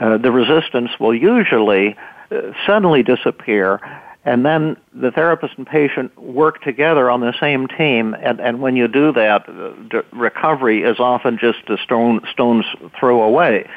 uh, 0.00 0.18
the 0.18 0.32
resistance 0.32 0.90
will 0.98 1.14
usually 1.14 1.96
uh, 2.30 2.52
suddenly 2.66 3.02
disappear 3.02 3.80
and 4.26 4.44
then 4.44 4.76
the 4.94 5.10
therapist 5.10 5.54
and 5.58 5.66
patient 5.66 6.16
work 6.18 6.62
together 6.62 7.10
on 7.10 7.20
the 7.20 7.34
same 7.40 7.68
team 7.68 8.14
and, 8.14 8.40
and 8.40 8.60
when 8.60 8.76
you 8.76 8.88
do 8.88 9.12
that 9.12 9.48
uh, 9.48 10.02
recovery 10.12 10.82
is 10.82 10.98
often 10.98 11.38
just 11.38 11.58
a 11.68 11.76
stone 11.78 12.20
stone's 12.32 12.64
throw 12.98 13.22
away 13.22 13.68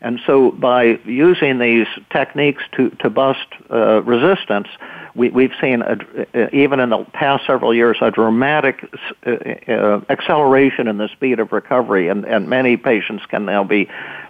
and 0.00 0.20
so 0.26 0.50
by 0.52 0.98
using 1.04 1.58
these 1.58 1.86
techniques 2.10 2.62
to, 2.72 2.90
to 2.90 3.10
bust 3.10 3.46
uh, 3.70 4.02
resistance 4.02 4.68
we, 5.16 5.30
we've 5.30 5.52
seen, 5.60 5.82
a, 5.82 5.96
uh, 6.34 6.48
even 6.52 6.78
in 6.78 6.90
the 6.90 7.04
past 7.12 7.46
several 7.46 7.74
years, 7.74 7.96
a 8.00 8.10
dramatic 8.10 8.84
uh, 9.26 9.30
uh, 9.72 10.00
acceleration 10.10 10.86
in 10.88 10.98
the 10.98 11.08
speed 11.08 11.40
of 11.40 11.52
recovery, 11.52 12.08
and, 12.08 12.24
and 12.24 12.48
many 12.48 12.76
patients 12.76 13.24
can 13.26 13.44
now 13.44 13.64
be 13.64 13.88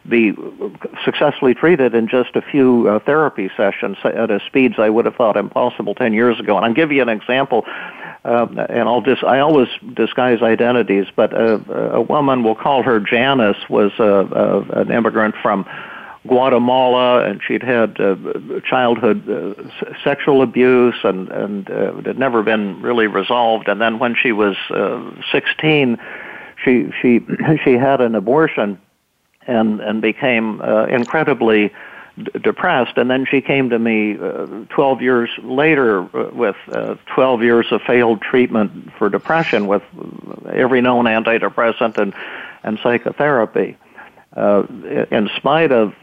be 0.09 0.33
successfully 1.05 1.53
treated 1.53 1.93
in 1.93 2.07
just 2.07 2.37
a 2.37 2.43
few 2.43 2.89
uh, 2.89 3.01
therapy 3.01 3.51
sessions 3.57 3.97
at 4.05 4.31
a 4.31 4.41
speeds 4.47 4.77
I 4.79 4.89
would 4.89 5.05
have 5.05 5.17
thought 5.17 5.37
impossible 5.37 5.97
10 5.97 6.13
years 6.13 6.39
ago. 6.39 6.57
And 6.57 6.65
I'll 6.65 6.75
give 6.75 6.93
you 6.93 7.03
an 7.03 7.09
example, 7.09 7.65
uh, 8.25 8.47
and 8.69 8.89
I'll 8.89 9.01
dis- 9.01 9.25
I 9.25 9.41
always 9.41 9.67
disguise 9.95 10.43
identities, 10.43 11.07
but 11.17 11.35
uh, 11.35 11.59
a 11.69 12.01
woman, 12.01 12.45
we'll 12.45 12.55
call 12.55 12.85
her 12.85 13.01
Janice, 13.01 13.57
was 13.69 13.91
uh, 13.99 14.81
an 14.81 14.93
immigrant 14.93 15.35
from 15.43 15.67
Guatemala, 16.27 17.25
and 17.25 17.41
she'd 17.47 17.63
had 17.63 18.01
uh, 18.01 18.17
childhood 18.69 19.29
uh, 19.29 19.55
sexual 20.05 20.43
abuse, 20.43 20.97
and 21.05 21.29
and 21.29 21.71
uh, 21.71 21.99
it 21.99 22.07
had 22.07 22.19
never 22.19 22.43
been 22.43 22.81
really 22.83 23.07
resolved. 23.07 23.69
And 23.69 23.81
then 23.81 23.99
when 23.99 24.15
she 24.15 24.33
was 24.33 24.57
uh, 24.71 25.11
16, 25.33 25.99
she 26.65 26.91
she 27.01 27.21
she 27.65 27.73
had 27.75 28.01
an 28.01 28.15
abortion, 28.15 28.79
and 29.47 29.81
and 29.81 30.03
became 30.03 30.61
uh, 30.61 30.87
incredibly 30.87 31.73
depressed. 32.43 32.97
And 32.97 33.11
then 33.11 33.27
she 33.31 33.41
came 33.41 33.71
to 33.71 33.79
me 33.79 34.17
uh, 34.19 34.47
12 34.71 35.03
years 35.03 35.31
later 35.43 36.03
uh, 36.03 36.31
with 36.33 36.57
uh, 36.73 36.95
12 37.15 37.43
years 37.43 37.67
of 37.71 37.83
failed 37.83 38.23
treatment 38.23 38.91
for 38.99 39.11
depression 39.11 39.67
with 39.67 39.83
every 40.51 40.81
known 40.81 41.05
antidepressant 41.05 41.99
and 41.99 42.15
and 42.63 42.79
psychotherapy. 42.83 43.77
Uh, 44.37 44.65
in 45.11 45.31
spite 45.37 45.73
of 45.73 45.95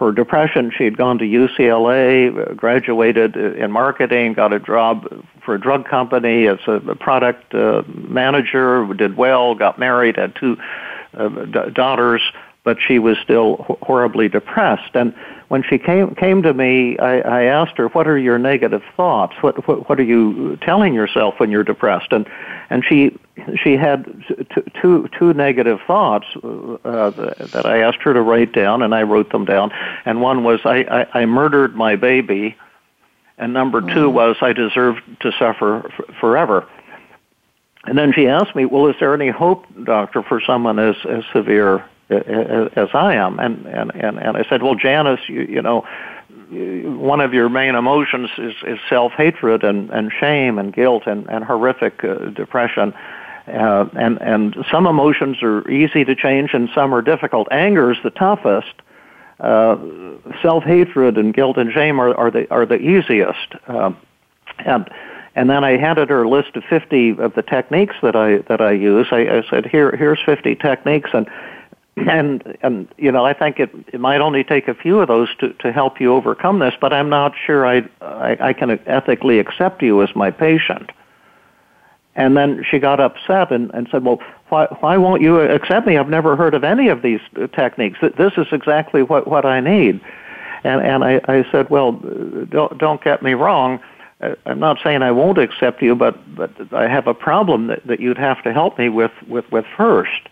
for 0.00 0.12
depression, 0.12 0.72
she 0.74 0.84
had 0.84 0.96
gone 0.96 1.18
to 1.18 1.26
UCLA, 1.26 2.56
graduated 2.56 3.36
in 3.36 3.70
marketing, 3.70 4.32
got 4.32 4.50
a 4.50 4.58
job 4.58 5.06
for 5.44 5.54
a 5.54 5.60
drug 5.60 5.86
company 5.86 6.48
as 6.48 6.58
a 6.66 6.94
product 6.94 7.54
uh, 7.54 7.82
manager, 7.86 8.86
did 8.94 9.18
well, 9.18 9.54
got 9.54 9.78
married, 9.78 10.16
had 10.16 10.34
two 10.34 10.56
uh, 11.12 11.28
daughters, 11.74 12.22
but 12.62 12.76
she 12.86 12.98
was 12.98 13.16
still 13.22 13.78
horribly 13.82 14.28
depressed. 14.28 14.94
And 14.94 15.14
when 15.48 15.62
she 15.62 15.78
came 15.78 16.14
came 16.14 16.42
to 16.42 16.52
me, 16.52 16.98
I, 16.98 17.20
I 17.20 17.42
asked 17.44 17.76
her, 17.78 17.88
"What 17.88 18.06
are 18.06 18.18
your 18.18 18.38
negative 18.38 18.82
thoughts? 18.96 19.34
What, 19.40 19.66
what 19.66 19.88
what 19.88 19.98
are 19.98 20.04
you 20.04 20.56
telling 20.58 20.94
yourself 20.94 21.34
when 21.38 21.50
you're 21.50 21.64
depressed?" 21.64 22.12
And 22.12 22.28
and 22.68 22.84
she 22.84 23.18
she 23.62 23.76
had 23.76 24.04
t- 24.54 24.62
two 24.80 25.08
two 25.18 25.32
negative 25.32 25.80
thoughts 25.86 26.26
uh, 26.36 27.10
that 27.10 27.62
I 27.64 27.78
asked 27.78 28.02
her 28.02 28.12
to 28.14 28.20
write 28.20 28.52
down, 28.52 28.82
and 28.82 28.94
I 28.94 29.02
wrote 29.02 29.30
them 29.32 29.44
down. 29.44 29.72
And 30.04 30.20
one 30.20 30.44
was, 30.44 30.60
"I 30.64 31.06
I, 31.14 31.22
I 31.22 31.26
murdered 31.26 31.74
my 31.74 31.96
baby," 31.96 32.56
and 33.38 33.54
number 33.54 33.80
two 33.80 34.10
mm. 34.10 34.12
was, 34.12 34.36
"I 34.42 34.52
deserve 34.52 34.96
to 35.20 35.32
suffer 35.32 35.86
f- 35.86 36.14
forever." 36.20 36.68
And 37.84 37.96
then 37.96 38.12
she 38.12 38.28
asked 38.28 38.54
me, 38.54 38.66
"Well, 38.66 38.88
is 38.88 38.96
there 39.00 39.14
any 39.14 39.30
hope, 39.30 39.64
doctor, 39.84 40.22
for 40.22 40.42
someone 40.42 40.78
as 40.78 40.96
as 41.08 41.24
severe 41.32 41.82
as 42.10 42.88
I 42.92 43.14
am. 43.14 43.38
And, 43.38 43.66
and, 43.66 43.92
and, 43.94 44.18
and 44.18 44.36
I 44.36 44.44
said, 44.48 44.62
well, 44.62 44.74
Janice, 44.74 45.20
you, 45.28 45.42
you 45.42 45.62
know, 45.62 45.86
one 46.50 47.20
of 47.20 47.32
your 47.32 47.48
main 47.48 47.76
emotions 47.76 48.30
is, 48.36 48.54
is 48.66 48.78
self-hatred 48.88 49.62
and, 49.62 49.90
and 49.90 50.10
shame 50.18 50.58
and 50.58 50.72
guilt 50.72 51.04
and, 51.06 51.28
and 51.30 51.44
horrific 51.44 52.02
uh, 52.02 52.30
depression. 52.30 52.92
Uh, 53.46 53.86
and, 53.94 54.20
and 54.20 54.56
some 54.70 54.86
emotions 54.86 55.42
are 55.42 55.68
easy 55.70 56.04
to 56.04 56.14
change 56.14 56.50
and 56.52 56.68
some 56.74 56.92
are 56.92 57.02
difficult. 57.02 57.46
Anger 57.50 57.92
is 57.92 57.98
the 58.02 58.10
toughest. 58.10 58.74
Uh, 59.38 59.76
self-hatred 60.42 61.16
and 61.16 61.32
guilt 61.32 61.56
and 61.56 61.72
shame 61.72 62.00
are, 62.00 62.14
are 62.16 62.30
the, 62.30 62.50
are 62.50 62.66
the 62.66 62.78
easiest. 62.78 63.54
Uh, 63.68 63.92
and, 64.58 64.90
and 65.36 65.48
then 65.48 65.62
I 65.62 65.76
handed 65.76 66.10
her 66.10 66.24
a 66.24 66.28
list 66.28 66.56
of 66.56 66.64
50 66.64 67.20
of 67.20 67.34
the 67.34 67.42
techniques 67.42 67.94
that 68.02 68.16
I, 68.16 68.38
that 68.48 68.60
I 68.60 68.72
use. 68.72 69.06
I, 69.12 69.20
I 69.20 69.42
said, 69.48 69.66
here, 69.66 69.96
here's 69.96 70.18
50 70.26 70.56
techniques 70.56 71.10
and, 71.14 71.28
and 71.96 72.56
and 72.62 72.88
you 72.96 73.10
know 73.10 73.24
I 73.24 73.32
think 73.32 73.58
it 73.58 73.70
it 73.92 74.00
might 74.00 74.20
only 74.20 74.44
take 74.44 74.68
a 74.68 74.74
few 74.74 75.00
of 75.00 75.08
those 75.08 75.28
to 75.36 75.52
to 75.54 75.72
help 75.72 76.00
you 76.00 76.14
overcome 76.14 76.58
this, 76.58 76.74
but 76.80 76.92
I'm 76.92 77.08
not 77.08 77.34
sure 77.36 77.66
I 77.66 77.88
I, 78.00 78.36
I 78.40 78.52
can 78.52 78.78
ethically 78.86 79.38
accept 79.38 79.82
you 79.82 80.02
as 80.02 80.14
my 80.14 80.30
patient. 80.30 80.90
And 82.16 82.36
then 82.36 82.64
she 82.68 82.78
got 82.80 82.98
upset 83.00 83.52
and, 83.52 83.70
and 83.72 83.88
said, 83.90 84.04
"Well, 84.04 84.20
why 84.48 84.66
why 84.80 84.96
won't 84.96 85.22
you 85.22 85.40
accept 85.40 85.86
me? 85.86 85.96
I've 85.96 86.08
never 86.08 86.36
heard 86.36 86.54
of 86.54 86.64
any 86.64 86.88
of 86.88 87.02
these 87.02 87.20
techniques. 87.54 87.98
This 88.00 88.32
is 88.36 88.46
exactly 88.52 89.02
what 89.02 89.26
what 89.28 89.44
I 89.44 89.60
need." 89.60 90.00
And 90.64 90.82
and 90.82 91.04
I 91.04 91.20
I 91.28 91.44
said, 91.50 91.70
"Well, 91.70 91.92
don't 91.92 92.76
don't 92.78 93.02
get 93.02 93.22
me 93.22 93.34
wrong." 93.34 93.80
I'm 94.44 94.58
not 94.58 94.78
saying 94.82 95.02
I 95.02 95.12
won't 95.12 95.38
accept 95.38 95.80
you, 95.82 95.94
but 95.94 96.16
but 96.34 96.50
I 96.72 96.88
have 96.88 97.06
a 97.06 97.14
problem 97.14 97.68
that, 97.68 97.86
that 97.86 98.00
you'd 98.00 98.18
have 98.18 98.42
to 98.42 98.52
help 98.52 98.78
me 98.78 98.88
with 98.88 99.12
with 99.28 99.50
with 99.50 99.64
first. 99.76 100.28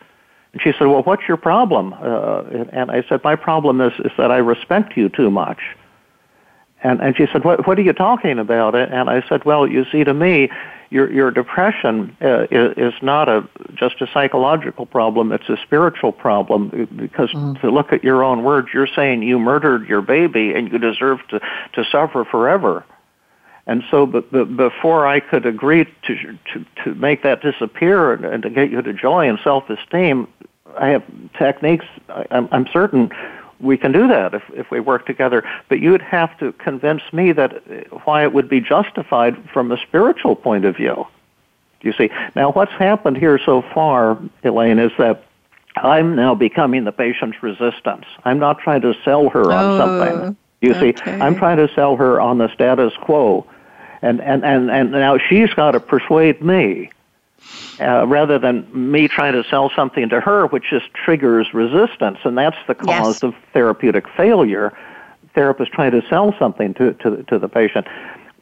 And 0.53 0.63
she 0.63 0.73
said, 0.73 0.87
well, 0.87 1.03
what's 1.03 1.23
your 1.29 1.37
problem? 1.37 1.95
Uh, 1.95 2.43
and 2.73 2.91
I 2.91 3.05
said, 3.09 3.23
my 3.23 3.37
problem 3.37 3.81
is, 3.81 3.93
is 4.01 4.13
that 4.17 4.31
I 4.31 4.39
respect 4.39 4.97
you 4.97 5.09
too 5.09 5.31
much. 5.31 5.59
And, 6.83 7.01
and 7.01 7.17
she 7.17 7.27
said, 7.33 7.45
what, 7.45 7.67
what 7.67 7.79
are 7.79 7.83
you 7.83 7.93
talking 7.93 8.39
about? 8.39 8.75
And 8.75 9.11
I 9.11 9.27
said, 9.29 9.45
well, 9.45 9.67
you 9.67 9.85
see, 9.91 10.05
to 10.05 10.15
me, 10.15 10.49
your, 10.91 11.13
your 11.13 11.31
depression 11.31 12.17
uh, 12.23 12.47
is, 12.51 12.75
is 12.77 12.95
not 13.03 13.29
a, 13.29 13.47
just 13.75 14.01
a 14.01 14.07
psychological 14.13 14.87
problem, 14.87 15.33
it's 15.33 15.49
a 15.49 15.57
spiritual 15.65 16.13
problem 16.13 16.89
because 16.97 17.31
mm. 17.31 17.61
to 17.61 17.71
look 17.71 17.93
at 17.93 18.03
your 18.03 18.25
own 18.25 18.43
words, 18.43 18.69
you're 18.73 18.87
saying 18.87 19.23
you 19.23 19.39
murdered 19.39 19.89
your 19.89 20.01
baby 20.01 20.55
and 20.55 20.73
you 20.73 20.79
deserve 20.79 21.19
to, 21.29 21.41
to 21.75 21.85
suffer 21.91 22.25
forever. 22.25 22.85
And 23.69 23.85
so, 23.91 24.07
but, 24.07 24.31
before 24.57 25.07
I 25.07 25.21
could 25.21 25.45
agree 25.45 25.85
to, 25.85 26.39
to, 26.53 26.65
to 26.85 26.95
make 26.95 27.23
that 27.23 27.43
disappear 27.43 28.15
and, 28.15 28.25
and 28.25 28.43
to 28.43 28.51
get 28.51 28.71
you 28.71 28.81
to 28.81 28.93
joy 28.95 29.29
and 29.29 29.39
self-esteem, 29.45 30.27
I 30.79 30.89
have 30.89 31.05
techniques, 31.39 31.85
I'm, 32.31 32.49
I'm 32.51 32.67
certain 32.73 33.11
we 33.61 33.77
can 33.77 33.93
do 33.93 34.07
that 34.09 34.35
if, 34.35 34.43
if 34.55 34.71
we 34.71 34.81
work 34.81 35.07
together. 35.07 35.45
But 35.69 35.81
you'd 35.81 36.03
have 36.03 36.37
to 36.39 36.53
convince 36.53 37.03
me 37.13 37.33
that 37.33 37.57
uh, 37.57 37.97
why 38.05 38.23
it 38.23 38.33
would 38.33 38.49
be 38.49 38.61
justified 38.61 39.37
from 39.53 39.71
a 39.71 39.77
spiritual 39.79 40.37
point 40.37 40.65
of 40.65 40.77
view. 40.77 41.07
You 41.83 41.93
see, 41.93 42.11
now 42.35 42.53
what's 42.53 42.73
happened 42.73 43.19
here 43.19 43.39
so 43.45 43.63
far, 43.75 44.19
Elaine, 44.43 44.79
is 44.79 44.93
that 44.99 45.25
I'm 45.77 46.17
now 46.17 46.35
becoming 46.35 46.85
the 46.85 46.93
patient's 46.93 47.43
resistance. 47.43 48.05
I'm 48.25 48.39
not 48.39 48.59
trying 48.59 48.81
to 48.81 48.95
sell 49.05 49.29
her 49.29 49.53
on 49.53 49.65
oh, 49.65 49.79
something. 49.79 50.37
You 50.61 50.75
okay. 50.75 50.95
see, 50.95 51.11
I'm 51.11 51.37
trying 51.37 51.59
to 51.59 51.73
sell 51.75 51.97
her 51.97 52.21
on 52.21 52.39
the 52.39 52.53
status 52.53 52.93
quo. 53.01 53.47
And, 54.03 54.21
and, 54.21 54.45
and, 54.45 54.71
and 54.71 54.93
now 54.93 55.19
she's 55.19 55.53
got 55.55 55.73
to 55.73 55.81
persuade 55.81 56.43
me 56.43 56.91
uh, 57.81 58.07
rather 58.07 58.39
than 58.39 58.67
me 58.73 59.09
trying 59.09 59.33
to 59.33 59.45
sell 59.49 59.71
something 59.75 60.09
to 60.09 60.21
her, 60.21 60.47
which 60.47 60.65
just 60.71 60.93
triggers 60.95 61.53
resistance, 61.55 62.19
and 62.25 62.37
that's 62.37 62.57
the 62.67 62.75
cause 62.75 63.17
yes. 63.17 63.23
of 63.23 63.35
therapeutic 63.53 64.09
failure. 64.17 64.77
Therapist 65.35 65.73
trying 65.73 65.93
to 65.93 66.03
sell 66.09 66.35
something 66.39 66.75
to, 66.75 66.95
to 66.95 67.23
to 67.25 67.39
the 67.39 67.49
patient, 67.49 67.87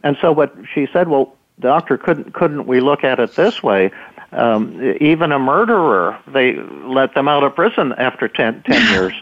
and 0.02 0.16
so 0.20 0.32
what 0.32 0.54
she 0.72 0.88
said, 0.92 1.08
well, 1.08 1.36
doctor, 1.60 1.98
couldn't 1.98 2.32
couldn't 2.32 2.66
we 2.66 2.80
look 2.80 3.04
at 3.04 3.20
it 3.20 3.34
this 3.34 3.62
way? 3.62 3.90
Um, 4.32 4.96
even 5.00 5.32
a 5.32 5.38
murderer, 5.38 6.18
they 6.26 6.54
let 6.56 7.14
them 7.14 7.28
out 7.28 7.44
of 7.44 7.54
prison 7.54 7.92
after 7.92 8.28
10, 8.28 8.62
10 8.64 8.92
years 8.92 9.12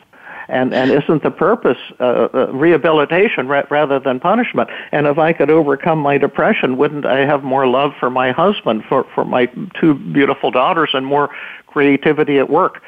and 0.48 0.74
and 0.74 0.90
isn't 0.90 1.22
the 1.22 1.30
purpose 1.30 1.78
uh, 2.00 2.28
uh, 2.34 2.52
rehabilitation 2.52 3.48
ra- 3.48 3.64
rather 3.70 3.98
than 3.98 4.20
punishment? 4.20 4.70
And 4.92 5.06
if 5.06 5.18
I 5.18 5.32
could 5.32 5.50
overcome 5.50 5.98
my 5.98 6.18
depression, 6.18 6.76
wouldn't 6.76 7.06
I 7.06 7.26
have 7.26 7.42
more 7.42 7.66
love 7.66 7.92
for 7.98 8.10
my 8.10 8.32
husband, 8.32 8.84
for 8.88 9.04
for 9.14 9.24
my 9.24 9.46
two 9.80 9.94
beautiful 9.94 10.50
daughters, 10.50 10.90
and 10.92 11.06
more 11.06 11.30
creativity 11.66 12.38
at 12.38 12.50
work? 12.50 12.82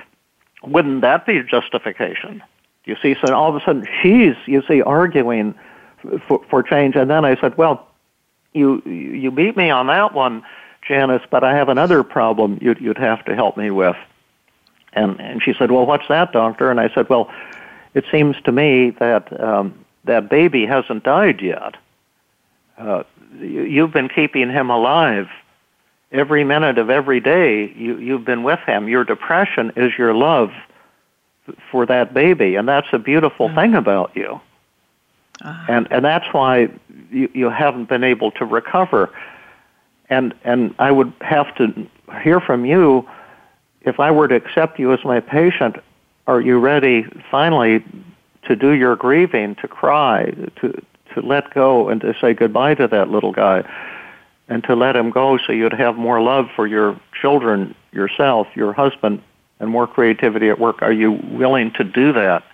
Wouldn't 0.62 1.00
that 1.02 1.26
be 1.26 1.42
justification? 1.42 2.42
You 2.84 2.96
see, 3.02 3.16
so 3.24 3.34
all 3.34 3.48
of 3.48 3.56
a 3.56 3.64
sudden 3.64 3.86
she's 4.02 4.36
you 4.46 4.62
see 4.68 4.82
arguing 4.82 5.54
for, 6.28 6.44
for 6.48 6.62
change, 6.62 6.94
and 6.96 7.10
then 7.10 7.24
I 7.24 7.40
said, 7.40 7.56
well, 7.56 7.88
you 8.52 8.82
you 8.84 9.30
beat 9.30 9.56
me 9.56 9.70
on 9.70 9.86
that 9.88 10.14
one. 10.14 10.42
Janice, 10.86 11.22
but 11.30 11.42
I 11.42 11.54
have 11.56 11.68
another 11.68 12.02
problem 12.04 12.58
you'd, 12.60 12.80
you'd 12.80 12.98
have 12.98 13.24
to 13.24 13.34
help 13.34 13.56
me 13.56 13.70
with. 13.70 13.96
And, 14.96 15.20
and 15.20 15.42
she 15.42 15.54
said, 15.54 15.70
Well, 15.70 15.86
what's 15.86 16.08
that, 16.08 16.32
doctor? 16.32 16.70
And 16.70 16.80
I 16.80 16.92
said, 16.92 17.08
Well, 17.08 17.30
it 17.94 18.04
seems 18.10 18.36
to 18.44 18.52
me 18.52 18.90
that 18.98 19.40
um, 19.40 19.84
that 20.04 20.28
baby 20.28 20.66
hasn't 20.66 21.04
died 21.04 21.40
yet. 21.40 21.76
Uh, 22.78 23.04
you've 23.38 23.92
been 23.92 24.08
keeping 24.08 24.50
him 24.50 24.70
alive 24.70 25.28
every 26.12 26.44
minute 26.44 26.78
of 26.78 26.90
every 26.90 27.20
day. 27.20 27.72
You, 27.76 27.98
you've 27.98 28.24
been 28.24 28.42
with 28.42 28.60
him. 28.60 28.88
Your 28.88 29.04
depression 29.04 29.72
is 29.76 29.92
your 29.98 30.14
love 30.14 30.50
for 31.70 31.86
that 31.86 32.12
baby, 32.12 32.56
and 32.56 32.66
that's 32.66 32.88
a 32.92 32.98
beautiful 32.98 33.54
thing 33.54 33.74
about 33.74 34.12
you. 34.14 34.40
Uh-huh. 35.42 35.66
And 35.68 35.88
and 35.90 36.04
that's 36.04 36.32
why 36.32 36.68
you, 37.10 37.30
you 37.34 37.50
haven't 37.50 37.88
been 37.88 38.04
able 38.04 38.30
to 38.32 38.44
recover. 38.44 39.10
And 40.08 40.34
and 40.44 40.74
I 40.78 40.90
would 40.90 41.12
have 41.20 41.54
to 41.56 41.86
hear 42.22 42.40
from 42.40 42.64
you 42.64 43.06
if 43.86 43.98
I 44.00 44.10
were 44.10 44.28
to 44.28 44.34
accept 44.34 44.78
you 44.78 44.92
as 44.92 45.02
my 45.04 45.20
patient, 45.20 45.76
are 46.26 46.40
you 46.40 46.58
ready 46.58 47.04
finally 47.30 47.84
to 48.44 48.56
do 48.56 48.72
your 48.72 48.96
grieving, 48.96 49.54
to 49.56 49.68
cry, 49.68 50.32
to 50.60 50.82
to 51.14 51.22
let 51.22 51.52
go 51.54 51.88
and 51.88 52.00
to 52.02 52.14
say 52.20 52.34
goodbye 52.34 52.74
to 52.74 52.86
that 52.86 53.08
little 53.08 53.32
guy 53.32 53.64
and 54.48 54.62
to 54.64 54.76
let 54.76 54.94
him 54.94 55.10
go 55.10 55.38
so 55.38 55.52
you'd 55.52 55.72
have 55.72 55.96
more 55.96 56.20
love 56.20 56.46
for 56.54 56.66
your 56.66 57.00
children, 57.20 57.74
yourself, 57.90 58.46
your 58.54 58.72
husband, 58.72 59.22
and 59.58 59.70
more 59.70 59.86
creativity 59.86 60.48
at 60.50 60.60
work. 60.60 60.82
Are 60.82 60.92
you 60.92 61.12
willing 61.12 61.72
to 61.72 61.84
do 61.84 62.12
that? 62.12 62.44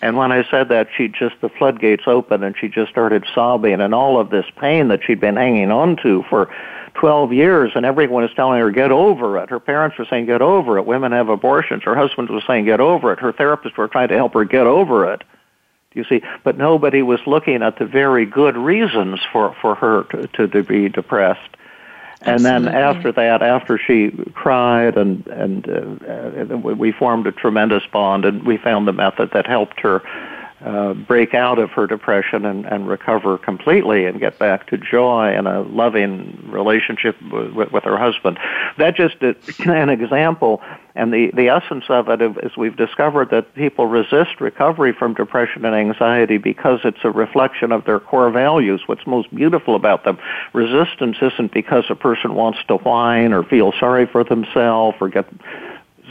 And 0.00 0.16
when 0.16 0.30
I 0.30 0.48
said 0.48 0.68
that, 0.68 0.88
she 0.96 1.08
just, 1.08 1.40
the 1.40 1.48
floodgates 1.48 2.04
opened 2.06 2.44
and 2.44 2.54
she 2.56 2.68
just 2.68 2.90
started 2.90 3.24
sobbing 3.34 3.80
and 3.80 3.94
all 3.94 4.20
of 4.20 4.30
this 4.30 4.46
pain 4.60 4.88
that 4.88 5.00
she'd 5.04 5.20
been 5.20 5.36
hanging 5.36 5.72
on 5.72 5.96
to 6.02 6.24
for 6.28 6.48
12 6.98 7.32
years 7.32 7.72
and 7.76 7.86
everyone 7.86 8.24
is 8.24 8.30
telling 8.34 8.58
her, 8.58 8.70
get 8.72 8.90
over 8.90 9.38
it. 9.38 9.48
Her 9.50 9.60
parents 9.60 9.96
were 9.98 10.06
saying, 10.10 10.26
get 10.26 10.42
over 10.42 10.78
it. 10.78 10.84
Women 10.84 11.12
have 11.12 11.28
abortions. 11.28 11.84
Her 11.84 11.94
husband 11.94 12.28
was 12.28 12.42
saying, 12.44 12.64
get 12.64 12.80
over 12.80 13.12
it. 13.12 13.20
Her 13.20 13.32
therapists 13.32 13.76
were 13.76 13.86
trying 13.86 14.08
to 14.08 14.16
help 14.16 14.34
her 14.34 14.44
get 14.44 14.66
over 14.66 15.12
it. 15.12 15.22
Do 15.92 16.00
you 16.00 16.04
see, 16.04 16.26
but 16.42 16.58
nobody 16.58 17.02
was 17.02 17.20
looking 17.24 17.62
at 17.62 17.78
the 17.78 17.86
very 17.86 18.26
good 18.26 18.56
reasons 18.56 19.20
for, 19.32 19.54
for 19.60 19.76
her 19.76 20.02
to, 20.34 20.48
to, 20.48 20.62
be 20.64 20.88
depressed. 20.88 21.56
And 22.20 22.44
Absolutely. 22.44 22.64
then 22.66 22.74
after 22.74 23.12
that, 23.12 23.42
after 23.42 23.78
she 23.78 24.10
cried 24.34 24.96
and 24.96 25.24
and 25.28 25.68
uh, 25.68 26.52
uh, 26.52 26.56
we 26.56 26.90
formed 26.90 27.28
a 27.28 27.32
tremendous 27.32 27.86
bond, 27.86 28.24
and 28.24 28.42
we 28.42 28.56
found 28.56 28.88
the 28.88 28.92
method 28.92 29.30
that 29.34 29.46
helped 29.46 29.78
her 29.80 30.02
uh, 30.64 30.92
break 30.92 31.34
out 31.34 31.58
of 31.58 31.70
her 31.70 31.86
depression 31.86 32.44
and, 32.44 32.66
and 32.66 32.88
recover 32.88 33.38
completely 33.38 34.06
and 34.06 34.18
get 34.18 34.38
back 34.38 34.66
to 34.66 34.76
joy 34.76 35.28
and 35.28 35.46
a 35.46 35.60
loving 35.60 36.36
relationship 36.50 37.16
with, 37.30 37.70
with 37.70 37.84
her 37.84 37.96
husband. 37.96 38.38
That 38.76 38.96
just 38.96 39.16
a, 39.22 39.36
an 39.70 39.88
example, 39.88 40.60
and 40.96 41.12
the, 41.12 41.30
the 41.32 41.48
essence 41.48 41.84
of 41.88 42.08
it 42.08 42.20
is 42.20 42.56
we've 42.56 42.76
discovered 42.76 43.30
that 43.30 43.54
people 43.54 43.86
resist 43.86 44.40
recovery 44.40 44.92
from 44.92 45.14
depression 45.14 45.64
and 45.64 45.76
anxiety 45.76 46.38
because 46.38 46.80
it's 46.82 47.04
a 47.04 47.10
reflection 47.10 47.70
of 47.70 47.84
their 47.84 48.00
core 48.00 48.30
values, 48.30 48.82
what's 48.86 49.06
most 49.06 49.32
beautiful 49.32 49.76
about 49.76 50.02
them. 50.04 50.18
Resistance 50.52 51.18
isn't 51.22 51.52
because 51.52 51.84
a 51.88 51.94
person 51.94 52.34
wants 52.34 52.58
to 52.66 52.78
whine 52.78 53.32
or 53.32 53.44
feel 53.44 53.72
sorry 53.78 54.06
for 54.06 54.24
themselves 54.24 54.96
or 55.00 55.08
get 55.08 55.26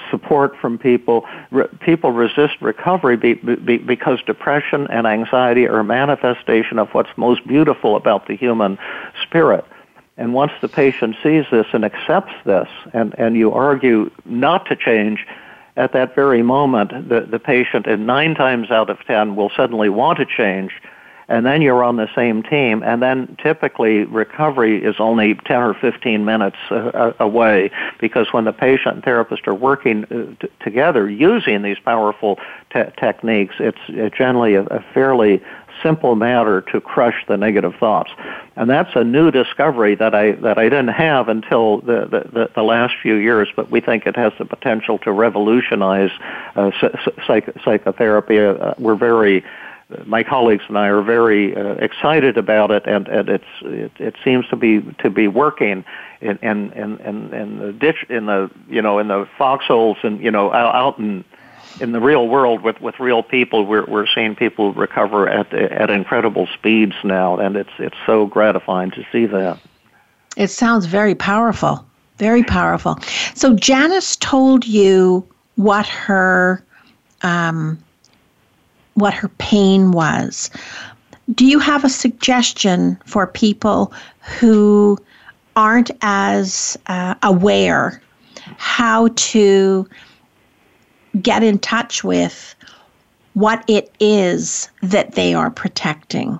support 0.09 0.55
from 0.57 0.77
people. 0.77 1.25
Re- 1.51 1.67
people 1.79 2.11
resist 2.11 2.61
recovery 2.61 3.17
be, 3.17 3.33
be, 3.33 3.77
because 3.77 4.21
depression 4.25 4.87
and 4.89 5.07
anxiety 5.07 5.67
are 5.67 5.79
a 5.79 5.83
manifestation 5.83 6.79
of 6.79 6.89
what's 6.93 7.09
most 7.17 7.45
beautiful 7.47 7.95
about 7.95 8.27
the 8.27 8.35
human 8.35 8.77
spirit. 9.23 9.65
And 10.17 10.33
once 10.33 10.51
the 10.61 10.67
patient 10.67 11.15
sees 11.21 11.45
this 11.51 11.67
and 11.73 11.85
accepts 11.85 12.33
this, 12.43 12.67
and, 12.93 13.13
and 13.17 13.35
you 13.35 13.51
argue 13.51 14.09
not 14.25 14.65
to 14.67 14.75
change, 14.75 15.25
at 15.75 15.93
that 15.93 16.15
very 16.15 16.41
moment, 16.41 17.07
the, 17.07 17.21
the 17.21 17.37
patient, 17.37 17.85
in 17.85 18.07
nine 18.07 18.33
times 18.33 18.71
out 18.71 18.89
of 18.89 18.97
ten, 19.05 19.35
will 19.35 19.51
suddenly 19.55 19.89
want 19.89 20.17
to 20.17 20.25
change 20.25 20.71
and 21.29 21.45
then 21.45 21.61
you're 21.61 21.83
on 21.83 21.97
the 21.97 22.07
same 22.15 22.41
team, 22.41 22.83
and 22.83 23.01
then 23.01 23.37
typically 23.41 24.05
recovery 24.05 24.83
is 24.83 24.95
only 24.99 25.35
10 25.35 25.61
or 25.61 25.73
15 25.73 26.23
minutes 26.23 26.57
uh, 26.71 27.13
away 27.19 27.69
because 27.99 28.31
when 28.31 28.45
the 28.45 28.53
patient 28.53 28.95
and 28.95 29.03
therapist 29.03 29.47
are 29.47 29.53
working 29.53 30.05
uh, 30.05 30.41
t- 30.41 30.51
together 30.61 31.09
using 31.09 31.63
these 31.63 31.79
powerful 31.79 32.39
te- 32.71 32.91
techniques, 32.97 33.55
it's, 33.59 33.77
generally 34.15 34.55
a, 34.55 34.63
a 34.63 34.83
fairly 34.93 35.41
simple 35.83 36.15
matter 36.15 36.61
to 36.61 36.81
crush 36.81 37.25
the 37.27 37.37
negative 37.37 37.75
thoughts. 37.75 38.09
And 38.55 38.69
that's 38.69 38.95
a 38.95 39.03
new 39.03 39.29
discovery 39.29 39.95
that 39.95 40.15
I 40.15 40.31
that 40.31 40.57
I 40.57 40.63
didn't 40.63 40.89
have 40.89 41.29
until 41.29 41.81
the 41.81 42.29
the, 42.33 42.49
the 42.55 42.63
last 42.63 42.95
few 43.01 43.15
years. 43.15 43.49
But 43.55 43.69
we 43.69 43.81
think 43.81 44.07
it 44.07 44.15
has 44.15 44.33
the 44.39 44.45
potential 44.45 44.97
to 44.99 45.11
revolutionize 45.11 46.11
uh, 46.55 46.71
psych- 47.27 47.55
psychotherapy. 47.63 48.39
Uh, 48.39 48.73
we're 48.79 48.95
very 48.95 49.43
my 50.05 50.23
colleagues 50.23 50.63
and 50.67 50.77
I 50.77 50.87
are 50.87 51.01
very 51.01 51.55
uh, 51.55 51.73
excited 51.75 52.37
about 52.37 52.71
it, 52.71 52.83
and, 52.85 53.07
and 53.07 53.29
it's 53.29 53.45
it, 53.61 53.91
it 53.99 54.15
seems 54.23 54.47
to 54.49 54.55
be 54.55 54.81
to 54.99 55.09
be 55.09 55.27
working 55.27 55.85
in 56.21 56.37
in, 56.39 56.73
in, 56.73 56.99
in, 56.99 57.59
the 57.59 57.71
ditch 57.71 58.05
in 58.09 58.25
the 58.25 58.51
you 58.67 58.81
know 58.81 58.99
in 58.99 59.07
the 59.07 59.27
foxholes 59.37 59.97
and 60.03 60.21
you 60.21 60.31
know 60.31 60.51
out, 60.51 60.75
out 60.75 60.99
in 60.99 61.23
in 61.79 61.91
the 61.93 62.01
real 62.01 62.27
world 62.27 62.63
with 62.63 62.81
with 62.81 62.99
real 62.99 63.23
people. 63.23 63.65
We're 63.65 63.85
we're 63.85 64.07
seeing 64.07 64.35
people 64.35 64.73
recover 64.73 65.29
at 65.29 65.53
at 65.53 65.89
incredible 65.89 66.47
speeds 66.47 66.95
now, 67.03 67.37
and 67.37 67.55
it's 67.55 67.73
it's 67.79 67.97
so 68.05 68.25
gratifying 68.25 68.91
to 68.91 69.05
see 69.11 69.25
that. 69.27 69.57
It 70.35 70.49
sounds 70.49 70.85
very 70.85 71.15
powerful, 71.15 71.85
very 72.17 72.43
powerful. 72.43 72.99
So 73.35 73.55
Janice 73.55 74.17
told 74.17 74.67
you 74.67 75.25
what 75.55 75.87
her 75.87 76.63
um, 77.21 77.79
what 78.97 79.13
her 79.13 79.29
pain 79.37 79.91
was. 79.91 80.49
Do 81.35 81.45
you 81.45 81.59
have 81.59 81.83
a 81.83 81.89
suggestion 81.89 82.97
for 83.05 83.27
people 83.27 83.93
who 84.39 84.97
aren't 85.55 85.91
as 86.01 86.77
uh, 86.87 87.13
aware 87.21 88.01
how 88.57 89.09
to 89.15 89.87
get 91.21 91.43
in 91.43 91.59
touch 91.59 92.03
with 92.03 92.55
what 93.33 93.63
it 93.67 93.93
is 93.99 94.69
that 94.81 95.13
they 95.13 95.35
are 95.35 95.51
protecting? 95.51 96.39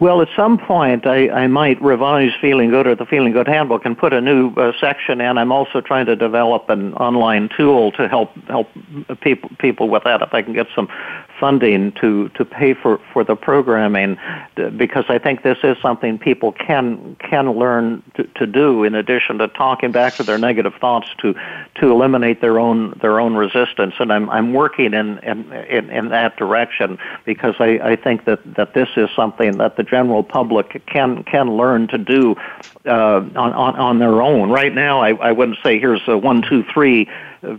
Well, 0.00 0.22
at 0.22 0.28
some 0.36 0.58
point, 0.58 1.06
I, 1.06 1.28
I 1.28 1.46
might 1.48 1.80
revise 1.82 2.30
Feeling 2.40 2.70
Good 2.70 2.86
or 2.86 2.94
the 2.94 3.04
Feeling 3.04 3.32
Good 3.32 3.48
Handbook 3.48 3.84
and 3.84 3.98
put 3.98 4.12
a 4.12 4.20
new 4.20 4.54
uh, 4.54 4.72
section 4.80 5.20
in. 5.20 5.38
I'm 5.38 5.50
also 5.50 5.80
trying 5.80 6.06
to 6.06 6.14
develop 6.14 6.70
an 6.70 6.94
online 6.94 7.48
tool 7.56 7.90
to 7.92 8.06
help 8.06 8.32
help 8.46 8.68
people 9.20 9.50
people 9.58 9.88
with 9.88 10.04
that. 10.04 10.22
If 10.22 10.32
I 10.32 10.42
can 10.42 10.52
get 10.52 10.68
some 10.74 10.88
funding 11.38 11.92
to 11.92 12.28
to 12.30 12.44
pay 12.44 12.74
for 12.74 13.00
for 13.12 13.24
the 13.24 13.36
programming, 13.36 14.18
because 14.76 15.04
I 15.08 15.18
think 15.18 15.42
this 15.42 15.58
is 15.62 15.76
something 15.82 16.18
people 16.18 16.52
can 16.52 17.16
can 17.16 17.50
learn 17.52 18.02
to, 18.14 18.24
to 18.24 18.46
do 18.46 18.84
in 18.84 18.94
addition 18.94 19.38
to 19.38 19.48
talking 19.48 19.92
back 19.92 20.14
to 20.14 20.22
their 20.22 20.38
negative 20.38 20.74
thoughts 20.80 21.08
to 21.18 21.34
to 21.76 21.90
eliminate 21.90 22.40
their 22.40 22.58
own 22.58 22.98
their 23.00 23.20
own 23.20 23.34
resistance. 23.34 23.94
And 23.98 24.12
I'm 24.12 24.28
I'm 24.30 24.52
working 24.52 24.94
in 24.94 25.18
in 25.18 25.52
in, 25.52 25.90
in 25.90 26.08
that 26.10 26.36
direction 26.36 26.98
because 27.24 27.54
I 27.58 27.78
I 27.82 27.96
think 27.96 28.24
that 28.24 28.40
that 28.56 28.74
this 28.74 28.88
is 28.96 29.08
something 29.14 29.58
that 29.58 29.76
the 29.76 29.82
general 29.82 30.22
public 30.22 30.84
can 30.86 31.24
can 31.24 31.56
learn 31.56 31.88
to 31.88 31.98
do 31.98 32.36
uh, 32.86 33.24
on, 33.34 33.52
on 33.52 33.76
on 33.76 33.98
their 33.98 34.22
own. 34.22 34.50
Right 34.50 34.74
now, 34.74 35.00
I 35.00 35.10
I 35.14 35.32
wouldn't 35.32 35.58
say 35.62 35.78
here's 35.78 36.06
a 36.06 36.16
one 36.16 36.42
two 36.42 36.64
three 36.72 37.08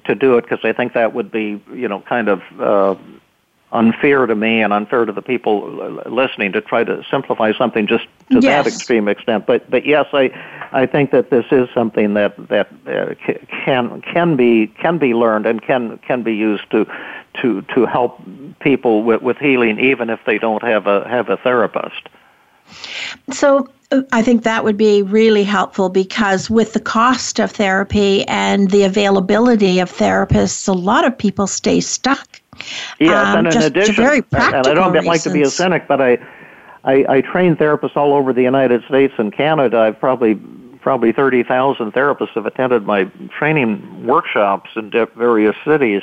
to 0.05 0.15
do 0.15 0.37
it 0.37 0.43
because 0.43 0.59
I 0.63 0.73
think 0.73 0.93
that 0.93 1.13
would 1.13 1.31
be 1.31 1.61
you 1.73 1.87
know 1.87 2.01
kind 2.01 2.29
of 2.29 2.41
uh, 2.59 2.95
unfair 3.71 4.25
to 4.25 4.35
me 4.35 4.61
and 4.61 4.71
unfair 4.71 5.05
to 5.05 5.11
the 5.11 5.21
people 5.21 5.69
listening 6.05 6.53
to 6.53 6.61
try 6.61 6.83
to 6.83 7.03
simplify 7.11 7.51
something 7.57 7.85
just 7.85 8.05
to 8.31 8.39
yes. 8.39 8.43
that 8.43 8.67
extreme 8.67 9.07
extent. 9.07 9.45
But 9.45 9.69
but 9.69 9.85
yes, 9.85 10.05
I 10.13 10.31
I 10.71 10.85
think 10.85 11.11
that 11.11 11.29
this 11.29 11.45
is 11.51 11.67
something 11.73 12.13
that 12.13 12.35
that 12.47 12.69
uh, 12.87 13.13
can 13.65 14.01
can 14.01 14.35
be 14.35 14.67
can 14.67 14.97
be 14.97 15.13
learned 15.13 15.45
and 15.45 15.61
can 15.61 15.97
can 15.99 16.23
be 16.23 16.33
used 16.33 16.69
to 16.71 16.85
to 17.41 17.61
to 17.73 17.85
help 17.85 18.21
people 18.59 19.03
with, 19.03 19.21
with 19.21 19.37
healing, 19.37 19.79
even 19.79 20.09
if 20.09 20.19
they 20.25 20.37
don't 20.37 20.63
have 20.63 20.87
a 20.87 21.07
have 21.07 21.29
a 21.29 21.37
therapist. 21.37 22.09
So 23.31 23.69
I 24.11 24.21
think 24.21 24.43
that 24.43 24.63
would 24.63 24.77
be 24.77 25.01
really 25.01 25.43
helpful 25.43 25.89
because 25.89 26.49
with 26.49 26.73
the 26.73 26.79
cost 26.79 27.39
of 27.39 27.51
therapy 27.51 28.25
and 28.27 28.69
the 28.71 28.83
availability 28.83 29.79
of 29.79 29.91
therapists, 29.91 30.67
a 30.67 30.73
lot 30.73 31.05
of 31.05 31.17
people 31.17 31.47
stay 31.47 31.79
stuck. 31.79 32.41
Yes, 32.99 33.27
um, 33.27 33.45
and 33.45 33.55
in 33.55 33.61
addition, 33.61 33.95
very 33.95 34.21
practical 34.21 34.57
and 34.57 34.67
I 34.67 34.73
don't 34.73 34.93
reasons. 34.93 35.07
like 35.07 35.21
to 35.23 35.31
be 35.31 35.41
a 35.41 35.49
cynic, 35.49 35.87
but 35.87 36.01
I, 36.01 36.17
I, 36.83 37.05
I 37.17 37.21
train 37.21 37.55
therapists 37.55 37.95
all 37.95 38.13
over 38.13 38.33
the 38.33 38.43
United 38.43 38.83
States 38.85 39.13
and 39.17 39.31
Canada. 39.33 39.79
I've 39.79 39.99
probably 39.99 40.39
probably 40.81 41.11
30,000 41.11 41.91
therapists 41.91 42.29
have 42.29 42.45
attended 42.45 42.83
my 42.83 43.03
training 43.37 44.07
workshops 44.07 44.69
in 44.75 44.89
various 44.89 45.55
cities, 45.65 46.01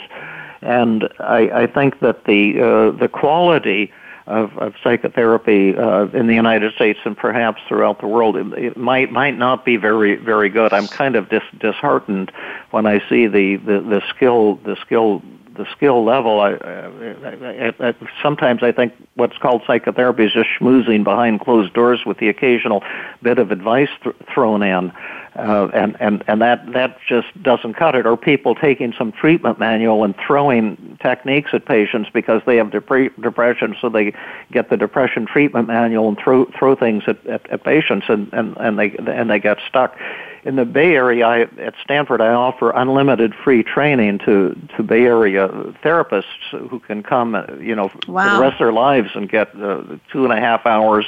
and 0.60 1.08
I, 1.20 1.62
I 1.62 1.66
think 1.66 2.00
that 2.00 2.24
the 2.24 2.60
uh, 2.60 2.90
the 2.98 3.08
quality 3.08 3.92
of, 4.26 4.56
of 4.58 4.74
psychotherapy 4.82 5.76
uh, 5.76 6.06
in 6.06 6.26
the 6.26 6.34
United 6.34 6.72
States 6.74 6.98
and 7.04 7.16
perhaps 7.16 7.60
throughout 7.68 8.00
the 8.00 8.06
world 8.06 8.36
it, 8.36 8.46
it 8.54 8.76
might 8.76 9.12
might 9.12 9.36
not 9.36 9.64
be 9.64 9.76
very 9.76 10.16
very 10.16 10.48
good. 10.48 10.72
I'm 10.72 10.86
kind 10.86 11.16
of 11.16 11.28
dis, 11.28 11.42
disheartened 11.58 12.32
when 12.70 12.86
I 12.86 13.06
see 13.08 13.26
the, 13.26 13.56
the, 13.56 13.80
the 13.80 14.02
skill 14.08 14.56
the 14.56 14.76
skill 14.76 15.22
the 15.56 15.66
skill 15.72 16.04
level. 16.04 16.40
I, 16.40 16.52
I, 16.52 17.68
I, 17.78 17.88
I, 17.88 17.94
sometimes 18.22 18.62
I 18.62 18.72
think 18.72 18.92
what's 19.14 19.38
called 19.38 19.62
psychotherapy 19.66 20.24
is 20.24 20.32
just 20.32 20.48
schmoozing 20.58 21.04
behind 21.04 21.40
closed 21.40 21.72
doors 21.72 22.04
with 22.04 22.18
the 22.18 22.28
occasional 22.28 22.82
bit 23.22 23.38
of 23.38 23.50
advice 23.50 23.88
th- 24.02 24.16
thrown 24.32 24.62
in, 24.62 24.90
uh, 25.36 25.68
and 25.72 25.96
and 26.00 26.24
and 26.26 26.42
that 26.42 26.72
that 26.72 26.98
just 27.08 27.26
doesn't 27.42 27.74
cut 27.74 27.94
it. 27.94 28.06
Or 28.06 28.16
people 28.16 28.54
taking 28.54 28.92
some 28.96 29.12
treatment 29.12 29.58
manual 29.58 30.04
and 30.04 30.14
throwing 30.16 30.98
techniques 31.02 31.50
at 31.52 31.66
patients 31.66 32.10
because 32.12 32.42
they 32.46 32.56
have 32.56 32.70
dep- 32.70 33.16
depression, 33.20 33.76
so 33.80 33.88
they 33.88 34.12
get 34.52 34.70
the 34.70 34.76
depression 34.76 35.26
treatment 35.26 35.68
manual 35.68 36.08
and 36.08 36.18
throw 36.18 36.46
throw 36.58 36.74
things 36.74 37.04
at, 37.06 37.24
at, 37.26 37.48
at 37.50 37.64
patients, 37.64 38.06
and, 38.08 38.32
and 38.32 38.56
and 38.56 38.78
they 38.78 38.96
and 38.96 39.30
they 39.30 39.38
get 39.38 39.58
stuck 39.68 39.96
in 40.44 40.56
the 40.56 40.64
Bay 40.64 40.94
Area, 40.94 41.26
I, 41.26 41.40
at 41.40 41.74
Stanford, 41.82 42.20
I 42.20 42.28
offer 42.28 42.70
unlimited 42.70 43.34
free 43.34 43.62
training 43.62 44.18
to 44.20 44.56
to 44.76 44.82
Bay 44.82 45.04
Area 45.04 45.48
therapists 45.82 46.24
who 46.50 46.78
can 46.80 47.02
come, 47.02 47.34
uh, 47.34 47.46
you 47.58 47.74
know, 47.74 47.90
wow. 48.06 48.28
for 48.28 48.34
the 48.34 48.40
rest 48.40 48.54
of 48.54 48.58
their 48.58 48.72
lives 48.72 49.10
and 49.14 49.28
get 49.28 49.54
uh, 49.56 49.82
two 50.12 50.24
and 50.24 50.32
a 50.32 50.40
half 50.40 50.66
hours 50.66 51.06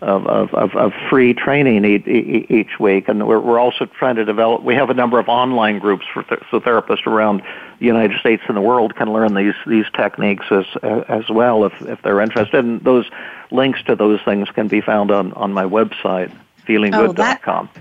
of, 0.00 0.26
of, 0.28 0.74
of, 0.76 0.92
free 1.10 1.34
training 1.34 1.84
each, 1.84 2.06
each 2.06 2.78
week. 2.78 3.08
And 3.08 3.26
we're, 3.26 3.40
we're 3.40 3.58
also 3.58 3.86
trying 3.86 4.14
to 4.16 4.24
develop, 4.24 4.62
we 4.62 4.76
have 4.76 4.90
a 4.90 4.94
number 4.94 5.18
of 5.18 5.28
online 5.28 5.80
groups 5.80 6.04
for 6.12 6.22
th- 6.22 6.40
so 6.52 6.60
therapists 6.60 7.04
around 7.04 7.42
the 7.80 7.86
United 7.86 8.20
States 8.20 8.42
and 8.46 8.56
the 8.56 8.60
world 8.60 8.94
can 8.94 9.12
learn 9.12 9.34
these, 9.34 9.54
these 9.66 9.86
techniques 9.96 10.46
as, 10.52 10.66
as 11.08 11.28
well 11.28 11.64
if, 11.64 11.72
if 11.82 12.00
they're 12.02 12.20
interested. 12.20 12.64
And 12.64 12.80
those 12.82 13.06
links 13.50 13.82
to 13.86 13.96
those 13.96 14.20
things 14.24 14.48
can 14.50 14.68
be 14.68 14.80
found 14.80 15.10
on, 15.10 15.32
on 15.32 15.52
my 15.52 15.64
website, 15.64 16.32
feelinggood.com. 16.64 17.68
Oh, 17.74 17.80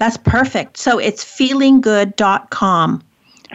that's 0.00 0.16
perfect. 0.16 0.78
So 0.78 0.98
it's 0.98 1.22
feelinggood.com. 1.22 3.02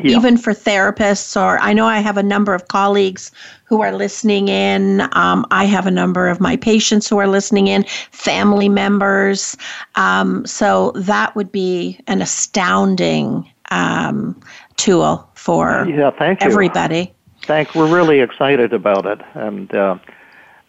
Yeah. 0.03 0.17
Even 0.17 0.37
for 0.37 0.53
therapists, 0.53 1.41
or 1.41 1.57
I 1.59 1.71
know 1.71 1.85
I 1.85 1.99
have 1.99 2.17
a 2.17 2.23
number 2.23 2.53
of 2.53 2.67
colleagues 2.67 3.31
who 3.63 3.81
are 3.81 3.93
listening 3.93 4.49
in. 4.49 5.07
Um, 5.13 5.45
I 5.51 5.63
have 5.63 5.87
a 5.87 5.91
number 5.91 6.27
of 6.27 6.41
my 6.41 6.57
patients 6.57 7.07
who 7.07 7.17
are 7.17 7.29
listening 7.29 7.67
in, 7.67 7.85
family 8.11 8.67
members. 8.67 9.55
Um, 9.95 10.45
so 10.45 10.91
that 10.95 11.33
would 11.35 11.49
be 11.49 11.97
an 12.07 12.21
astounding 12.21 13.49
um, 13.71 14.39
tool 14.75 15.27
for 15.33 15.87
yeah, 15.87 16.11
thank 16.11 16.41
you. 16.41 16.47
everybody. 16.47 17.13
Thanks. 17.43 17.73
We're 17.73 17.91
really 17.91 18.19
excited 18.19 18.73
about 18.73 19.05
it, 19.05 19.21
and 19.33 19.73
uh, 19.73 19.97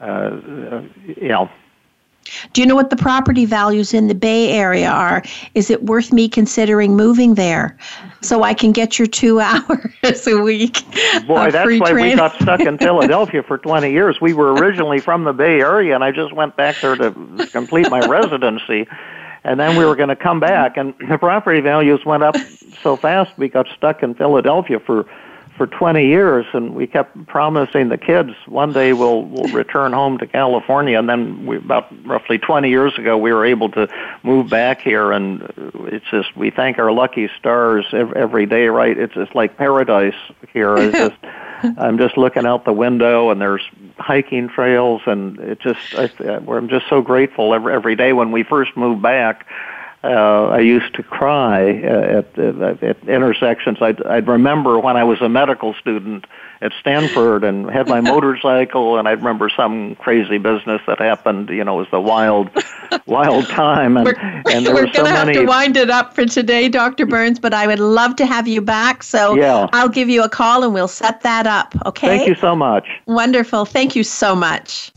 uh, 0.01 0.83
yeah. 1.21 1.49
Do 2.53 2.61
you 2.61 2.67
know 2.67 2.75
what 2.75 2.91
the 2.91 2.97
property 2.97 3.45
values 3.45 3.95
in 3.95 4.09
the 4.09 4.15
Bay 4.15 4.51
Area 4.51 4.89
are? 4.89 5.23
Is 5.55 5.71
it 5.71 5.85
worth 5.85 6.13
me 6.13 6.29
considering 6.29 6.97
moving 6.97 7.35
there 7.35 7.77
so 8.21 8.43
I 8.43 8.55
can 8.55 8.73
get 8.73 8.99
your 8.99 9.07
two 9.09 9.41
hours 9.41 10.27
a 10.27 10.37
week? 10.37 10.83
Boy, 11.27 11.51
that's 11.51 11.81
why 11.81 11.91
training? 11.91 12.13
we 12.13 12.17
got 12.17 12.35
stuck 12.41 12.61
in 12.61 12.79
Philadelphia 12.87 13.43
for 13.43 13.59
20 13.59 13.91
years. 13.91 14.21
We 14.21 14.33
were 14.33 14.55
originally 14.55 15.01
from 15.01 15.25
the 15.25 15.33
Bay 15.33 15.61
Area, 15.61 15.95
and 15.95 16.05
I 16.05 16.13
just 16.13 16.33
went 16.33 16.57
back 16.57 16.77
there 16.81 16.97
to 16.97 17.13
complete 17.53 17.91
my 17.91 18.01
residency. 18.07 18.87
And 19.45 19.61
then 19.61 19.77
we 19.77 19.85
were 19.85 19.95
going 19.95 20.09
to 20.09 20.17
come 20.17 20.41
back, 20.41 20.77
and 20.77 20.93
the 21.09 21.19
property 21.19 21.61
values 21.61 22.05
went 22.05 22.25
up 22.25 22.37
so 22.83 22.97
fast 22.97 23.31
we 23.39 23.49
got 23.49 23.67
stuck 23.77 24.03
in 24.03 24.15
Philadelphia 24.15 24.81
for 24.81 25.07
for 25.57 25.67
20 25.67 26.07
years, 26.07 26.47
and 26.53 26.75
we 26.75 26.87
kept 26.87 27.27
promising 27.27 27.89
the 27.89 27.99
kids 27.99 28.31
one 28.47 28.73
day 28.73 28.93
we'll 28.93 29.23
we'll 29.23 29.53
return 29.53 29.93
home 29.93 30.19
to 30.19 30.27
California. 30.27 30.99
And 30.99 31.09
then 31.09 31.47
we, 31.47 31.57
about 31.57 31.87
roughly 32.07 32.39
20 32.39 32.69
years 32.69 32.97
ago, 32.99 33.17
we 33.17 33.33
were 33.33 33.45
able 33.45 33.71
to 33.71 33.89
move 34.23 34.51
back 34.51 34.81
here, 34.81 35.13
and 35.13 35.43
it's 35.87 36.05
just 36.11 36.37
we 36.37 36.51
thank 36.51 36.79
our 36.79 36.93
lucky 36.93 37.29
stars 37.39 37.87
every 37.93 38.47
day. 38.47 38.67
Right? 38.67 38.97
It's 38.97 39.15
just 39.15 39.35
like 39.35 39.57
paradise 39.57 40.15
here. 40.53 40.77
It's 40.77 40.97
just 41.63 41.79
I'm 41.79 41.99
just 41.99 42.17
looking 42.17 42.47
out 42.47 42.65
the 42.65 42.73
window, 42.73 43.31
and 43.31 43.41
there's 43.41 43.63
hiking 43.99 44.49
trails, 44.49 45.03
and 45.07 45.39
it 45.39 45.61
just 45.61 45.95
I, 45.95 46.11
I'm 46.21 46.69
just 46.69 46.89
so 46.89 47.01
grateful 47.01 47.55
every 47.55 47.73
every 47.73 47.97
day. 47.97 48.13
When 48.13 48.31
we 48.31 48.43
first 48.43 48.77
moved 48.77 49.03
back 49.03 49.47
uh, 50.05 50.49
I 50.49 50.61
used 50.61 50.95
to 50.95 51.03
cry 51.03 51.71
at, 51.71 52.39
at, 52.39 52.83
at 52.83 53.09
intersections. 53.09 53.79
I'd, 53.81 54.03
I'd 54.05 54.29
remember 54.29 54.79
when 54.79 54.97
I 54.97 55.05
was 55.05 55.21
a 55.21 55.29
medical 55.29 55.75
student 55.75 56.27
at 56.61 56.73
Stanford 56.81 57.45
and 57.45 57.69
had 57.71 57.89
my 57.89 58.01
motorcycle, 58.13 58.99
and 58.99 59.09
I'd 59.09 59.19
remember 59.19 59.51
some 59.51 59.97
crazy 59.97 60.39
business 60.39 60.81
that 60.87 60.99
happened. 60.99 61.49
You 61.49 61.65
know, 61.65 61.77
it 61.77 61.83
was 61.83 61.91
the 61.91 62.01
wild, 62.01 62.51
wild 63.07 63.47
time, 63.49 63.97
and 63.97 64.07
we're, 64.07 64.43
and 64.53 64.67
there 64.67 64.75
we're 64.75 64.87
were 64.87 64.93
so 64.93 65.03
many. 65.03 65.35
have 65.35 65.43
to 65.43 65.45
wind 65.45 65.77
it 65.77 65.91
up 65.91 66.15
for 66.15 66.25
today, 66.25 66.69
Dr. 66.69 67.07
Burns. 67.07 67.39
But 67.39 67.55
I 67.55 67.67
would 67.67 67.81
love 67.81 68.17
to 68.17 68.27
have 68.27 68.47
you 68.47 68.61
back. 68.61 69.03
So 69.03 69.35
yeah. 69.35 69.69
I'll 69.73 69.89
give 69.89 70.09
you 70.09 70.23
a 70.23 70.29
call 70.29 70.63
and 70.63 70.73
we'll 70.73 70.89
set 70.89 71.23
that 71.23 71.47
up. 71.47 71.75
Okay. 71.87 72.19
Thank 72.19 72.29
you 72.29 72.35
so 72.37 72.55
much. 72.55 72.87
Wonderful. 73.07 73.65
Thank 73.65 73.97
you 73.97 74.05
so 74.05 74.37
much. 74.37 74.93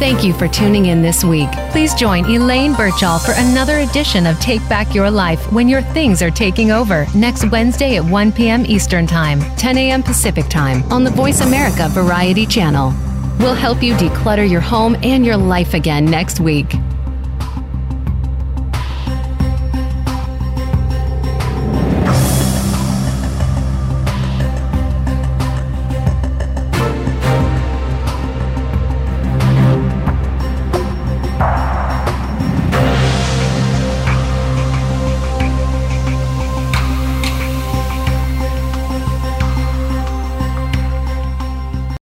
Thank 0.00 0.24
you 0.24 0.32
for 0.32 0.48
tuning 0.48 0.86
in 0.86 1.02
this 1.02 1.22
week. 1.22 1.50
Please 1.72 1.92
join 1.92 2.24
Elaine 2.24 2.72
Birchall 2.74 3.18
for 3.18 3.32
another 3.36 3.80
edition 3.80 4.24
of 4.26 4.40
Take 4.40 4.66
Back 4.66 4.94
Your 4.94 5.10
Life 5.10 5.52
when 5.52 5.68
your 5.68 5.82
things 5.82 6.22
are 6.22 6.30
taking 6.30 6.70
over 6.70 7.06
next 7.14 7.44
Wednesday 7.50 7.96
at 7.96 8.04
1 8.06 8.32
p.m. 8.32 8.64
Eastern 8.64 9.06
Time, 9.06 9.40
10 9.56 9.76
a.m. 9.76 10.02
Pacific 10.02 10.48
Time 10.48 10.90
on 10.90 11.04
the 11.04 11.10
Voice 11.10 11.42
America 11.42 11.86
Variety 11.90 12.46
Channel. 12.46 12.94
We'll 13.40 13.54
help 13.54 13.82
you 13.82 13.92
declutter 13.92 14.48
your 14.48 14.62
home 14.62 14.96
and 15.02 15.24
your 15.24 15.36
life 15.36 15.74
again 15.74 16.06
next 16.06 16.40
week. 16.40 16.72